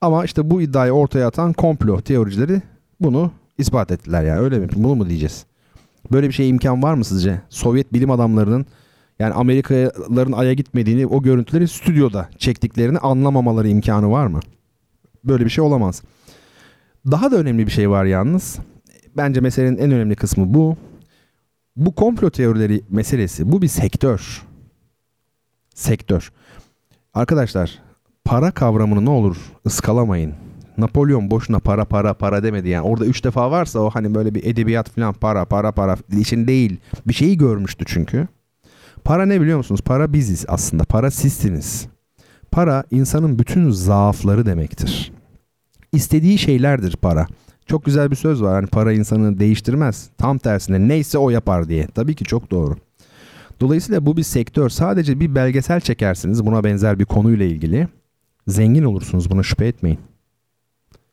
[0.00, 2.62] Ama işte bu iddiayı ortaya atan komplo teoricileri
[3.00, 4.68] bunu ispat ettiler yani öyle mi?
[4.76, 5.46] Bunu mu diyeceğiz?
[6.12, 7.40] Böyle bir şey imkan var mı sizce?
[7.48, 8.66] Sovyet bilim adamlarının
[9.18, 14.40] yani Amerikalıların Ay'a gitmediğini o görüntüleri stüdyoda çektiklerini anlamamaları imkanı var mı?
[15.24, 16.02] Böyle bir şey olamaz.
[17.10, 18.58] Daha da önemli bir şey var yalnız.
[19.16, 20.76] Bence meselenin en önemli kısmı bu.
[21.76, 24.42] Bu komplo teorileri meselesi bu bir sektör.
[25.74, 26.32] Sektör.
[27.14, 27.82] Arkadaşlar
[28.24, 29.36] para kavramını ne olur
[29.66, 30.34] ıskalamayın.
[30.78, 32.82] Napolyon boşuna para para para demedi yani.
[32.82, 36.80] Orada üç defa varsa o hani böyle bir edebiyat falan para para para için değil.
[37.06, 38.28] Bir şeyi görmüştü çünkü.
[39.04, 39.80] Para ne biliyor musunuz?
[39.80, 40.84] Para biziz aslında.
[40.84, 41.86] Para sizsiniz.
[42.50, 45.12] Para insanın bütün zaafları demektir.
[45.92, 47.26] İstediği şeylerdir para.
[47.66, 48.54] Çok güzel bir söz var.
[48.54, 50.08] Hani para insanı değiştirmez.
[50.18, 51.86] Tam tersine neyse o yapar diye.
[51.86, 52.76] Tabii ki çok doğru.
[53.60, 54.68] Dolayısıyla bu bir sektör.
[54.68, 57.88] Sadece bir belgesel çekersiniz buna benzer bir konuyla ilgili.
[58.46, 59.98] Zengin olursunuz buna şüphe etmeyin.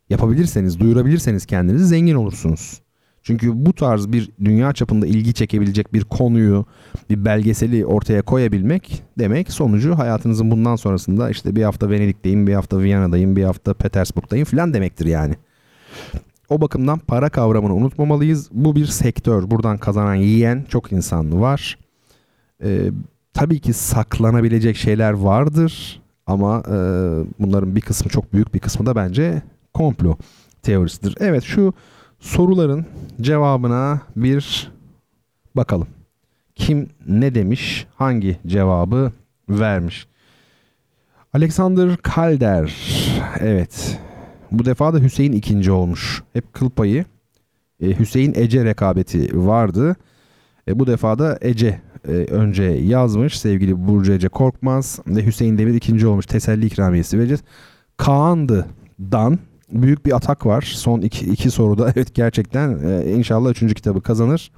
[0.10, 2.82] Yapabilirseniz, duyurabilirseniz kendinizi zengin olursunuz.
[3.24, 6.66] Çünkü bu tarz bir dünya çapında ilgi çekebilecek bir konuyu,
[7.10, 12.80] bir belgeseli ortaya koyabilmek demek sonucu hayatınızın bundan sonrasında işte bir hafta Venedik'teyim, bir hafta
[12.80, 15.36] Viyana'dayım, bir hafta Petersburg'dayım filan demektir yani.
[16.52, 18.50] O bakımdan para kavramını unutmamalıyız.
[18.52, 19.52] Bu bir sektör.
[19.52, 21.78] Buradan kazanan, yiyen çok insan var.
[22.64, 22.92] Ee,
[23.34, 26.76] tabii ki saklanabilecek şeyler vardır ama e,
[27.40, 29.42] bunların bir kısmı çok büyük bir kısmı da bence
[29.74, 30.18] komplo
[30.62, 31.16] teorisidir.
[31.20, 31.74] Evet şu
[32.20, 32.86] soruların
[33.22, 34.72] cevabına bir
[35.56, 35.88] bakalım.
[36.56, 39.12] Kim ne demiş, hangi cevabı
[39.50, 40.08] vermiş?
[41.34, 42.74] Alexander Kalder.
[43.40, 44.00] Evet.
[44.52, 46.24] Bu defa da Hüseyin ikinci olmuş.
[46.34, 47.06] Hep kıl payı.
[47.82, 49.96] Ee, Hüseyin Ece rekabeti vardı.
[50.68, 55.74] E, bu defa da Ece e, önce yazmış sevgili Burcu Ece Korkmaz ve Hüseyin Demir
[55.74, 57.42] ikinci olmuş teselli ikramiyesi vereceğiz.
[57.98, 58.66] Kaan'dı
[59.00, 59.40] Dan
[59.72, 64.52] büyük bir atak var son iki, iki soruda evet gerçekten e, inşallah üçüncü kitabı kazanır.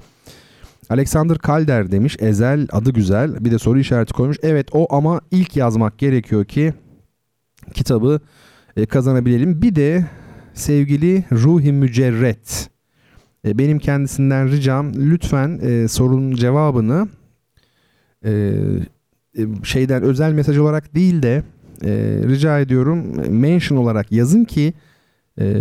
[0.89, 4.37] Alexander Kalder demiş Ezel adı güzel bir de soru işareti koymuş.
[4.43, 6.73] Evet o ama ilk yazmak gerekiyor ki
[7.73, 8.19] kitabı
[8.77, 9.61] e, kazanabilelim.
[9.61, 10.05] Bir de
[10.53, 12.69] sevgili Ruhi Mücerret
[13.47, 17.07] e, benim kendisinden ricam lütfen e, sorunun cevabını
[18.25, 18.31] e,
[19.37, 21.43] e, şeyden özel mesaj olarak değil de
[21.83, 21.91] e,
[22.27, 24.73] rica ediyorum mention olarak yazın ki
[25.39, 25.55] e,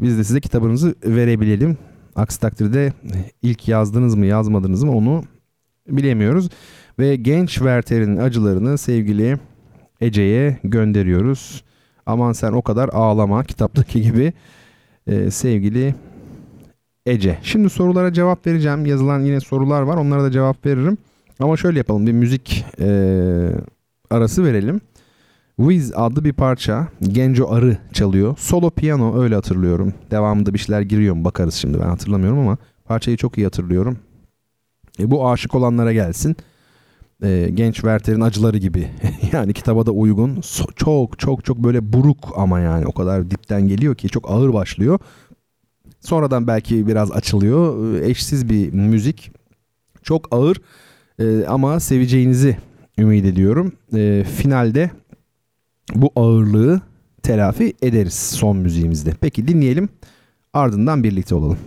[0.00, 1.76] biz de size kitabınızı verebilelim.
[2.14, 2.92] Aksi takdirde
[3.42, 5.24] ilk yazdınız mı yazmadınız mı onu
[5.88, 6.48] bilemiyoruz.
[6.98, 9.38] Ve genç Werther'in acılarını sevgili
[10.00, 11.64] Ece'ye gönderiyoruz.
[12.06, 14.32] Aman sen o kadar ağlama kitaptaki gibi
[15.06, 15.94] e, sevgili
[17.06, 17.38] Ece.
[17.42, 18.86] Şimdi sorulara cevap vereceğim.
[18.86, 19.96] Yazılan yine sorular var.
[19.96, 20.98] Onlara da cevap veririm.
[21.40, 22.06] Ama şöyle yapalım.
[22.06, 22.88] Bir müzik e,
[24.10, 24.80] arası verelim.
[25.56, 26.88] Wiz adlı bir parça.
[27.00, 28.36] Genco Arı çalıyor.
[28.38, 29.94] Solo piyano öyle hatırlıyorum.
[30.10, 33.98] Devamında bir şeyler giriyor mu bakarız şimdi ben hatırlamıyorum ama parçayı çok iyi hatırlıyorum.
[35.00, 36.36] E, bu aşık olanlara gelsin.
[37.22, 38.88] E, genç Werther'in acıları gibi.
[39.32, 40.40] yani kitaba da uygun.
[40.40, 44.52] So, çok çok çok böyle buruk ama yani o kadar dipten geliyor ki çok ağır
[44.52, 44.98] başlıyor.
[46.00, 47.94] Sonradan belki biraz açılıyor.
[47.94, 49.32] E, eşsiz bir müzik.
[50.02, 50.56] Çok ağır
[51.18, 52.56] e, ama seveceğinizi
[52.98, 53.72] ümit ediyorum.
[53.94, 54.90] E, finalde
[55.94, 56.80] bu ağırlığı
[57.22, 59.10] telafi ederiz son müziğimizde.
[59.20, 59.88] Peki dinleyelim
[60.52, 61.58] ardından birlikte olalım.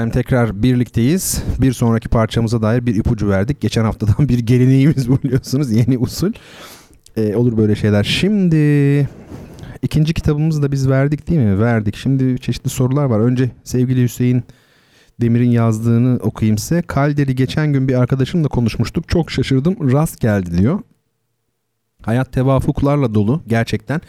[0.00, 1.42] Efendim tekrar birlikteyiz.
[1.58, 3.60] Bir sonraki parçamıza dair bir ipucu verdik.
[3.60, 5.72] Geçen haftadan bir geleneğimiz biliyorsunuz.
[5.72, 6.32] Yeni usul.
[7.16, 8.04] Ee, olur böyle şeyler.
[8.04, 9.08] Şimdi
[9.82, 11.60] ikinci kitabımızı da biz verdik değil mi?
[11.60, 11.96] Verdik.
[11.96, 13.20] Şimdi çeşitli sorular var.
[13.20, 14.42] Önce sevgili Hüseyin
[15.20, 16.82] Demir'in yazdığını okuyayım size.
[16.82, 19.08] Kalderi geçen gün bir arkadaşımla konuşmuştuk.
[19.08, 19.92] Çok şaşırdım.
[19.92, 20.80] Rast geldi diyor.
[22.02, 24.00] Hayat tevafuklarla dolu gerçekten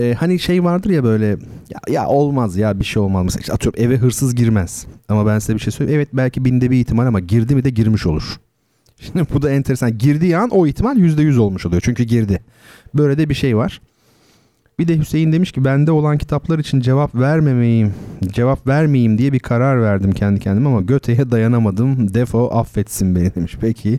[0.00, 1.26] e, hani şey vardır ya böyle
[1.70, 3.24] ya, ya olmaz ya bir şey olmaz.
[3.24, 4.86] Mesela işte atıyorum eve hırsız girmez.
[5.08, 6.00] Ama ben size bir şey söyleyeyim.
[6.00, 8.40] Evet belki binde bir ihtimal ama girdi mi de girmiş olur.
[9.00, 9.98] Şimdi bu da enteresan.
[9.98, 11.82] Girdiği an o ihtimal yüzde yüz olmuş oluyor.
[11.84, 12.40] Çünkü girdi.
[12.94, 13.80] Böyle de bir şey var.
[14.78, 17.94] Bir de Hüseyin demiş ki bende olan kitaplar için cevap vermemeyim,
[18.28, 22.14] cevap vermeyeyim diye bir karar verdim kendi kendime ama göteye dayanamadım.
[22.14, 23.56] Defo affetsin beni demiş.
[23.60, 23.98] Peki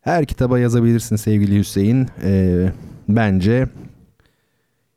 [0.00, 2.06] her kitaba yazabilirsin sevgili Hüseyin.
[2.24, 2.68] Ee,
[3.08, 3.68] bence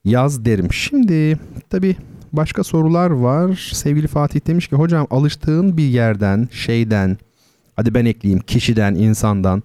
[0.09, 0.73] yaz derim.
[0.73, 1.95] Şimdi tabii
[2.33, 3.69] başka sorular var.
[3.73, 7.17] Sevgili Fatih demiş ki hocam alıştığın bir yerden, şeyden,
[7.75, 9.63] hadi ben ekleyeyim kişiden, insandan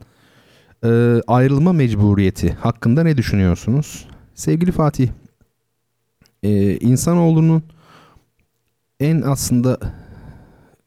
[0.84, 4.08] e, ayrılma mecburiyeti hakkında ne düşünüyorsunuz?
[4.34, 5.08] Sevgili Fatih,
[6.42, 7.62] e, insanoğlunun
[9.00, 9.78] en aslında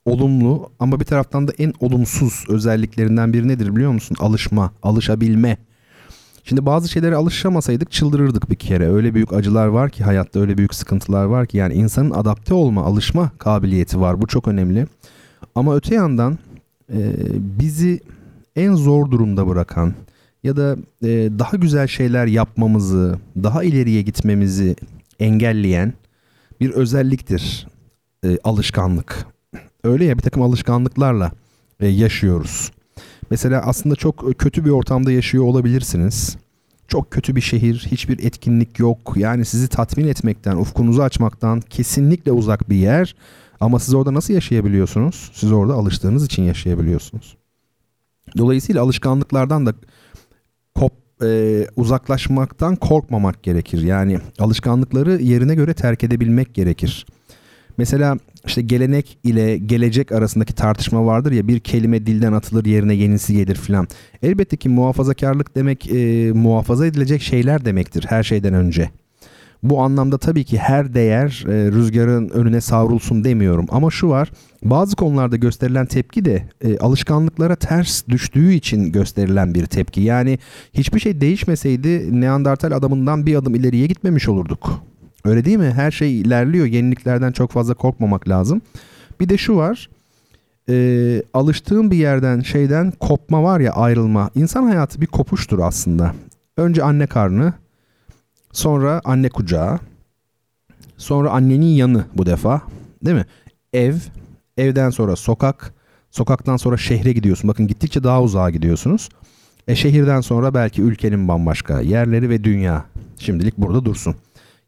[0.06, 4.18] olumlu ama bir taraftan da en olumsuz özelliklerinden biri nedir biliyor musun?
[4.20, 5.58] Alışma, alışabilme.
[6.50, 8.92] Şimdi bazı şeylere alışamasaydık çıldırırdık bir kere.
[8.92, 12.84] Öyle büyük acılar var ki hayatta öyle büyük sıkıntılar var ki yani insanın adapte olma,
[12.84, 14.22] alışma kabiliyeti var.
[14.22, 14.88] Bu çok önemli.
[15.56, 16.38] Ama öte yandan
[16.94, 17.00] e,
[17.60, 18.00] bizi
[18.56, 19.94] en zor durumda bırakan
[20.44, 21.08] ya da e,
[21.40, 24.76] daha güzel şeyler yapmamızı, daha ileriye gitmemizi
[25.20, 25.94] engelleyen
[26.60, 27.68] bir özelliktir
[28.24, 29.26] e, alışkanlık.
[29.84, 31.32] Öyle ya bir takım alışkanlıklarla
[31.80, 32.72] e, yaşıyoruz.
[33.30, 36.38] Mesela aslında çok kötü bir ortamda yaşıyor olabilirsiniz.
[36.88, 39.14] Çok kötü bir şehir, hiçbir etkinlik yok.
[39.16, 43.16] Yani sizi tatmin etmekten, ufkunuzu açmaktan kesinlikle uzak bir yer.
[43.60, 45.32] Ama siz orada nasıl yaşayabiliyorsunuz?
[45.34, 47.38] Siz orada alıştığınız için yaşayabiliyorsunuz.
[48.38, 49.74] Dolayısıyla alışkanlıklardan da
[50.76, 50.94] kop,
[51.24, 53.84] e, uzaklaşmaktan korkmamak gerekir.
[53.84, 57.06] Yani alışkanlıkları yerine göre terk edebilmek gerekir.
[57.78, 63.34] Mesela işte gelenek ile gelecek arasındaki tartışma vardır ya bir kelime dilden atılır yerine yenisi
[63.34, 63.88] gelir filan.
[64.24, 68.90] Elbette ki muhafazakarlık demek e, muhafaza edilecek şeyler demektir her şeyden önce.
[69.64, 74.32] Bu anlamda tabii ki her değer e, rüzgarın önüne savrulsun demiyorum ama şu var
[74.64, 80.02] bazı konularda gösterilen tepki de e, alışkanlıklara ters düştüğü için gösterilen bir tepki.
[80.02, 80.40] Yani
[80.74, 84.82] hiçbir şey değişmeseydi Neandertal adamından bir adım ileriye gitmemiş olurduk.
[85.26, 85.72] Öyle değil mi?
[85.72, 86.66] Her şey ilerliyor.
[86.66, 88.62] Yeniliklerden çok fazla korkmamak lazım.
[89.20, 89.90] Bir de şu var.
[90.70, 94.30] E, alıştığın bir yerden şeyden kopma var ya ayrılma.
[94.36, 96.14] İnsan hayatı bir kopuştur aslında.
[96.58, 97.54] Önce anne karnı.
[98.52, 99.80] Sonra anne kucağı.
[100.98, 102.62] Sonra annenin yanı bu defa.
[103.06, 103.26] Değil mi?
[103.74, 103.96] Ev.
[104.58, 105.74] Evden sonra sokak.
[106.12, 107.48] Sokaktan sonra şehre gidiyorsun.
[107.48, 109.10] Bakın gittikçe daha uzağa gidiyorsunuz.
[109.68, 112.86] E şehirden sonra belki ülkenin bambaşka yerleri ve dünya.
[113.20, 114.16] Şimdilik burada dursun.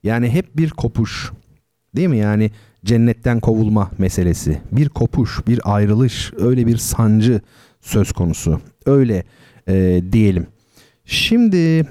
[0.03, 1.31] Yani hep bir kopuş.
[1.95, 2.17] Değil mi?
[2.17, 2.51] Yani
[2.85, 4.61] cennetten kovulma meselesi.
[4.71, 7.41] Bir kopuş, bir ayrılış, öyle bir sancı
[7.81, 8.61] söz konusu.
[8.85, 9.23] Öyle
[9.67, 10.47] e, diyelim.
[11.05, 11.87] Şimdi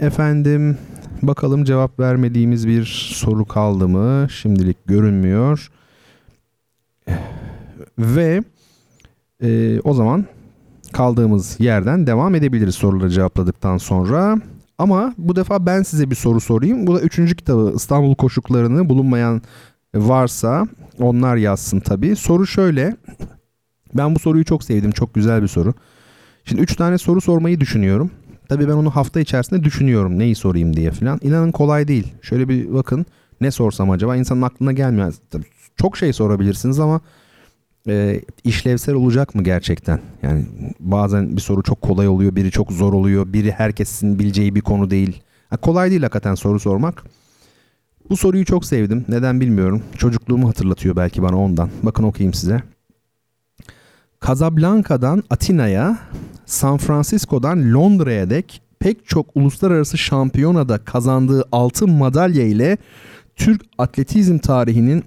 [0.00, 0.78] efendim
[1.22, 2.84] bakalım cevap vermediğimiz bir
[3.14, 4.26] soru kaldı mı?
[4.30, 5.70] Şimdilik görünmüyor.
[7.98, 8.42] Ve
[9.42, 10.26] e, o zaman
[10.92, 14.38] kaldığımız yerden devam edebiliriz soruları cevapladıktan sonra.
[14.82, 16.86] Ama bu defa ben size bir soru sorayım.
[16.86, 19.42] Bu da üçüncü kitabı İstanbul Koşuklarını bulunmayan
[19.94, 20.66] varsa
[20.98, 22.16] onlar yazsın tabii.
[22.16, 22.96] Soru şöyle.
[23.94, 24.90] Ben bu soruyu çok sevdim.
[24.90, 25.74] Çok güzel bir soru.
[26.44, 28.10] Şimdi üç tane soru sormayı düşünüyorum.
[28.48, 31.18] Tabii ben onu hafta içerisinde düşünüyorum neyi sorayım diye falan.
[31.22, 32.12] İnanın kolay değil.
[32.22, 33.06] Şöyle bir bakın
[33.40, 35.14] ne sorsam acaba insanın aklına gelmiyor.
[35.30, 35.44] Tabii
[35.76, 37.00] çok şey sorabilirsiniz ama
[37.88, 40.00] e, işlevsel olacak mı gerçekten?
[40.22, 40.46] Yani
[40.80, 44.90] bazen bir soru çok kolay oluyor, biri çok zor oluyor, biri herkesin bileceği bir konu
[44.90, 45.22] değil.
[45.50, 47.04] Ha, kolay değil hakikaten soru sormak.
[48.10, 49.04] Bu soruyu çok sevdim.
[49.08, 49.82] Neden bilmiyorum.
[49.98, 51.70] Çocukluğumu hatırlatıyor belki bana ondan.
[51.82, 52.62] Bakın okuyayım size.
[54.26, 55.98] Casablanca'dan Atina'ya,
[56.46, 62.76] San Francisco'dan Londra'ya dek pek çok uluslararası şampiyonada kazandığı altın madalya ile
[63.36, 65.04] Türk atletizm tarihinin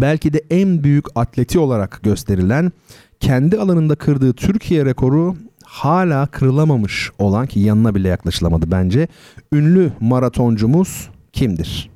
[0.00, 2.72] belki de en büyük atleti olarak gösterilen
[3.20, 9.08] kendi alanında kırdığı Türkiye rekoru hala kırılamamış olan ki yanına bile yaklaşılamadı bence.
[9.52, 11.90] Ünlü maratoncumuz kimdir?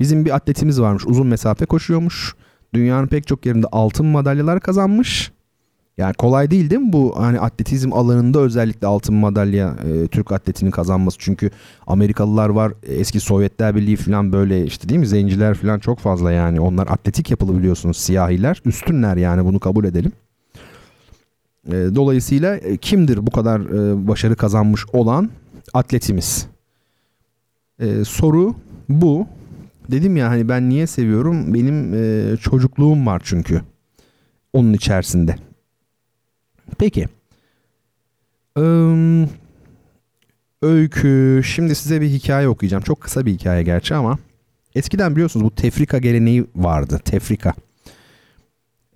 [0.00, 2.34] Bizim bir atletimiz varmış uzun mesafe koşuyormuş.
[2.74, 5.32] Dünyanın pek çok yerinde altın madalyalar kazanmış.
[5.98, 10.70] Yani kolay değil değil mi bu hani atletizm alanında özellikle altın madalya e, Türk atletinin
[10.70, 11.18] kazanması.
[11.20, 11.50] Çünkü
[11.86, 16.60] Amerikalılar var eski Sovyetler Birliği falan böyle işte değil mi zenciler falan çok fazla yani.
[16.60, 20.12] Onlar atletik yapılı biliyorsunuz siyahiler üstünler yani bunu kabul edelim.
[21.68, 25.30] E, dolayısıyla e, kimdir bu kadar e, başarı kazanmış olan
[25.74, 26.46] atletimiz?
[27.80, 28.54] E, soru
[28.88, 29.26] bu.
[29.90, 31.54] Dedim ya hani ben niye seviyorum?
[31.54, 33.62] Benim e, çocukluğum var çünkü
[34.52, 35.36] onun içerisinde.
[36.78, 37.08] Peki.
[40.62, 41.40] Öykü.
[41.44, 42.82] Şimdi size bir hikaye okuyacağım.
[42.82, 44.18] Çok kısa bir hikaye gerçi ama
[44.74, 47.00] eskiden biliyorsunuz bu tefrika geleneği vardı.
[47.04, 47.52] Tefrika.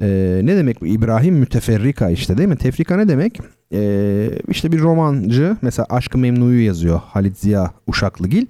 [0.00, 0.86] Ee, ne demek bu?
[0.86, 2.56] İbrahim müteferrika işte değil mi?
[2.56, 3.40] Tefrika ne demek?
[3.72, 8.46] Ee, işte bir romancı mesela Aşkı Memnu'yu yazıyor Halit Ziya Uşaklıgil.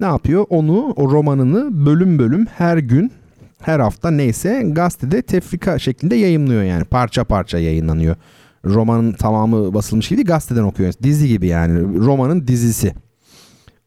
[0.00, 0.46] Ne yapıyor?
[0.48, 3.12] Onu o romanını bölüm bölüm her gün
[3.58, 8.16] her hafta neyse gazetede tefrika şeklinde yayınlıyor yani parça parça yayınlanıyor
[8.64, 10.92] romanın tamamı basılmış gibi gazeteden okuyor.
[11.02, 12.94] Dizi gibi yani romanın dizisi.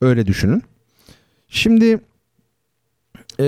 [0.02, 0.64] Öyle düşünün.
[1.48, 2.00] Şimdi
[3.40, 3.46] e,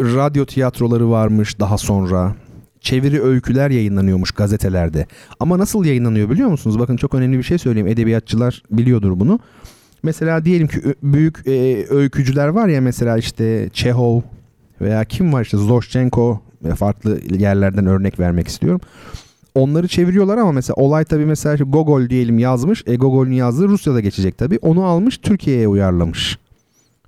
[0.00, 2.34] radyo tiyatroları varmış daha sonra.
[2.80, 5.06] Çeviri öyküler yayınlanıyormuş gazetelerde.
[5.40, 6.78] Ama nasıl yayınlanıyor biliyor musunuz?
[6.78, 7.88] Bakın çok önemli bir şey söyleyeyim.
[7.88, 9.40] Edebiyatçılar biliyordur bunu.
[10.02, 14.20] Mesela diyelim ki büyük e, öykücüler var ya mesela işte Çehov
[14.80, 16.40] veya kim var işte Zoshchenko
[16.76, 18.80] farklı yerlerden örnek vermek istiyorum
[19.54, 22.82] onları çeviriyorlar ama mesela olay tabii mesela Gogol diyelim yazmış.
[22.86, 24.58] E Gogol'ün yazdığı Rusya'da geçecek tabii.
[24.62, 26.38] Onu almış Türkiye'ye uyarlamış.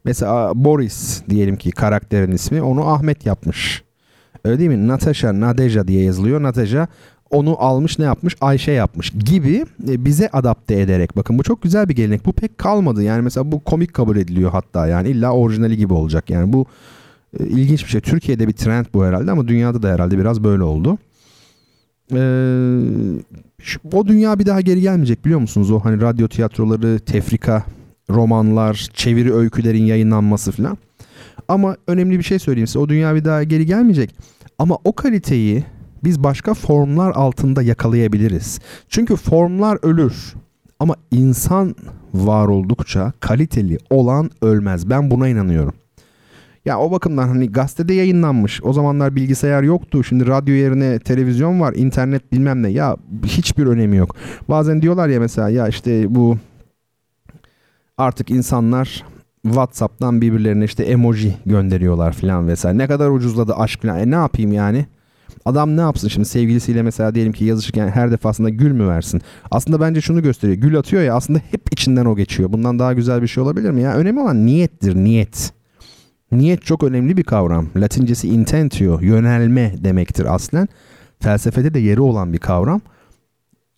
[0.05, 3.83] Mesela Boris diyelim ki karakterin ismi onu Ahmet yapmış.
[4.45, 4.89] Öyle değil mi?
[4.89, 6.43] Natasha, Nadeja diye yazılıyor.
[6.43, 6.89] Natasha
[7.31, 8.37] onu almış ne yapmış?
[8.41, 11.17] Ayşe yapmış gibi e, bize adapte ederek.
[11.17, 12.27] Bakın bu çok güzel bir gelenek.
[12.27, 13.03] Bu pek kalmadı.
[13.03, 14.87] Yani mesela bu komik kabul ediliyor hatta.
[14.87, 16.31] Yani illa orijinali gibi olacak.
[16.31, 16.67] Yani bu
[17.41, 18.01] e, ilginç bir şey.
[18.01, 20.99] Türkiye'de bir trend bu herhalde ama dünyada da herhalde biraz böyle oldu.
[22.13, 23.23] Ee,
[23.93, 25.71] o dünya bir daha geri gelmeyecek biliyor musunuz?
[25.71, 27.65] O hani radyo tiyatroları, tefrika,
[28.11, 30.79] romanlar, çeviri öykülerin yayınlanması falan.
[31.49, 32.79] Ama önemli bir şey söyleyeyim size.
[32.79, 34.15] O dünya bir daha geri gelmeyecek.
[34.59, 35.65] Ama o kaliteyi
[36.05, 38.61] biz başka formlar altında yakalayabiliriz.
[38.89, 40.35] Çünkü formlar ölür.
[40.81, 41.75] Ama insan
[42.15, 44.91] var oldukça kaliteli olan ölmez.
[44.91, 45.75] Ben buna inanıyorum.
[46.65, 48.61] Ya o bakımdan hani gazetede yayınlanmış.
[48.65, 50.05] O zamanlar bilgisayar yoktu.
[50.05, 52.69] Şimdi radyo yerine televizyon var, internet bilmem ne.
[52.69, 54.17] Ya hiçbir önemi yok.
[54.49, 56.39] Bazen diyorlar ya mesela ya işte bu
[57.99, 59.05] artık insanlar
[59.43, 62.79] WhatsApp'tan birbirlerine işte emoji gönderiyorlar falan vesaire.
[62.79, 63.99] Ne kadar ucuzladı aşk falan.
[63.99, 64.87] E ne yapayım yani?
[65.45, 69.23] Adam ne yapsın şimdi sevgilisiyle mesela diyelim ki yazışırken her defasında gül mü versin?
[69.51, 70.59] Aslında bence şunu gösteriyor.
[70.59, 72.53] Gül atıyor ya aslında hep içinden o geçiyor.
[72.53, 73.95] Bundan daha güzel bir şey olabilir mi ya?
[73.95, 75.53] Önemli olan niyettir, niyet.
[76.33, 77.67] Niyet çok önemli bir kavram.
[77.77, 80.69] Latincesi intentio, yönelme demektir aslen.
[81.21, 82.81] Felsefede de yeri olan bir kavram.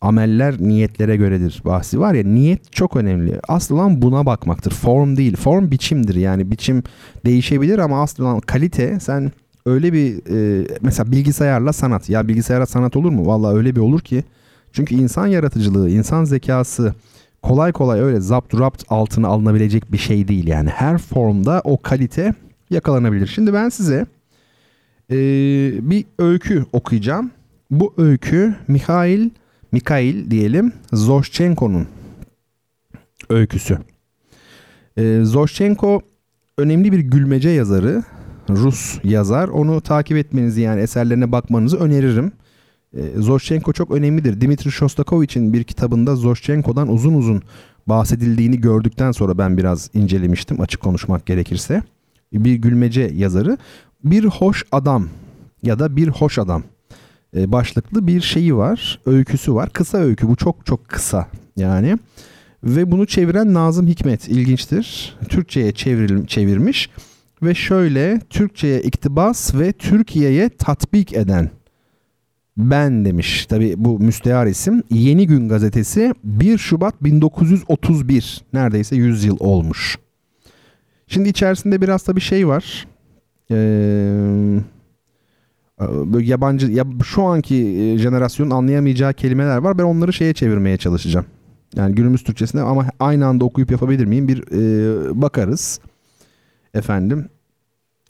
[0.01, 3.39] Ameller niyetlere göredir bahsi var ya niyet çok önemli.
[3.47, 4.71] Asıl buna bakmaktır.
[4.71, 5.35] Form değil.
[5.35, 6.15] Form biçimdir.
[6.15, 6.83] Yani biçim
[7.25, 9.31] değişebilir ama asıl kalite sen
[9.65, 10.17] öyle bir
[10.61, 12.09] e, mesela bilgisayarla sanat.
[12.09, 13.25] Ya bilgisayara sanat olur mu?
[13.25, 14.23] Vallahi öyle bir olur ki.
[14.73, 16.93] Çünkü insan yaratıcılığı, insan zekası,
[17.43, 20.69] kolay kolay öyle zapt rapt altına alınabilecek bir şey değil yani.
[20.69, 22.33] Her formda o kalite
[22.69, 23.27] yakalanabilir.
[23.27, 24.05] Şimdi ben size
[25.11, 25.17] e,
[25.91, 27.31] bir öykü okuyacağım.
[27.71, 29.29] Bu öykü Mikhail,
[29.71, 31.87] Mikhail diyelim Zoshchenko'nun
[33.29, 33.77] öyküsü.
[34.97, 36.01] E, Zoshchenko
[36.57, 38.03] önemli bir gülmece yazarı.
[38.49, 39.47] Rus yazar.
[39.47, 42.31] Onu takip etmenizi yani eserlerine bakmanızı öneririm.
[42.97, 44.41] E, Zoshchenko çok önemlidir.
[44.41, 47.41] Dimitri Shostakovich'in bir kitabında Zoshchenko'dan uzun uzun
[47.87, 51.83] bahsedildiğini gördükten sonra ben biraz incelemiştim açık konuşmak gerekirse
[52.33, 53.57] bir gülmece yazarı
[54.03, 55.09] bir hoş adam
[55.63, 56.63] ya da bir hoş adam
[57.35, 59.69] e, başlıklı bir şeyi var, öyküsü var.
[59.69, 61.27] Kısa öykü bu çok çok kısa
[61.57, 61.97] yani.
[62.63, 65.17] Ve bunu çeviren Nazım Hikmet ilginçtir.
[65.29, 66.89] Türkçe'ye çevril, çevirmiş
[67.43, 71.49] ve şöyle Türkçe'ye iktibas ve Türkiye'ye tatbik eden
[72.57, 73.45] ben demiş.
[73.45, 74.83] Tabi bu müstehar isim.
[74.89, 79.97] Yeni Gün gazetesi 1 Şubat 1931 neredeyse 100 yıl olmuş.
[81.07, 82.87] Şimdi içerisinde biraz da bir şey var.
[83.51, 84.59] Ee,
[85.79, 89.77] böyle yabancı ya şu anki e, jenerasyonun anlayamayacağı kelimeler var.
[89.77, 91.25] Ben onları şeye çevirmeye çalışacağım.
[91.75, 94.27] Yani günümüz Türkçesine ama aynı anda okuyup yapabilir miyim?
[94.27, 95.79] Bir e, bakarız.
[96.73, 97.29] Efendim.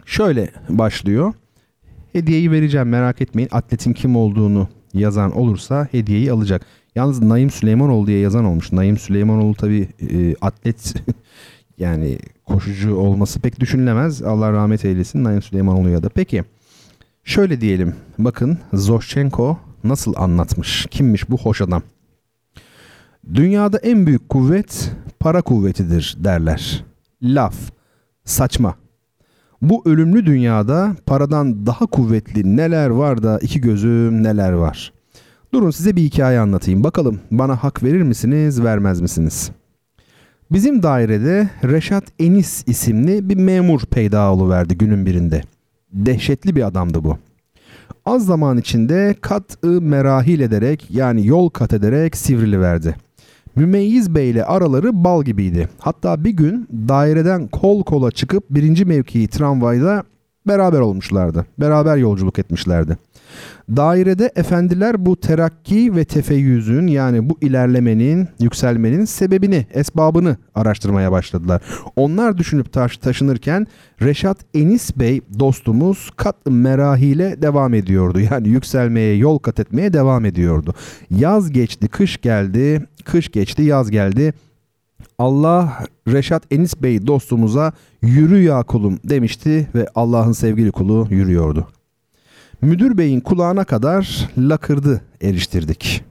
[0.06, 1.34] Şöyle başlıyor.
[2.14, 3.50] Hediyeyi vereceğim merak etmeyin.
[3.52, 6.66] Atletin kim olduğunu yazan olursa hediyeyi alacak.
[6.96, 8.72] Yalnız Naim Süleymanoğlu diye yazan olmuş.
[8.72, 10.94] Naim Süleymanoğlu tabii e, atlet
[11.78, 14.22] yani koşucu olması pek düşünülemez.
[14.22, 16.10] Allah rahmet eylesin Naim Süleymanoğlu'ya da.
[16.10, 16.44] Peki
[17.24, 17.96] şöyle diyelim.
[18.18, 20.88] Bakın Zoşchenko nasıl anlatmış?
[20.92, 21.82] Kimmiş bu hoş adam?
[23.34, 26.84] Dünyada en büyük kuvvet para kuvvetidir derler.
[27.24, 27.56] Laf,
[28.26, 28.76] saçma.
[29.62, 34.94] Bu ölümlü dünyada paradan daha kuvvetli neler var da iki gözüm neler var.
[35.54, 36.84] Durun size bir hikaye anlatayım.
[36.84, 39.52] Bakalım bana hak verir misiniz, vermez misiniz?
[40.56, 45.42] Bizim dairede Reşat Enis isimli bir memur peyda verdi günün birinde.
[45.94, 47.18] Dehşetli bir adamdı bu.
[48.06, 52.96] Az zaman içinde kat-ı merahil ederek yani yol kat ederek sivrili verdi.
[53.56, 55.70] Mümeyyiz Bey ile araları bal gibiydi.
[55.80, 60.04] Hatta bir gün daireden kol kola çıkıp birinci mevkii tramvayda
[60.48, 61.46] beraber olmuşlardı.
[61.60, 62.98] Beraber yolculuk etmişlerdi.
[63.70, 71.62] Dairede efendiler bu terakki ve tefeyyüzün yani bu ilerlemenin, yükselmenin sebebini, esbabını araştırmaya başladılar.
[71.96, 73.68] Onlar düşünüp taş taşınırken
[74.02, 78.20] Reşat Enis Bey dostumuz kat merahile devam ediyordu.
[78.32, 80.74] Yani yükselmeye, yol kat etmeye devam ediyordu.
[81.10, 84.34] Yaz geçti, kış geldi, kış geçti, yaz geldi.
[85.20, 91.68] Allah Reşat Enis Bey dostumuza yürü ya kulum demişti ve Allah'ın sevgili kulu yürüyordu.
[92.62, 96.04] Müdür beyin kulağına kadar lakırdı eriştirdik.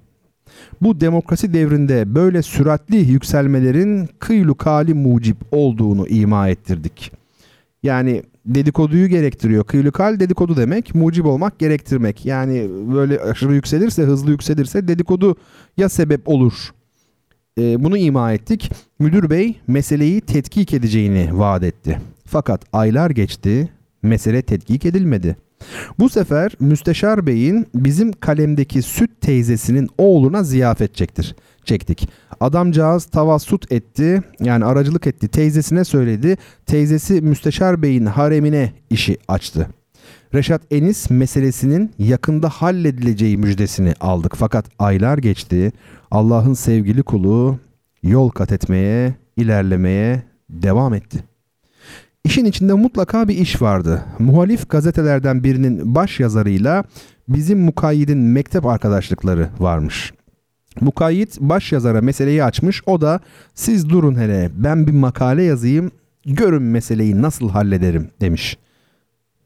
[0.82, 7.12] Bu demokrasi devrinde böyle süratli yükselmelerin kıylu kali mucip olduğunu ima ettirdik.
[7.82, 9.64] Yani dedikoduyu gerektiriyor.
[9.64, 12.26] Kıylu kal dedikodu demek, mucib olmak gerektirmek.
[12.26, 15.36] Yani böyle aşırı yükselirse, hızlı yükselirse dedikodu
[15.76, 16.70] ya sebep olur.
[17.58, 18.72] Ee, bunu ima ettik.
[18.98, 22.00] Müdür bey meseleyi tetkik edeceğini vaat etti.
[22.26, 23.68] Fakat aylar geçti,
[24.02, 25.36] mesele tetkik edilmedi.
[25.98, 31.36] Bu sefer Müsteşar Bey'in bizim kalemdeki süt teyzesinin oğluna ziyafet çektir.
[31.64, 32.08] Çektik.
[32.40, 36.36] Adamcağız tavassut etti yani aracılık etti teyzesine söyledi.
[36.66, 39.68] Teyzesi Müsteşar Bey'in haremine işi açtı.
[40.34, 44.36] Reşat Enis meselesinin yakında halledileceği müjdesini aldık.
[44.36, 45.72] Fakat aylar geçti.
[46.10, 47.58] Allah'ın sevgili kulu
[48.02, 51.24] yol kat etmeye, ilerlemeye devam etti.
[52.24, 54.04] İşin içinde mutlaka bir iş vardı.
[54.18, 56.84] Muhalif gazetelerden birinin baş yazarıyla
[57.28, 60.12] bizim mukayyidin mektep arkadaşlıkları varmış.
[60.80, 62.82] Mukayyit baş yazara meseleyi açmış.
[62.86, 63.20] O da
[63.54, 65.90] siz durun hele ben bir makale yazayım
[66.26, 68.58] görün meseleyi nasıl hallederim demiş.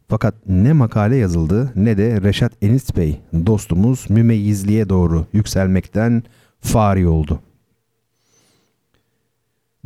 [0.08, 6.22] Fakat ne makale yazıldı ne de Reşat Enis Bey dostumuz mümeyyizliğe doğru yükselmekten
[6.60, 7.40] fari oldu.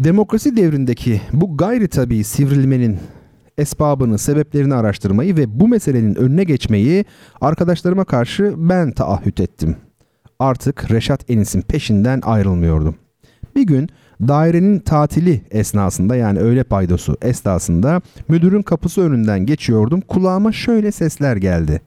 [0.04, 2.98] Demokrasi devrindeki bu gayri tabi sivrilmenin
[3.58, 7.04] esbabını, sebeplerini araştırmayı ve bu meselenin önüne geçmeyi
[7.40, 9.76] arkadaşlarıma karşı ben taahhüt ettim.
[10.38, 12.96] Artık Reşat Enis'in peşinden ayrılmıyordum.
[13.56, 13.88] Bir gün
[14.20, 20.00] dairenin tatili esnasında yani öğle paydosu esnasında müdürün kapısı önünden geçiyordum.
[20.00, 21.80] Kulağıma şöyle sesler geldi.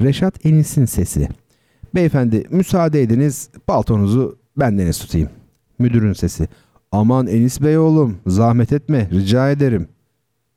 [0.00, 1.28] Reşat Enis'in sesi.
[1.94, 5.28] Beyefendi müsaade ediniz paltonuzu bendeniz tutayım.
[5.78, 6.48] Müdürün sesi.
[6.92, 9.88] Aman Enis Bey oğlum zahmet etme rica ederim.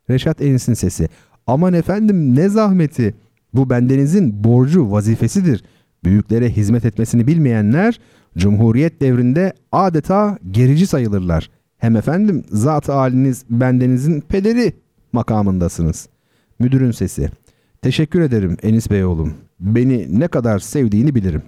[0.10, 1.10] Reşat Enis'in sesi.
[1.48, 3.16] Aman efendim ne zahmeti.
[3.54, 5.64] Bu bendenizin borcu vazifesidir.
[6.04, 8.00] Büyüklere hizmet etmesini bilmeyenler
[8.38, 11.50] Cumhuriyet devrinde adeta gerici sayılırlar.
[11.78, 14.74] Hem efendim zat haliniz bendenizin pederi
[15.14, 16.10] makamındasınız.
[16.60, 17.30] Müdürün sesi.
[17.82, 19.34] Teşekkür ederim Enis Bey oğlum.
[19.60, 21.42] Beni ne kadar sevdiğini bilirim.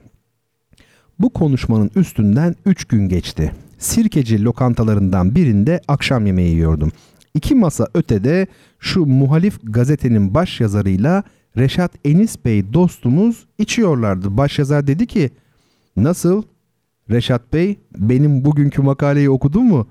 [1.20, 6.92] Bu konuşmanın üstünden üç gün geçti sirkeci lokantalarından birinde akşam yemeği yiyordum.
[7.34, 8.48] İki masa ötede
[8.80, 11.24] şu muhalif gazetenin baş yazarıyla
[11.58, 14.38] Reşat Enis Bey dostumuz içiyorlardı.
[14.38, 15.30] Baş yazar dedi ki
[15.98, 16.44] nasıl
[17.10, 19.88] Reşat Bey benim bugünkü makaleyi okudun mu?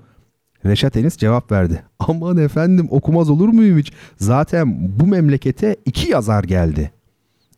[0.65, 1.83] Reşat Enis cevap verdi.
[1.99, 3.93] Aman efendim okumaz olur muyum hiç?
[4.17, 6.91] Zaten bu memlekete iki yazar geldi.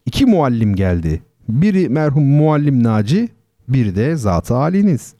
[0.06, 1.22] İki muallim geldi.
[1.50, 3.30] Biri merhum muallim Naci,
[3.68, 5.14] biri de zat haliniz.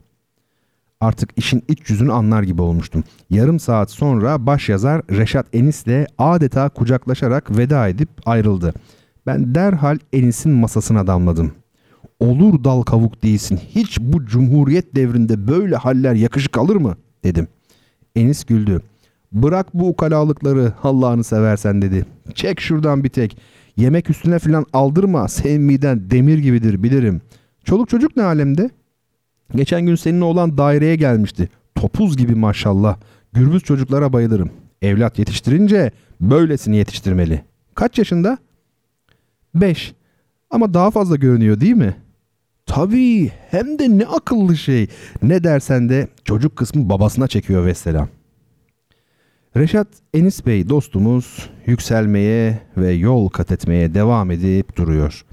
[1.00, 3.04] Artık işin iç yüzünü anlar gibi olmuştum.
[3.30, 8.74] Yarım saat sonra başyazar Reşat Enis'le adeta kucaklaşarak veda edip ayrıldı.
[9.26, 11.52] Ben derhal Enis'in masasına damladım.
[12.20, 13.60] Olur dal kavuk değilsin.
[13.68, 16.96] Hiç bu cumhuriyet devrinde böyle haller yakışık alır mı?
[17.24, 17.48] dedim.
[18.16, 18.80] Enis güldü.
[19.32, 22.06] Bırak bu ukalalıkları Allah'ını seversen dedi.
[22.34, 23.38] Çek şuradan bir tek.
[23.76, 25.28] Yemek üstüne filan aldırma.
[25.28, 27.20] Senin miden demir gibidir bilirim.
[27.64, 28.70] Çoluk çocuk ne alemde?
[29.54, 31.48] Geçen gün senin oğlan daireye gelmişti.
[31.74, 32.96] Topuz gibi maşallah.
[33.32, 34.50] Gürbüz çocuklara bayılırım.
[34.82, 35.90] Evlat yetiştirince
[36.20, 37.44] böylesini yetiştirmeli.
[37.74, 38.38] Kaç yaşında?
[39.54, 39.94] Beş.
[40.50, 41.96] Ama daha fazla görünüyor değil mi?
[42.66, 44.88] Tabii hem de ne akıllı şey.
[45.22, 48.08] Ne dersen de çocuk kısmı babasına çekiyor vesselam.
[49.56, 55.24] Reşat Enis Bey dostumuz yükselmeye ve yol kat etmeye devam edip duruyor.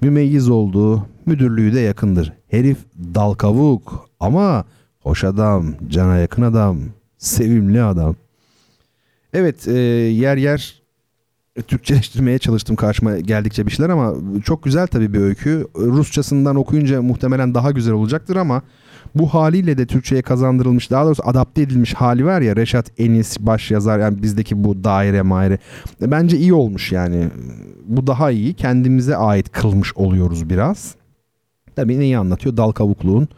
[0.00, 2.32] Mümeyyiz olduğu müdürlüğü de yakındır.
[2.50, 2.78] Herif
[3.14, 4.64] dal kavuk ama
[5.00, 6.78] hoş adam, cana yakın adam,
[7.18, 8.16] sevimli adam.
[9.32, 10.82] Evet e, yer yer
[11.66, 14.14] Türkçeleştirmeye çalıştım karşıma geldikçe bir şeyler ama
[14.44, 15.66] çok güzel tabii bir öykü.
[15.76, 18.62] Rusçasından okuyunca muhtemelen daha güzel olacaktır ama
[19.14, 23.70] bu haliyle de Türkçe'ye kazandırılmış daha doğrusu adapte edilmiş hali var ya Reşat Enis baş
[23.70, 25.58] yazar yani bizdeki bu daire maire.
[26.00, 27.28] Bence iyi olmuş yani.
[27.86, 28.54] Bu daha iyi.
[28.54, 30.94] Kendimize ait kılmış oluyoruz biraz.
[31.76, 32.56] Tabii neyi anlatıyor?
[32.56, 33.28] Dal kavukluğun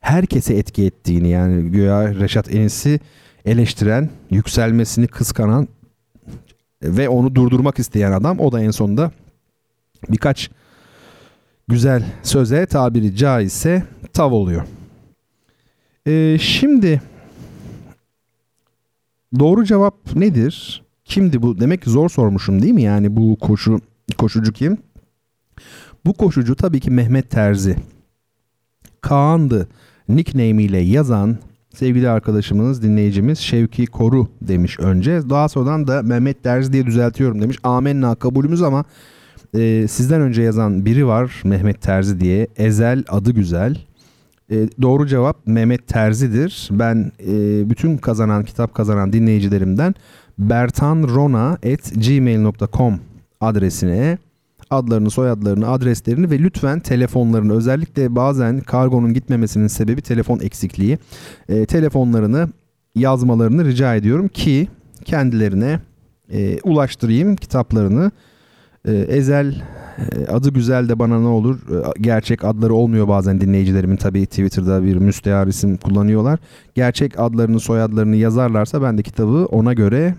[0.00, 3.00] herkese etki ettiğini yani güya Reşat Enis'i
[3.44, 5.68] eleştiren yükselmesini kıskanan
[6.82, 8.40] ve onu durdurmak isteyen adam.
[8.40, 9.10] O da en sonunda
[10.08, 10.50] birkaç
[11.68, 13.82] güzel söze tabiri caizse
[14.12, 14.62] tav oluyor.
[16.06, 17.02] Ee, şimdi
[19.38, 20.82] doğru cevap nedir?
[21.04, 21.60] Kimdi bu?
[21.60, 22.82] Demek ki zor sormuşum değil mi?
[22.82, 23.80] Yani bu koşu
[24.18, 24.78] koşucu kim?
[26.04, 27.76] Bu koşucu tabii ki Mehmet Terzi.
[29.00, 29.68] Kaan'dı
[30.08, 31.36] nickname ile yazan
[31.74, 35.20] sevgili arkadaşımız, dinleyicimiz Şevki Koru demiş önce.
[35.30, 37.58] Daha sonradan da Mehmet Terzi diye düzeltiyorum demiş.
[37.62, 38.84] Amenna kabulümüz ama
[39.54, 42.46] e, sizden önce yazan biri var Mehmet Terzi diye.
[42.56, 43.76] Ezel adı güzel.
[44.50, 46.68] E, doğru cevap Mehmet Terzi'dir.
[46.72, 49.94] Ben e, bütün kazanan, kitap kazanan dinleyicilerimden
[50.38, 53.00] bertanrona.gmail.com
[53.40, 54.18] adresine
[54.70, 60.98] adlarını, soyadlarını, adreslerini ve lütfen telefonlarını özellikle bazen kargonun gitmemesinin sebebi telefon eksikliği.
[61.48, 62.48] E, telefonlarını
[62.94, 64.68] yazmalarını rica ediyorum ki
[65.04, 65.80] kendilerine
[66.32, 68.10] e, ulaştırayım kitaplarını.
[68.86, 69.54] E, Ezel
[69.98, 74.84] e, adı güzel de bana ne olur e, gerçek adları olmuyor bazen dinleyicilerimin tabii Twitter'da
[74.84, 76.38] bir müstehar isim kullanıyorlar.
[76.74, 80.14] Gerçek adlarını soyadlarını yazarlarsa ben de kitabı ona göre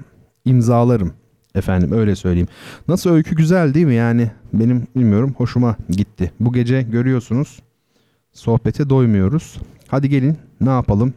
[0.46, 1.12] imzalarım.
[1.56, 2.48] Efendim öyle söyleyeyim.
[2.88, 3.96] Nasıl öykü güzel değil mi?
[3.96, 6.32] Yani benim bilmiyorum hoşuma gitti.
[6.40, 7.60] Bu gece görüyorsunuz
[8.34, 9.58] sohbete doymuyoruz.
[9.88, 11.14] Hadi gelin ne yapalım?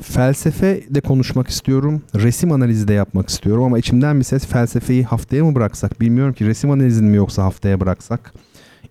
[0.00, 2.02] Felsefe de konuşmak istiyorum.
[2.14, 6.46] Resim analizi de yapmak istiyorum ama içimden bir ses felsefeyi haftaya mı bıraksak bilmiyorum ki
[6.46, 8.34] resim analizini mi yoksa haftaya bıraksak.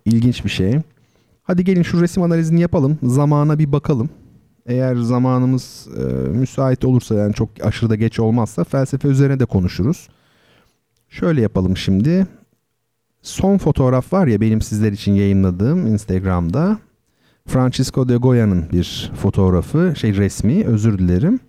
[0.04, 0.78] İlginç bir şey.
[1.42, 2.98] Hadi gelin şu resim analizini yapalım.
[3.02, 4.10] Zamana bir bakalım.
[4.66, 10.08] Eğer zamanımız e, müsait olursa yani çok aşırı da geç olmazsa felsefe üzerine de konuşuruz.
[11.08, 12.26] Şöyle yapalım şimdi.
[13.22, 16.78] Son fotoğraf var ya benim sizler için yayınladığım Instagram'da.
[17.48, 21.40] Francisco de Goya'nın bir fotoğrafı, şey resmi özür dilerim.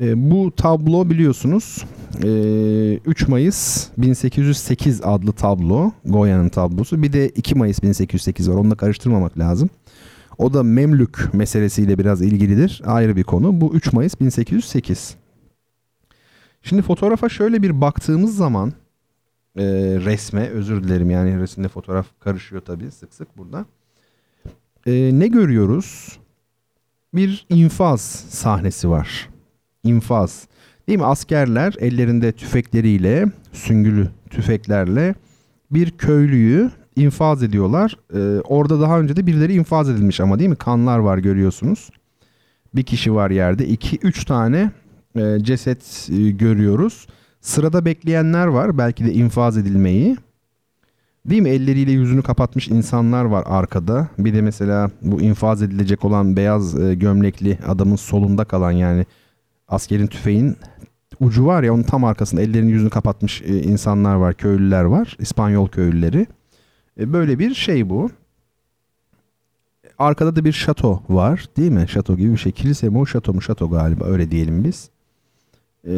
[0.00, 1.84] E, bu tablo biliyorsunuz
[2.24, 7.02] e, 3 Mayıs 1808 adlı tablo Goya'nın tablosu.
[7.02, 9.70] Bir de 2 Mayıs 1808 var onu da karıştırmamak lazım.
[10.38, 12.82] O da Memlük meselesiyle biraz ilgilidir.
[12.86, 13.60] Ayrı bir konu.
[13.60, 15.16] Bu 3 Mayıs 1808.
[16.62, 18.72] Şimdi fotoğrafa şöyle bir baktığımız zaman
[19.56, 19.64] e,
[20.04, 23.66] resme özür dilerim yani resimde fotoğraf karışıyor tabii sık sık burada.
[24.86, 26.18] E, ne görüyoruz?
[27.14, 29.28] Bir infaz sahnesi var.
[29.84, 30.48] İnfaz.
[30.88, 31.04] Değil mi?
[31.04, 35.14] Askerler ellerinde tüfekleriyle, süngülü tüfeklerle
[35.70, 37.96] bir köylüyü infaz ediyorlar.
[38.14, 40.56] Ee, orada daha önce de birileri infaz edilmiş ama değil mi?
[40.56, 41.90] Kanlar var görüyorsunuz.
[42.74, 43.66] Bir kişi var yerde.
[43.66, 44.70] iki üç tane
[45.16, 47.06] e, ceset e, görüyoruz.
[47.40, 48.78] Sırada bekleyenler var.
[48.78, 50.16] Belki de infaz edilmeyi.
[51.30, 51.48] Değil mi?
[51.48, 54.08] Elleriyle yüzünü kapatmış insanlar var arkada.
[54.18, 59.06] Bir de mesela bu infaz edilecek olan beyaz e, gömlekli adamın solunda kalan yani
[59.68, 60.56] askerin tüfeğin
[61.20, 65.16] ucu var ya onun tam arkasında ellerini yüzünü kapatmış e, insanlar var, köylüler var.
[65.20, 66.26] İspanyol köylüleri.
[67.00, 68.10] E, böyle bir şey bu.
[69.98, 71.86] Arkada da bir şato var değil mi?
[71.88, 72.52] Şato gibi bir şey.
[72.52, 73.42] Kilise mi o şato mu?
[73.42, 74.90] Şato galiba öyle diyelim biz.
[75.86, 75.90] Ee,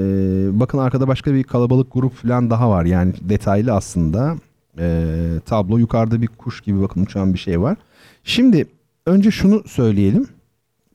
[0.52, 2.84] bakın arkada başka bir kalabalık grup falan daha var.
[2.84, 4.36] Yani detaylı aslında
[4.78, 5.78] e, tablo.
[5.78, 7.76] Yukarıda bir kuş gibi bakın uçan bir şey var.
[8.24, 8.66] Şimdi
[9.06, 10.26] önce şunu söyleyelim.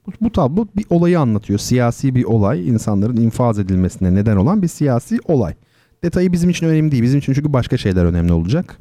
[0.08, 1.60] Bu, bu tablo bir olayı anlatıyor.
[1.60, 2.70] Siyasi bir olay.
[2.70, 5.54] insanların infaz edilmesine neden olan bir siyasi olay.
[6.04, 7.04] Detayı bizim için önemli değil.
[7.04, 8.78] Bizim için çünkü başka şeyler önemli olacak.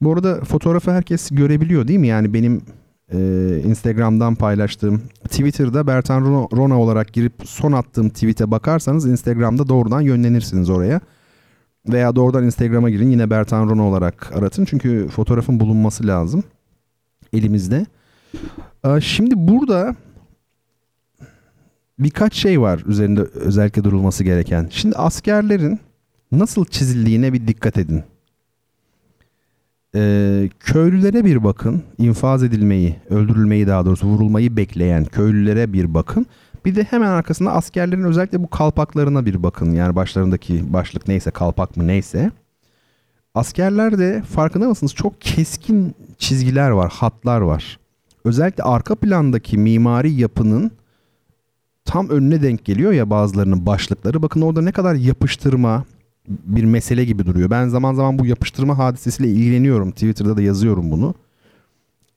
[0.00, 2.06] Bu arada fotoğrafı herkes görebiliyor değil mi?
[2.06, 2.62] Yani benim
[3.12, 3.18] e,
[3.64, 11.00] Instagram'dan paylaştığım Twitter'da Bertan Rona, olarak girip son attığım tweet'e bakarsanız Instagram'da doğrudan yönlenirsiniz oraya.
[11.88, 14.64] Veya doğrudan Instagram'a girin yine Bertan Rona olarak aratın.
[14.64, 16.44] Çünkü fotoğrafın bulunması lazım
[17.32, 17.86] elimizde.
[18.84, 19.96] Ee, Şimdi burada
[21.98, 24.68] birkaç şey var üzerinde özellikle durulması gereken.
[24.70, 25.80] Şimdi askerlerin
[26.32, 28.02] nasıl çizildiğine bir dikkat edin.
[29.94, 31.82] Ee, köylülere bir bakın.
[31.98, 36.26] infaz edilmeyi, öldürülmeyi daha doğrusu vurulmayı bekleyen köylülere bir bakın.
[36.66, 39.72] Bir de hemen arkasında askerlerin özellikle bu kalpaklarına bir bakın.
[39.72, 42.30] Yani başlarındaki başlık neyse kalpak mı neyse.
[43.34, 47.78] Askerlerde farkında mısınız çok keskin çizgiler var, hatlar var.
[48.24, 50.70] Özellikle arka plandaki mimari yapının
[51.84, 54.22] tam önüne denk geliyor ya bazılarının başlıkları.
[54.22, 55.84] Bakın orada ne kadar yapıştırma
[56.28, 57.50] bir mesele gibi duruyor.
[57.50, 59.90] Ben zaman zaman bu yapıştırma hadisesiyle ilgileniyorum.
[59.90, 61.14] Twitter'da da yazıyorum bunu.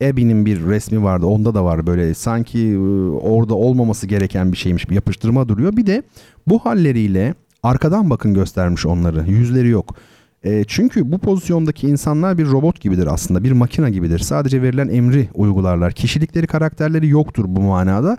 [0.02, 1.26] Ebi'nin bir resmi vardı.
[1.26, 2.78] Onda da var böyle sanki e,
[3.10, 4.90] orada olmaması gereken bir şeymiş.
[4.90, 5.78] Bir yapıştırma duruyor.
[5.78, 6.04] Bir de
[6.48, 9.32] bu halleriyle arkadan bakın göstermiş onları.
[9.32, 9.96] Yüzleri yok.
[10.44, 13.44] E, çünkü bu pozisyondaki insanlar bir robot gibidir aslında.
[13.44, 14.20] Bir makina gibidir.
[14.20, 15.94] Sadece verilen emri uygularlar.
[15.94, 18.18] Kişilikleri, karakterleri yoktur bu manada.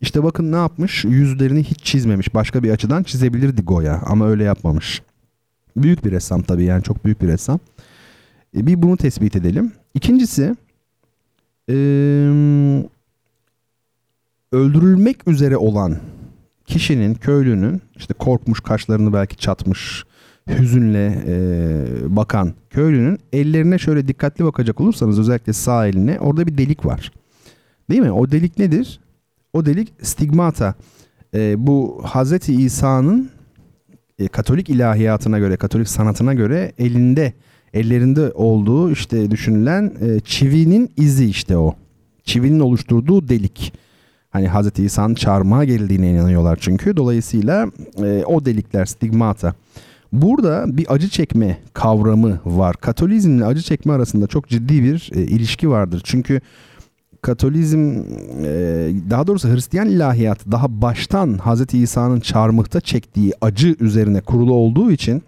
[0.00, 1.04] İşte bakın ne yapmış?
[1.04, 2.34] Yüzlerini hiç çizmemiş.
[2.34, 5.02] Başka bir açıdan çizebilirdi Goya ama öyle yapmamış.
[5.76, 7.60] Büyük bir ressam tabii yani çok büyük bir ressam.
[8.56, 9.72] E, bir bunu tespit edelim.
[9.94, 10.56] İkincisi
[11.68, 11.74] e,
[14.52, 15.96] öldürülmek üzere olan
[16.66, 20.04] kişinin, köylünün işte korkmuş kaşlarını belki çatmış,
[20.48, 21.36] hüzünle e,
[22.16, 27.12] bakan köylünün ellerine şöyle dikkatli bakacak olursanız özellikle sağ eline orada bir delik var.
[27.90, 28.12] Değil mi?
[28.12, 29.00] O delik nedir?
[29.52, 30.74] O delik stigmata.
[31.34, 33.30] E, bu Hazreti İsa'nın
[34.18, 37.32] e, Katolik ilahiyatına göre, Katolik sanatına göre elinde,
[37.74, 41.74] ellerinde olduğu işte düşünülen e, çivinin izi işte o.
[42.24, 43.72] Çivinin oluşturduğu delik.
[44.30, 46.96] Hani Hazreti İsa'nın çarmıha geldiğine inanıyorlar çünkü.
[46.96, 47.66] Dolayısıyla
[48.02, 49.54] e, o delikler stigmata.
[50.12, 52.76] Burada bir acı çekme kavramı var.
[52.76, 56.00] Katolizmle acı çekme arasında çok ciddi bir e, ilişki vardır.
[56.04, 56.40] Çünkü
[57.22, 58.02] Katolizm
[58.44, 58.50] e,
[59.10, 61.74] daha doğrusu Hristiyan ilahiyatı daha baştan Hz.
[61.74, 65.22] İsa'nın çarmıhta çektiği acı üzerine kurulu olduğu için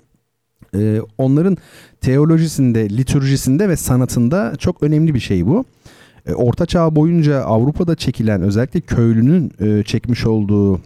[0.74, 1.56] e, onların
[2.00, 5.64] teolojisinde, litürjisinde ve sanatında çok önemli bir şey bu.
[6.26, 9.52] E, Orta Çağ boyunca Avrupa'da çekilen özellikle köylünün
[9.82, 10.80] çekmiş olduğu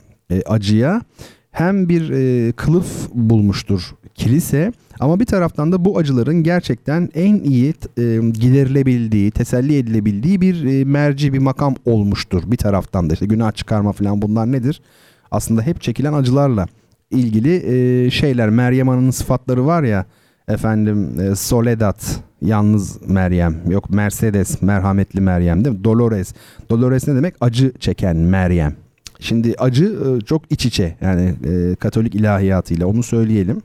[0.46, 1.02] acıya
[1.50, 2.12] hem bir
[2.52, 8.02] kılıf bulmuştur kilise ama bir taraftan da bu acıların gerçekten en iyi e,
[8.32, 12.42] giderilebildiği, teselli edilebildiği bir e, merci, bir makam olmuştur.
[12.46, 14.80] Bir taraftan da işte günah çıkarma falan bunlar nedir?
[15.30, 16.66] Aslında hep çekilen acılarla
[17.10, 17.54] ilgili
[18.06, 18.50] e, şeyler.
[18.50, 20.06] Meryem Ana'nın sıfatları var ya
[20.48, 22.00] efendim e, Soledad
[22.42, 25.84] yalnız Meryem yok Mercedes merhametli Meryem değil mi?
[25.84, 26.34] Dolores.
[26.70, 27.34] Dolores ne demek?
[27.40, 28.74] Acı çeken Meryem.
[29.20, 33.62] Şimdi acı e, çok iç içe yani e, Katolik ilahiyatıyla onu söyleyelim.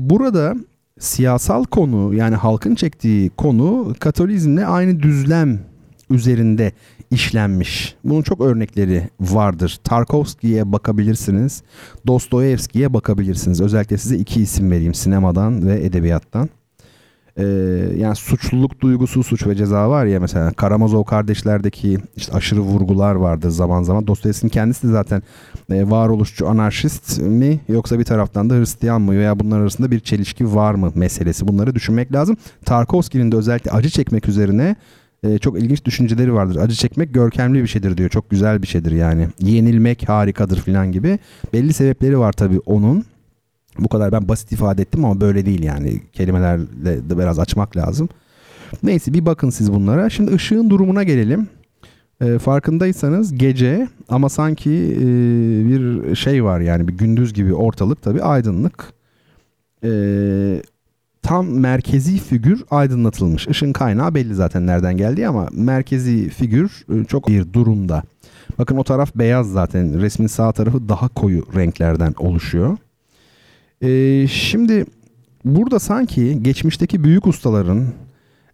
[0.00, 0.54] Burada
[0.98, 5.60] siyasal konu yani halkın çektiği konu Katolizmle aynı düzlem
[6.10, 6.72] üzerinde
[7.10, 7.94] işlenmiş.
[8.04, 9.78] Bunun çok örnekleri vardır.
[9.84, 11.62] Tarkovski'ye bakabilirsiniz.
[12.06, 13.60] Dostoyevski'ye bakabilirsiniz.
[13.60, 16.48] Özellikle size iki isim vereyim sinemadan ve edebiyattan.
[17.38, 17.44] Ee,
[17.96, 23.50] yani suçluluk duygusu suç ve ceza var ya mesela Karamazov kardeşlerdeki işte aşırı vurgular vardır
[23.50, 24.06] zaman zaman.
[24.06, 25.22] Dostoyevski'nin kendisi de zaten
[25.70, 30.54] e, varoluşçu anarşist mi yoksa bir taraftan da Hristiyan mı veya bunlar arasında bir çelişki
[30.54, 32.36] var mı meselesi bunları düşünmek lazım.
[32.64, 34.76] Tarkovski'nin de özellikle acı çekmek üzerine
[35.22, 36.56] e, çok ilginç düşünceleri vardır.
[36.56, 38.10] Acı çekmek görkemli bir şeydir diyor.
[38.10, 39.28] Çok güzel bir şeydir yani.
[39.40, 41.18] Yenilmek harikadır falan gibi.
[41.52, 43.04] Belli sebepleri var tabii onun.
[43.78, 46.02] Bu kadar ben basit ifade ettim ama böyle değil yani.
[46.12, 48.08] Kelimelerle de biraz açmak lazım.
[48.82, 50.10] Neyse bir bakın siz bunlara.
[50.10, 51.48] Şimdi ışığın durumuna gelelim.
[52.20, 55.06] E, farkındaysanız gece ama sanki e,
[55.68, 58.92] bir şey var yani bir gündüz gibi ortalık tabii aydınlık.
[59.84, 59.90] E,
[61.28, 63.48] tam merkezi figür aydınlatılmış.
[63.48, 68.02] Işın kaynağı belli zaten nereden geldiği ama merkezi figür e, çok bir durumda.
[68.58, 70.00] Bakın o taraf beyaz zaten.
[70.00, 72.76] Resmin sağ tarafı daha koyu renklerden oluşuyor.
[73.82, 74.84] E, şimdi
[75.44, 77.84] burada sanki geçmişteki büyük ustaların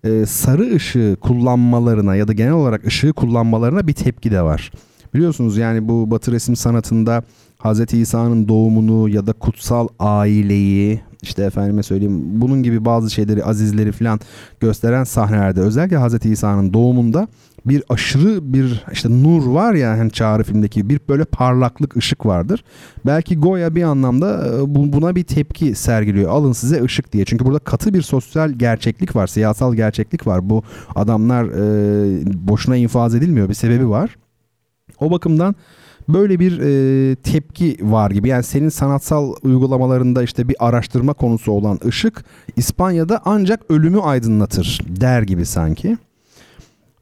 [0.05, 4.73] e, sarı ışığı kullanmalarına ya da genel olarak ışığı kullanmalarına bir tepki de var.
[5.15, 7.23] Biliyorsunuz yani bu Batı resim sanatında
[7.65, 7.95] Hz.
[7.95, 14.21] İsa'nın doğumunu ya da kutsal aileyi işte efendime söyleyeyim bunun gibi bazı şeyleri azizleri falan
[14.61, 16.27] gösteren sahnelerde özellikle Hz.
[16.27, 17.29] İsa'nın doğumunda
[17.67, 22.65] bir aşırı bir işte nur var ya hani Çağrı filmdeki bir böyle parlaklık ışık vardır.
[23.07, 26.31] Belki Goya bir anlamda e, buna bir tepki sergiliyor.
[26.31, 27.25] Alın size ışık diye.
[27.25, 30.51] Çünkü burada katı bir sosyal gerçeklik var, siyasal gerçeklik var.
[30.51, 30.63] Bu
[30.95, 33.49] adamlar e, boşuna infaz edilmiyor.
[33.49, 34.17] Bir sebebi var.
[35.01, 35.55] O bakımdan
[36.09, 38.29] böyle bir e, tepki var gibi.
[38.29, 42.25] Yani senin sanatsal uygulamalarında işte bir araştırma konusu olan ışık
[42.57, 45.97] İspanya'da ancak ölümü aydınlatır der gibi sanki.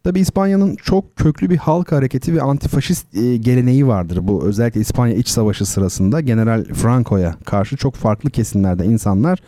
[0.04, 4.18] Tabi İspanya'nın çok köklü bir halk hareketi ve antifaşist e, geleneği vardır.
[4.22, 9.38] Bu özellikle İspanya İç Savaşı sırasında General Franco'ya karşı çok farklı kesimlerde insanlar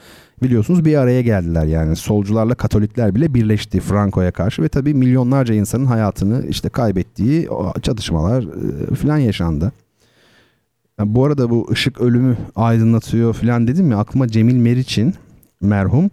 [0.44, 1.64] biliyorsunuz bir araya geldiler.
[1.64, 7.48] Yani solcularla Katolikler bile birleşti Franco'ya karşı ve tabi milyonlarca insanın hayatını işte kaybettiği
[7.82, 9.72] çatışmalar e, filan yaşandı.
[10.98, 15.14] Yani bu arada bu ışık ölümü aydınlatıyor filan dedim mi aklıma Cemil Meriç'in
[15.60, 16.10] merhum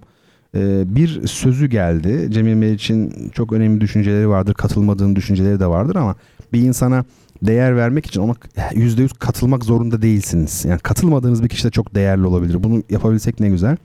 [0.56, 2.28] e, bir sözü geldi.
[2.32, 6.16] Cemil Meriç'in çok önemli düşünceleri vardır, katılmadığın düşünceleri de vardır ama
[6.54, 7.06] bir insana
[7.42, 8.34] değer vermek için ona
[8.74, 10.66] yüzde yüz katılmak zorunda değilsiniz.
[10.66, 12.64] Yani katılmadığınız bir kişi de çok değerli olabilir.
[12.64, 13.78] Bunu yapabilsek ne güzel.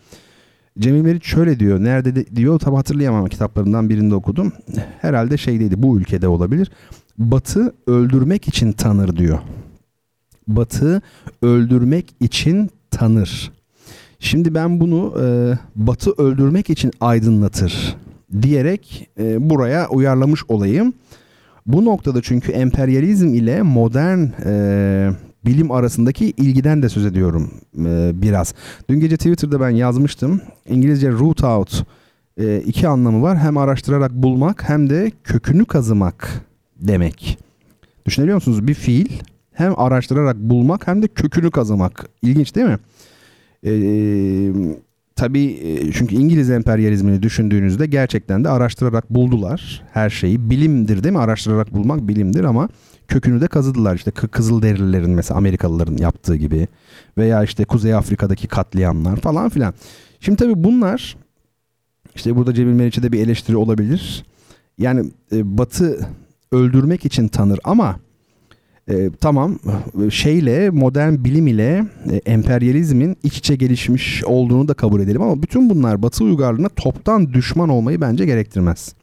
[0.78, 1.84] Cemil Meriç şöyle diyor.
[1.84, 4.52] Nerede de, diyor tam hatırlayamam kitaplarından birinde okudum.
[5.00, 6.70] Herhalde şeydeydi bu ülkede olabilir.
[7.18, 9.38] Batı öldürmek için tanır diyor.
[10.48, 11.02] Batı
[11.42, 13.52] öldürmek için tanır.
[14.18, 15.26] Şimdi ben bunu e,
[15.76, 17.96] Batı öldürmek için aydınlatır
[18.42, 20.92] diyerek e, buraya uyarlamış olayım.
[21.66, 25.10] Bu noktada çünkü emperyalizm ile modern e,
[25.46, 28.54] bilim arasındaki ilgiden de söz ediyorum e, biraz.
[28.90, 30.40] Dün gece Twitter'da ben yazmıştım.
[30.68, 31.86] İngilizce root out
[32.40, 33.38] e, iki anlamı var.
[33.38, 36.28] Hem araştırarak bulmak hem de kökünü kazımak
[36.76, 37.38] demek.
[38.06, 38.66] Düşünebiliyor musunuz?
[38.66, 39.08] Bir fiil
[39.52, 42.08] hem araştırarak bulmak hem de kökünü kazımak.
[42.22, 42.78] İlginç değil mi?
[43.66, 44.52] Ee,
[45.16, 45.58] tabii
[45.94, 50.50] çünkü İngiliz emperyalizmini düşündüğünüzde gerçekten de araştırarak buldular her şeyi.
[50.50, 51.18] Bilimdir değil mi?
[51.18, 52.68] Araştırarak bulmak bilimdir ama
[53.08, 53.94] kökünü de kazıdılar.
[53.94, 56.68] İşte Kızılderililerin mesela Amerikalıların yaptığı gibi
[57.18, 59.74] veya işte Kuzey Afrika'daki katliamlar falan filan.
[60.20, 61.16] Şimdi tabii bunlar
[62.14, 64.24] işte burada Cemil Meriç'e de bir eleştiri olabilir.
[64.78, 66.08] Yani e, Batı
[66.52, 67.96] öldürmek için tanır ama
[68.88, 69.58] e, tamam
[70.10, 75.70] şeyle modern bilim ile e, emperyalizmin iç içe gelişmiş olduğunu da kabul edelim ama bütün
[75.70, 78.94] bunlar Batı uygarlığına toptan düşman olmayı bence gerektirmez.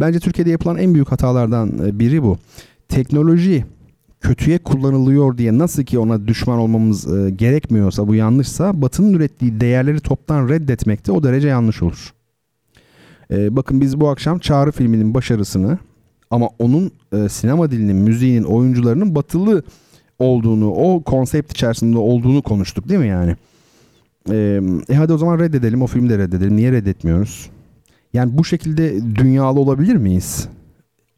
[0.00, 2.38] Bence Türkiye'de yapılan en büyük hatalardan e, biri bu.
[2.94, 3.64] Teknoloji
[4.20, 10.00] kötüye kullanılıyor diye nasıl ki ona düşman olmamız e, gerekmiyorsa bu yanlışsa Batı'nın ürettiği değerleri
[10.00, 12.14] toptan reddetmek de o derece yanlış olur.
[13.30, 15.78] E, bakın biz bu akşam Çağrı filminin başarısını
[16.30, 19.62] ama onun e, sinema dilinin, müziğinin, oyuncularının batılı
[20.18, 23.36] olduğunu, o konsept içerisinde olduğunu konuştuk değil mi yani?
[24.30, 26.56] E, e hadi o zaman reddedelim, o filmi de reddedelim.
[26.56, 27.50] Niye reddetmiyoruz?
[28.12, 30.48] Yani bu şekilde dünyalı olabilir miyiz?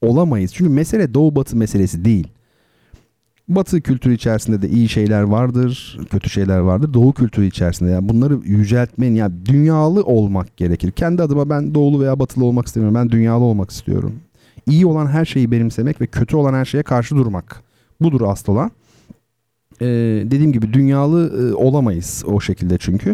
[0.03, 0.55] Olamayız.
[0.55, 2.29] Çünkü mesele doğu batı meselesi değil.
[3.49, 6.95] Batı kültürü içerisinde de iyi şeyler vardır, kötü şeyler vardır.
[6.95, 10.91] Doğu kültürü içerisinde yani bunları yüceltmenin yani dünyalı olmak gerekir.
[10.91, 12.95] Kendi adıma ben doğulu veya batılı olmak istemiyorum.
[12.95, 14.21] Ben dünyalı olmak istiyorum
[14.71, 17.63] iyi olan her şeyi benimsemek ve kötü olan her şeye karşı durmak.
[18.01, 18.71] Budur asıl olan.
[19.81, 19.87] Ee,
[20.31, 23.11] dediğim gibi dünyalı e, olamayız o şekilde çünkü.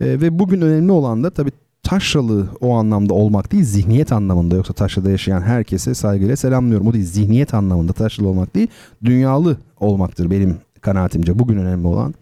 [0.00, 1.50] E, ve bugün önemli olan da tabii
[1.84, 6.86] taşralı o anlamda olmak değil zihniyet anlamında yoksa taşrada yaşayan herkese saygıyla selamlıyorum.
[6.86, 8.68] O değil zihniyet anlamında taşralı olmak değil
[9.04, 12.14] dünyalı olmaktır benim kanaatimce bugün önemli olan.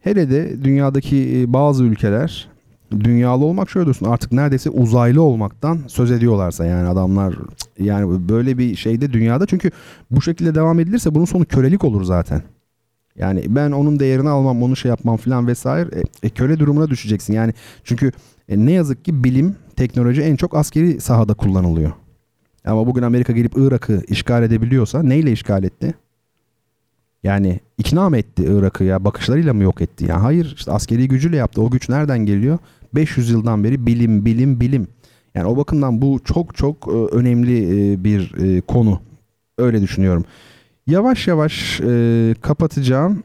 [0.00, 2.48] Hele de dünyadaki e, bazı ülkeler
[2.90, 7.34] dünyalı olmak şöyle diyorsun artık neredeyse uzaylı olmaktan söz ediyorlarsa yani adamlar
[7.78, 9.70] yani böyle bir şeyde dünyada çünkü
[10.10, 12.42] bu şekilde devam edilirse bunun sonu kölelik olur zaten.
[13.16, 15.88] Yani ben onun değerini almam, onu şey yapmam falan vesaire.
[16.22, 17.34] E, e, köle durumuna düşeceksin.
[17.34, 17.54] Yani
[17.84, 18.12] çünkü
[18.48, 21.92] e, ne yazık ki bilim, teknoloji en çok askeri sahada kullanılıyor.
[22.64, 25.94] Ama bugün Amerika gelip Irak'ı işgal edebiliyorsa neyle işgal etti?
[27.22, 29.04] Yani ikna mı etti Irak'ı ya?
[29.04, 30.04] Bakışlarıyla mı yok etti?
[30.04, 31.62] Ya hayır işte askeri gücüyle yaptı.
[31.62, 32.58] O güç nereden geliyor?
[32.94, 34.88] 500 yıldan beri bilim, bilim, bilim.
[35.34, 39.00] Yani o bakımdan bu çok çok e, önemli e, bir e, konu.
[39.58, 40.24] Öyle düşünüyorum.
[40.86, 41.80] Yavaş yavaş
[42.40, 43.22] kapatacağım.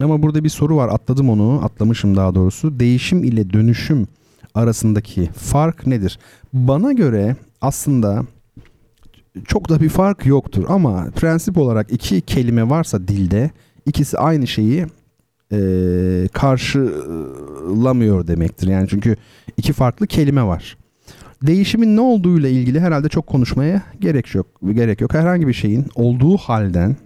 [0.00, 0.88] Ama burada bir soru var.
[0.88, 1.64] Atladım onu.
[1.64, 2.80] Atlamışım daha doğrusu.
[2.80, 4.06] Değişim ile dönüşüm
[4.54, 6.18] arasındaki fark nedir?
[6.52, 8.24] Bana göre aslında
[9.44, 13.50] çok da bir fark yoktur ama prensip olarak iki kelime varsa dilde
[13.86, 14.86] ikisi aynı şeyi
[15.52, 15.58] e,
[16.32, 18.68] karşılamıyor demektir.
[18.68, 19.16] Yani çünkü
[19.56, 20.76] iki farklı kelime var.
[21.46, 24.46] Değişimin ne olduğuyla ilgili herhalde çok konuşmaya gerek yok.
[24.72, 25.14] Gerek yok.
[25.14, 26.96] Herhangi bir şeyin olduğu halden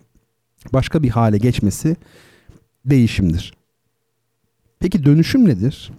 [0.72, 1.96] başka bir hale geçmesi
[2.84, 3.54] değişimdir.
[4.78, 5.90] Peki dönüşüm nedir?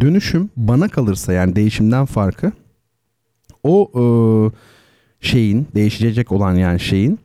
[0.00, 2.52] Dönüşüm bana kalırsa yani değişimden farkı
[3.62, 4.04] o e,
[5.20, 7.18] şeyin değişecek olan yani şeyin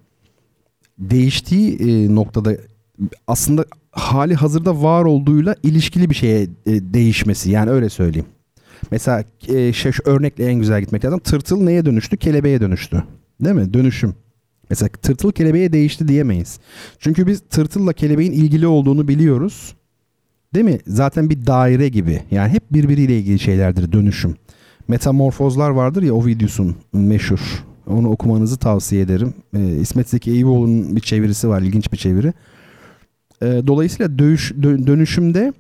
[1.00, 2.58] değiştiği e, noktada
[3.28, 8.28] aslında hali hazırda var olduğuyla ilişkili bir şeye e, değişmesi yani öyle söyleyeyim.
[8.92, 11.20] Mesela e, şey, örnekle en güzel gitmek lazım.
[11.20, 12.18] Tırtıl neye dönüştü?
[12.18, 13.04] Kelebeğe dönüştü.
[13.42, 13.74] Değil mi?
[13.74, 14.16] Dönüşüm.
[14.70, 16.60] Mesela tırtıl kelebeğe değişti diyemeyiz.
[17.00, 19.76] Çünkü biz tırtılla kelebeğin ilgili olduğunu biliyoruz.
[20.54, 20.80] Değil mi?
[20.88, 22.22] Zaten bir daire gibi.
[22.32, 24.36] Yani hep birbiriyle ilgili şeylerdir dönüşüm.
[24.88, 27.64] Metamorfozlar vardır ya o videosun meşhur.
[27.88, 29.34] Onu okumanızı tavsiye ederim.
[29.56, 31.62] E, İsmet Zeki Eyüboğlu'nun bir çevirisi var.
[31.62, 32.34] ilginç bir çeviri.
[33.42, 35.54] E, dolayısıyla dövüş, dö, dönüşümde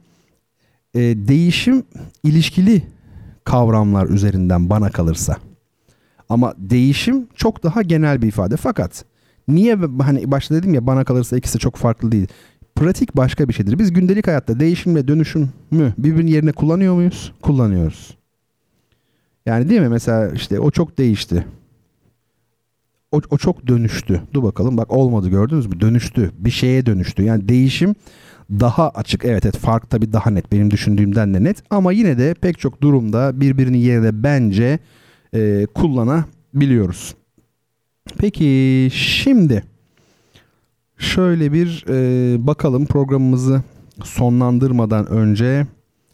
[0.94, 1.84] e, değişim
[2.24, 2.82] ilişkili
[3.48, 5.38] kavramlar üzerinden bana kalırsa.
[6.30, 8.58] Ama değişim çok daha genel bir ifade.
[8.58, 9.06] Fakat
[9.48, 12.28] niye hani başta dedim ya bana kalırsa ikisi çok farklı değil.
[12.76, 13.80] Pratik başka bir şeydir.
[13.80, 17.34] Biz gündelik hayatta değişim ve dönüşüm mü birbirinin yerine kullanıyor muyuz?
[17.42, 18.18] Kullanıyoruz.
[19.46, 19.90] Yani değil mi?
[19.90, 21.46] Mesela işte o çok değişti.
[23.12, 24.22] O, o çok dönüştü.
[24.34, 25.82] Dur bakalım bak olmadı gördünüz mü?
[25.82, 26.32] Dönüştü.
[26.38, 27.24] Bir şeye dönüştü.
[27.24, 27.96] Yani değişim
[28.52, 29.26] daha açık.
[29.26, 30.52] Evet evet fark tabii daha net.
[30.52, 31.64] Benim düşündüğümden de net.
[31.70, 34.80] Ama yine de pek çok durumda birbirinin yerine bence
[35.34, 37.16] e, kullanabiliyoruz.
[38.18, 39.64] Peki şimdi
[40.98, 43.62] şöyle bir e, bakalım programımızı
[44.04, 45.68] sonlandırmadan önce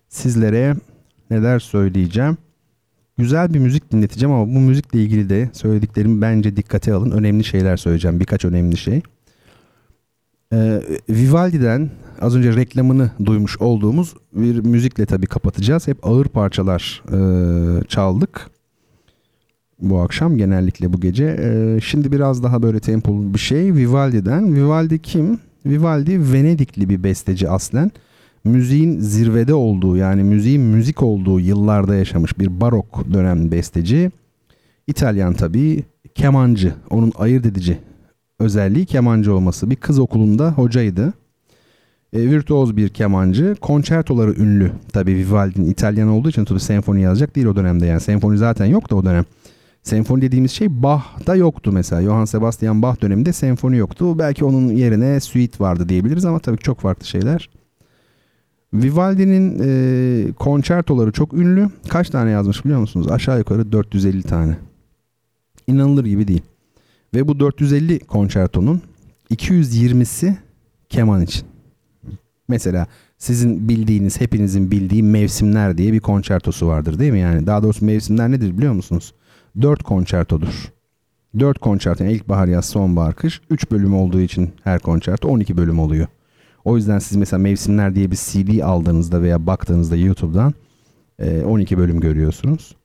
[0.10, 0.76] sizlere
[1.30, 2.38] neler söyleyeceğim.
[3.18, 7.12] Güzel bir müzik dinleteceğim ama bu müzikle ilgili de söylediklerimi bence dikkate alın.
[7.12, 8.20] Önemli şeyler söyleyeceğim.
[8.20, 9.02] Birkaç önemli şey.
[10.54, 11.90] Ee, Vivaldi'den
[12.22, 15.88] az önce reklamını duymuş olduğumuz bir müzikle tabii kapatacağız.
[15.88, 17.18] Hep ağır parçalar e,
[17.88, 18.54] çaldık
[19.84, 21.38] bu akşam genellikle bu gece.
[21.40, 24.56] Ee, şimdi biraz daha böyle tempolu bir şey Vivaldi'den.
[24.56, 25.40] Vivaldi kim?
[25.66, 27.92] Vivaldi Venedikli bir besteci aslen.
[28.44, 34.12] Müziğin zirvede olduğu yani müziğin müzik olduğu yıllarda yaşamış bir barok dönem besteci.
[34.88, 35.84] İtalyan tabii
[36.16, 36.74] kemancı.
[36.90, 37.78] Onun ayırt edici
[38.40, 39.70] özelliği kemancı olması.
[39.70, 41.14] Bir kız okulunda hocaydı.
[42.14, 43.56] E, virtuoz bir kemancı.
[43.62, 44.72] Konçertoları ünlü.
[44.94, 48.02] Tabii Vivaldi'nin İtalyan olduğu için tabii senfoni yazacak değil o dönemde yani.
[48.02, 49.26] Senfoni zaten yok da o dönem.
[49.84, 52.02] Senfoni dediğimiz şey Bach'ta yoktu mesela.
[52.02, 54.20] Johann Sebastian Bach döneminde senfoni yoktu.
[54.20, 57.50] Belki onun yerine suite vardı diyebiliriz ama tabii çok farklı şeyler.
[58.74, 61.70] Vivaldi'nin e, konçertoları çok ünlü.
[61.90, 63.08] Kaç tane yazmış biliyor musunuz?
[63.12, 64.58] Aşağı yukarı 450 tane.
[65.68, 66.42] İnanılır gibi değil.
[67.14, 68.82] Ve bu 450 konçertonun
[69.32, 70.36] 220'si
[70.90, 71.53] keman için.
[72.54, 77.20] Mesela sizin bildiğiniz, hepinizin bildiği mevsimler diye bir konçertosu vardır değil mi?
[77.20, 79.14] Yani daha doğrusu mevsimler nedir biliyor musunuz?
[79.62, 80.72] 4 konçertodur.
[81.40, 85.80] 4 konçerto yani ilkbahar, yaz, sonbahar, kış 3 bölüm olduğu için her konçerto 12 bölüm
[85.80, 86.08] oluyor.
[86.66, 90.54] O yüzden siz mesela mevsimler diye bir CD aldığınızda veya baktığınızda YouTube'dan
[91.46, 92.76] 12 bölüm görüyorsunuz.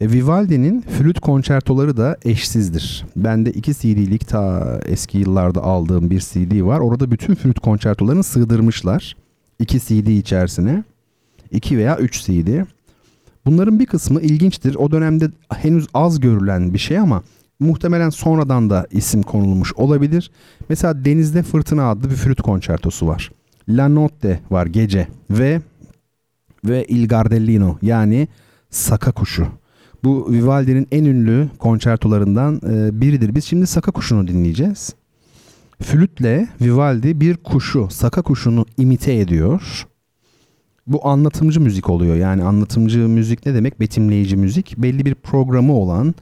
[0.00, 3.06] E, Vivaldi'nin flüt konçertoları da eşsizdir.
[3.16, 6.80] Bende 2 CD'lik ta eski yıllarda aldığım bir CD var.
[6.80, 9.16] Orada bütün flüt konçertolarını sığdırmışlar.
[9.58, 10.84] 2 CD içerisine.
[11.50, 12.64] 2 veya 3 CD.
[13.46, 14.74] Bunların bir kısmı ilginçtir.
[14.74, 17.22] O dönemde henüz az görülen bir şey ama
[17.60, 20.30] muhtemelen sonradan da isim konulmuş olabilir.
[20.68, 23.32] Mesela Denizde Fırtına adlı bir flüt konçertosu var.
[23.68, 25.60] La Notte var gece ve
[26.64, 28.28] ve Il Gardellino yani
[28.70, 29.46] Saka Kuşu.
[30.06, 33.34] Bu Vivaldi'nin en ünlü konçertolarından e, biridir.
[33.34, 34.94] Biz şimdi Saka Kuşu'nu dinleyeceğiz.
[35.82, 39.86] Flütle Vivaldi bir kuşu, Saka Kuşu'nu imite ediyor.
[40.86, 42.16] Bu anlatımcı müzik oluyor.
[42.16, 43.80] Yani anlatımcı müzik ne demek?
[43.80, 44.74] Betimleyici müzik.
[44.78, 46.14] Belli bir programı olan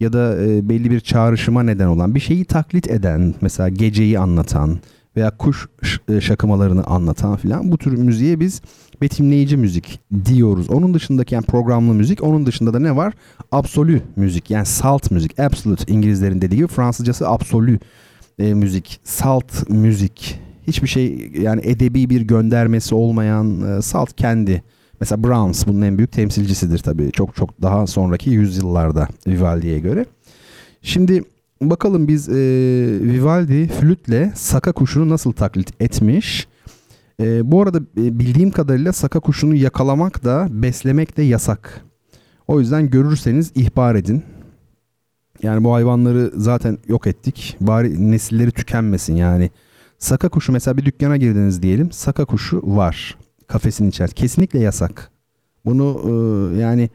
[0.00, 4.78] ya da e, belli bir çağrışıma neden olan bir şeyi taklit eden, mesela geceyi anlatan
[5.16, 5.68] veya kuş
[6.08, 8.62] e, şakımalarını anlatan filan bu tür müziğe biz
[9.00, 10.70] betimleyici müzik diyoruz.
[10.70, 13.14] Onun dışındaki yani programlı müzik, onun dışında da ne var?
[13.52, 17.78] Absolü müzik yani salt müzik, absolute İngilizlerin dediği gibi Fransızcası absolü
[18.38, 20.40] e, müzik, salt müzik.
[20.66, 24.62] Hiçbir şey yani edebi bir göndermesi olmayan e, salt kendi.
[25.00, 27.12] Mesela Brahms bunun en büyük temsilcisidir tabii.
[27.12, 30.06] Çok çok daha sonraki yüzyıllarda Vivaldi'ye göre.
[30.82, 31.24] Şimdi
[31.60, 32.34] bakalım biz e,
[33.02, 36.48] Vivaldi flütle saka kuşunu nasıl taklit etmiş?
[37.20, 41.84] E, bu arada bildiğim kadarıyla saka kuşunu yakalamak da beslemek de yasak.
[42.48, 44.22] O yüzden görürseniz ihbar edin.
[45.42, 47.56] Yani bu hayvanları zaten yok ettik.
[47.60, 49.50] Bari nesilleri tükenmesin yani.
[49.98, 51.92] Saka kuşu mesela bir dükkana girdiniz diyelim.
[51.92, 53.18] Saka kuşu var.
[53.46, 54.20] Kafesin içerisinde.
[54.20, 55.10] Kesinlikle yasak.
[55.64, 56.90] Bunu e, yani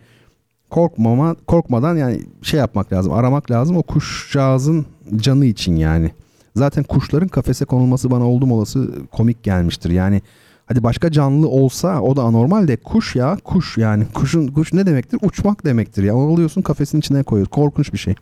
[0.73, 3.13] korkmama korkmadan yani şey yapmak lazım.
[3.13, 4.85] Aramak lazım o kuşcağızın
[5.15, 6.11] canı için yani.
[6.55, 9.89] Zaten kuşların kafese konulması bana oldum olası komik gelmiştir.
[9.89, 10.21] Yani
[10.65, 14.85] hadi başka canlı olsa o da anormal de kuş ya kuş yani kuşun kuş ne
[14.85, 15.19] demektir?
[15.21, 16.15] Uçmak demektir ya.
[16.15, 17.51] Onu alıyorsun kafesin içine koyuyorsun.
[17.51, 18.15] Korkunç bir şey.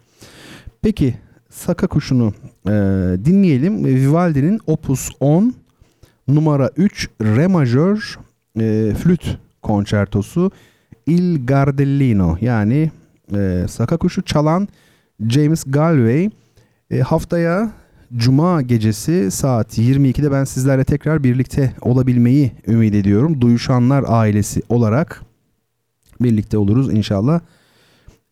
[0.81, 1.15] Peki
[1.49, 2.33] Saka Kuşu'nu
[2.65, 2.71] e,
[3.25, 3.85] dinleyelim.
[3.85, 5.53] Vivaldi'nin Opus 10
[6.27, 8.19] numara 3 Re majör
[8.59, 10.51] e, flüt konçertosu
[11.07, 12.91] Il Gardellino yani
[13.35, 14.67] e, Saka Kuşu çalan
[15.29, 16.29] James Galway
[16.91, 17.71] e, haftaya
[18.17, 23.41] Cuma gecesi saat 22'de ben sizlerle tekrar birlikte olabilmeyi ümit ediyorum.
[23.41, 25.21] Duyuşanlar ailesi olarak
[26.21, 27.39] birlikte oluruz inşallah.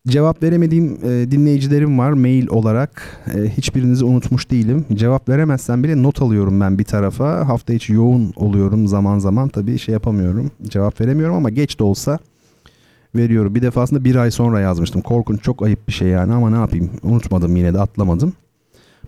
[0.08, 3.22] Cevap veremediğim e, dinleyicilerim var mail olarak.
[3.34, 4.84] E, hiçbirinizi unutmuş değilim.
[4.94, 7.48] Cevap veremezsem bile not alıyorum ben bir tarafa.
[7.48, 9.48] Hafta içi yoğun oluyorum zaman zaman.
[9.48, 10.50] Tabii şey yapamıyorum.
[10.62, 12.18] Cevap veremiyorum ama geç de olsa
[13.14, 13.54] veriyorum.
[13.54, 15.02] Bir defasında bir ay sonra yazmıştım.
[15.02, 16.90] Korkunç çok ayıp bir şey yani ama ne yapayım.
[17.02, 18.32] Unutmadım yine de atlamadım.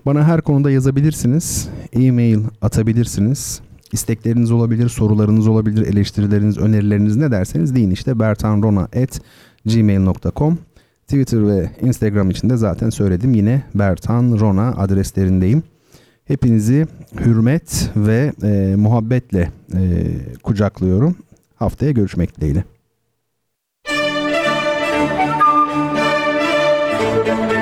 [0.07, 1.69] Bana her konuda yazabilirsiniz.
[1.93, 3.61] E-mail atabilirsiniz.
[3.93, 10.59] İstekleriniz olabilir, sorularınız olabilir, eleştirileriniz, önerileriniz ne derseniz deyin işte bertanrona.gmail.com
[11.03, 13.35] Twitter ve Instagram için de zaten söyledim.
[13.35, 15.63] Yine Bertan Rona adreslerindeyim.
[16.25, 16.87] Hepinizi
[17.21, 19.81] hürmet ve e, muhabbetle e,
[20.43, 21.17] kucaklıyorum.
[21.57, 22.65] Haftaya görüşmek dileğiyle.
[27.33, 27.62] Bertan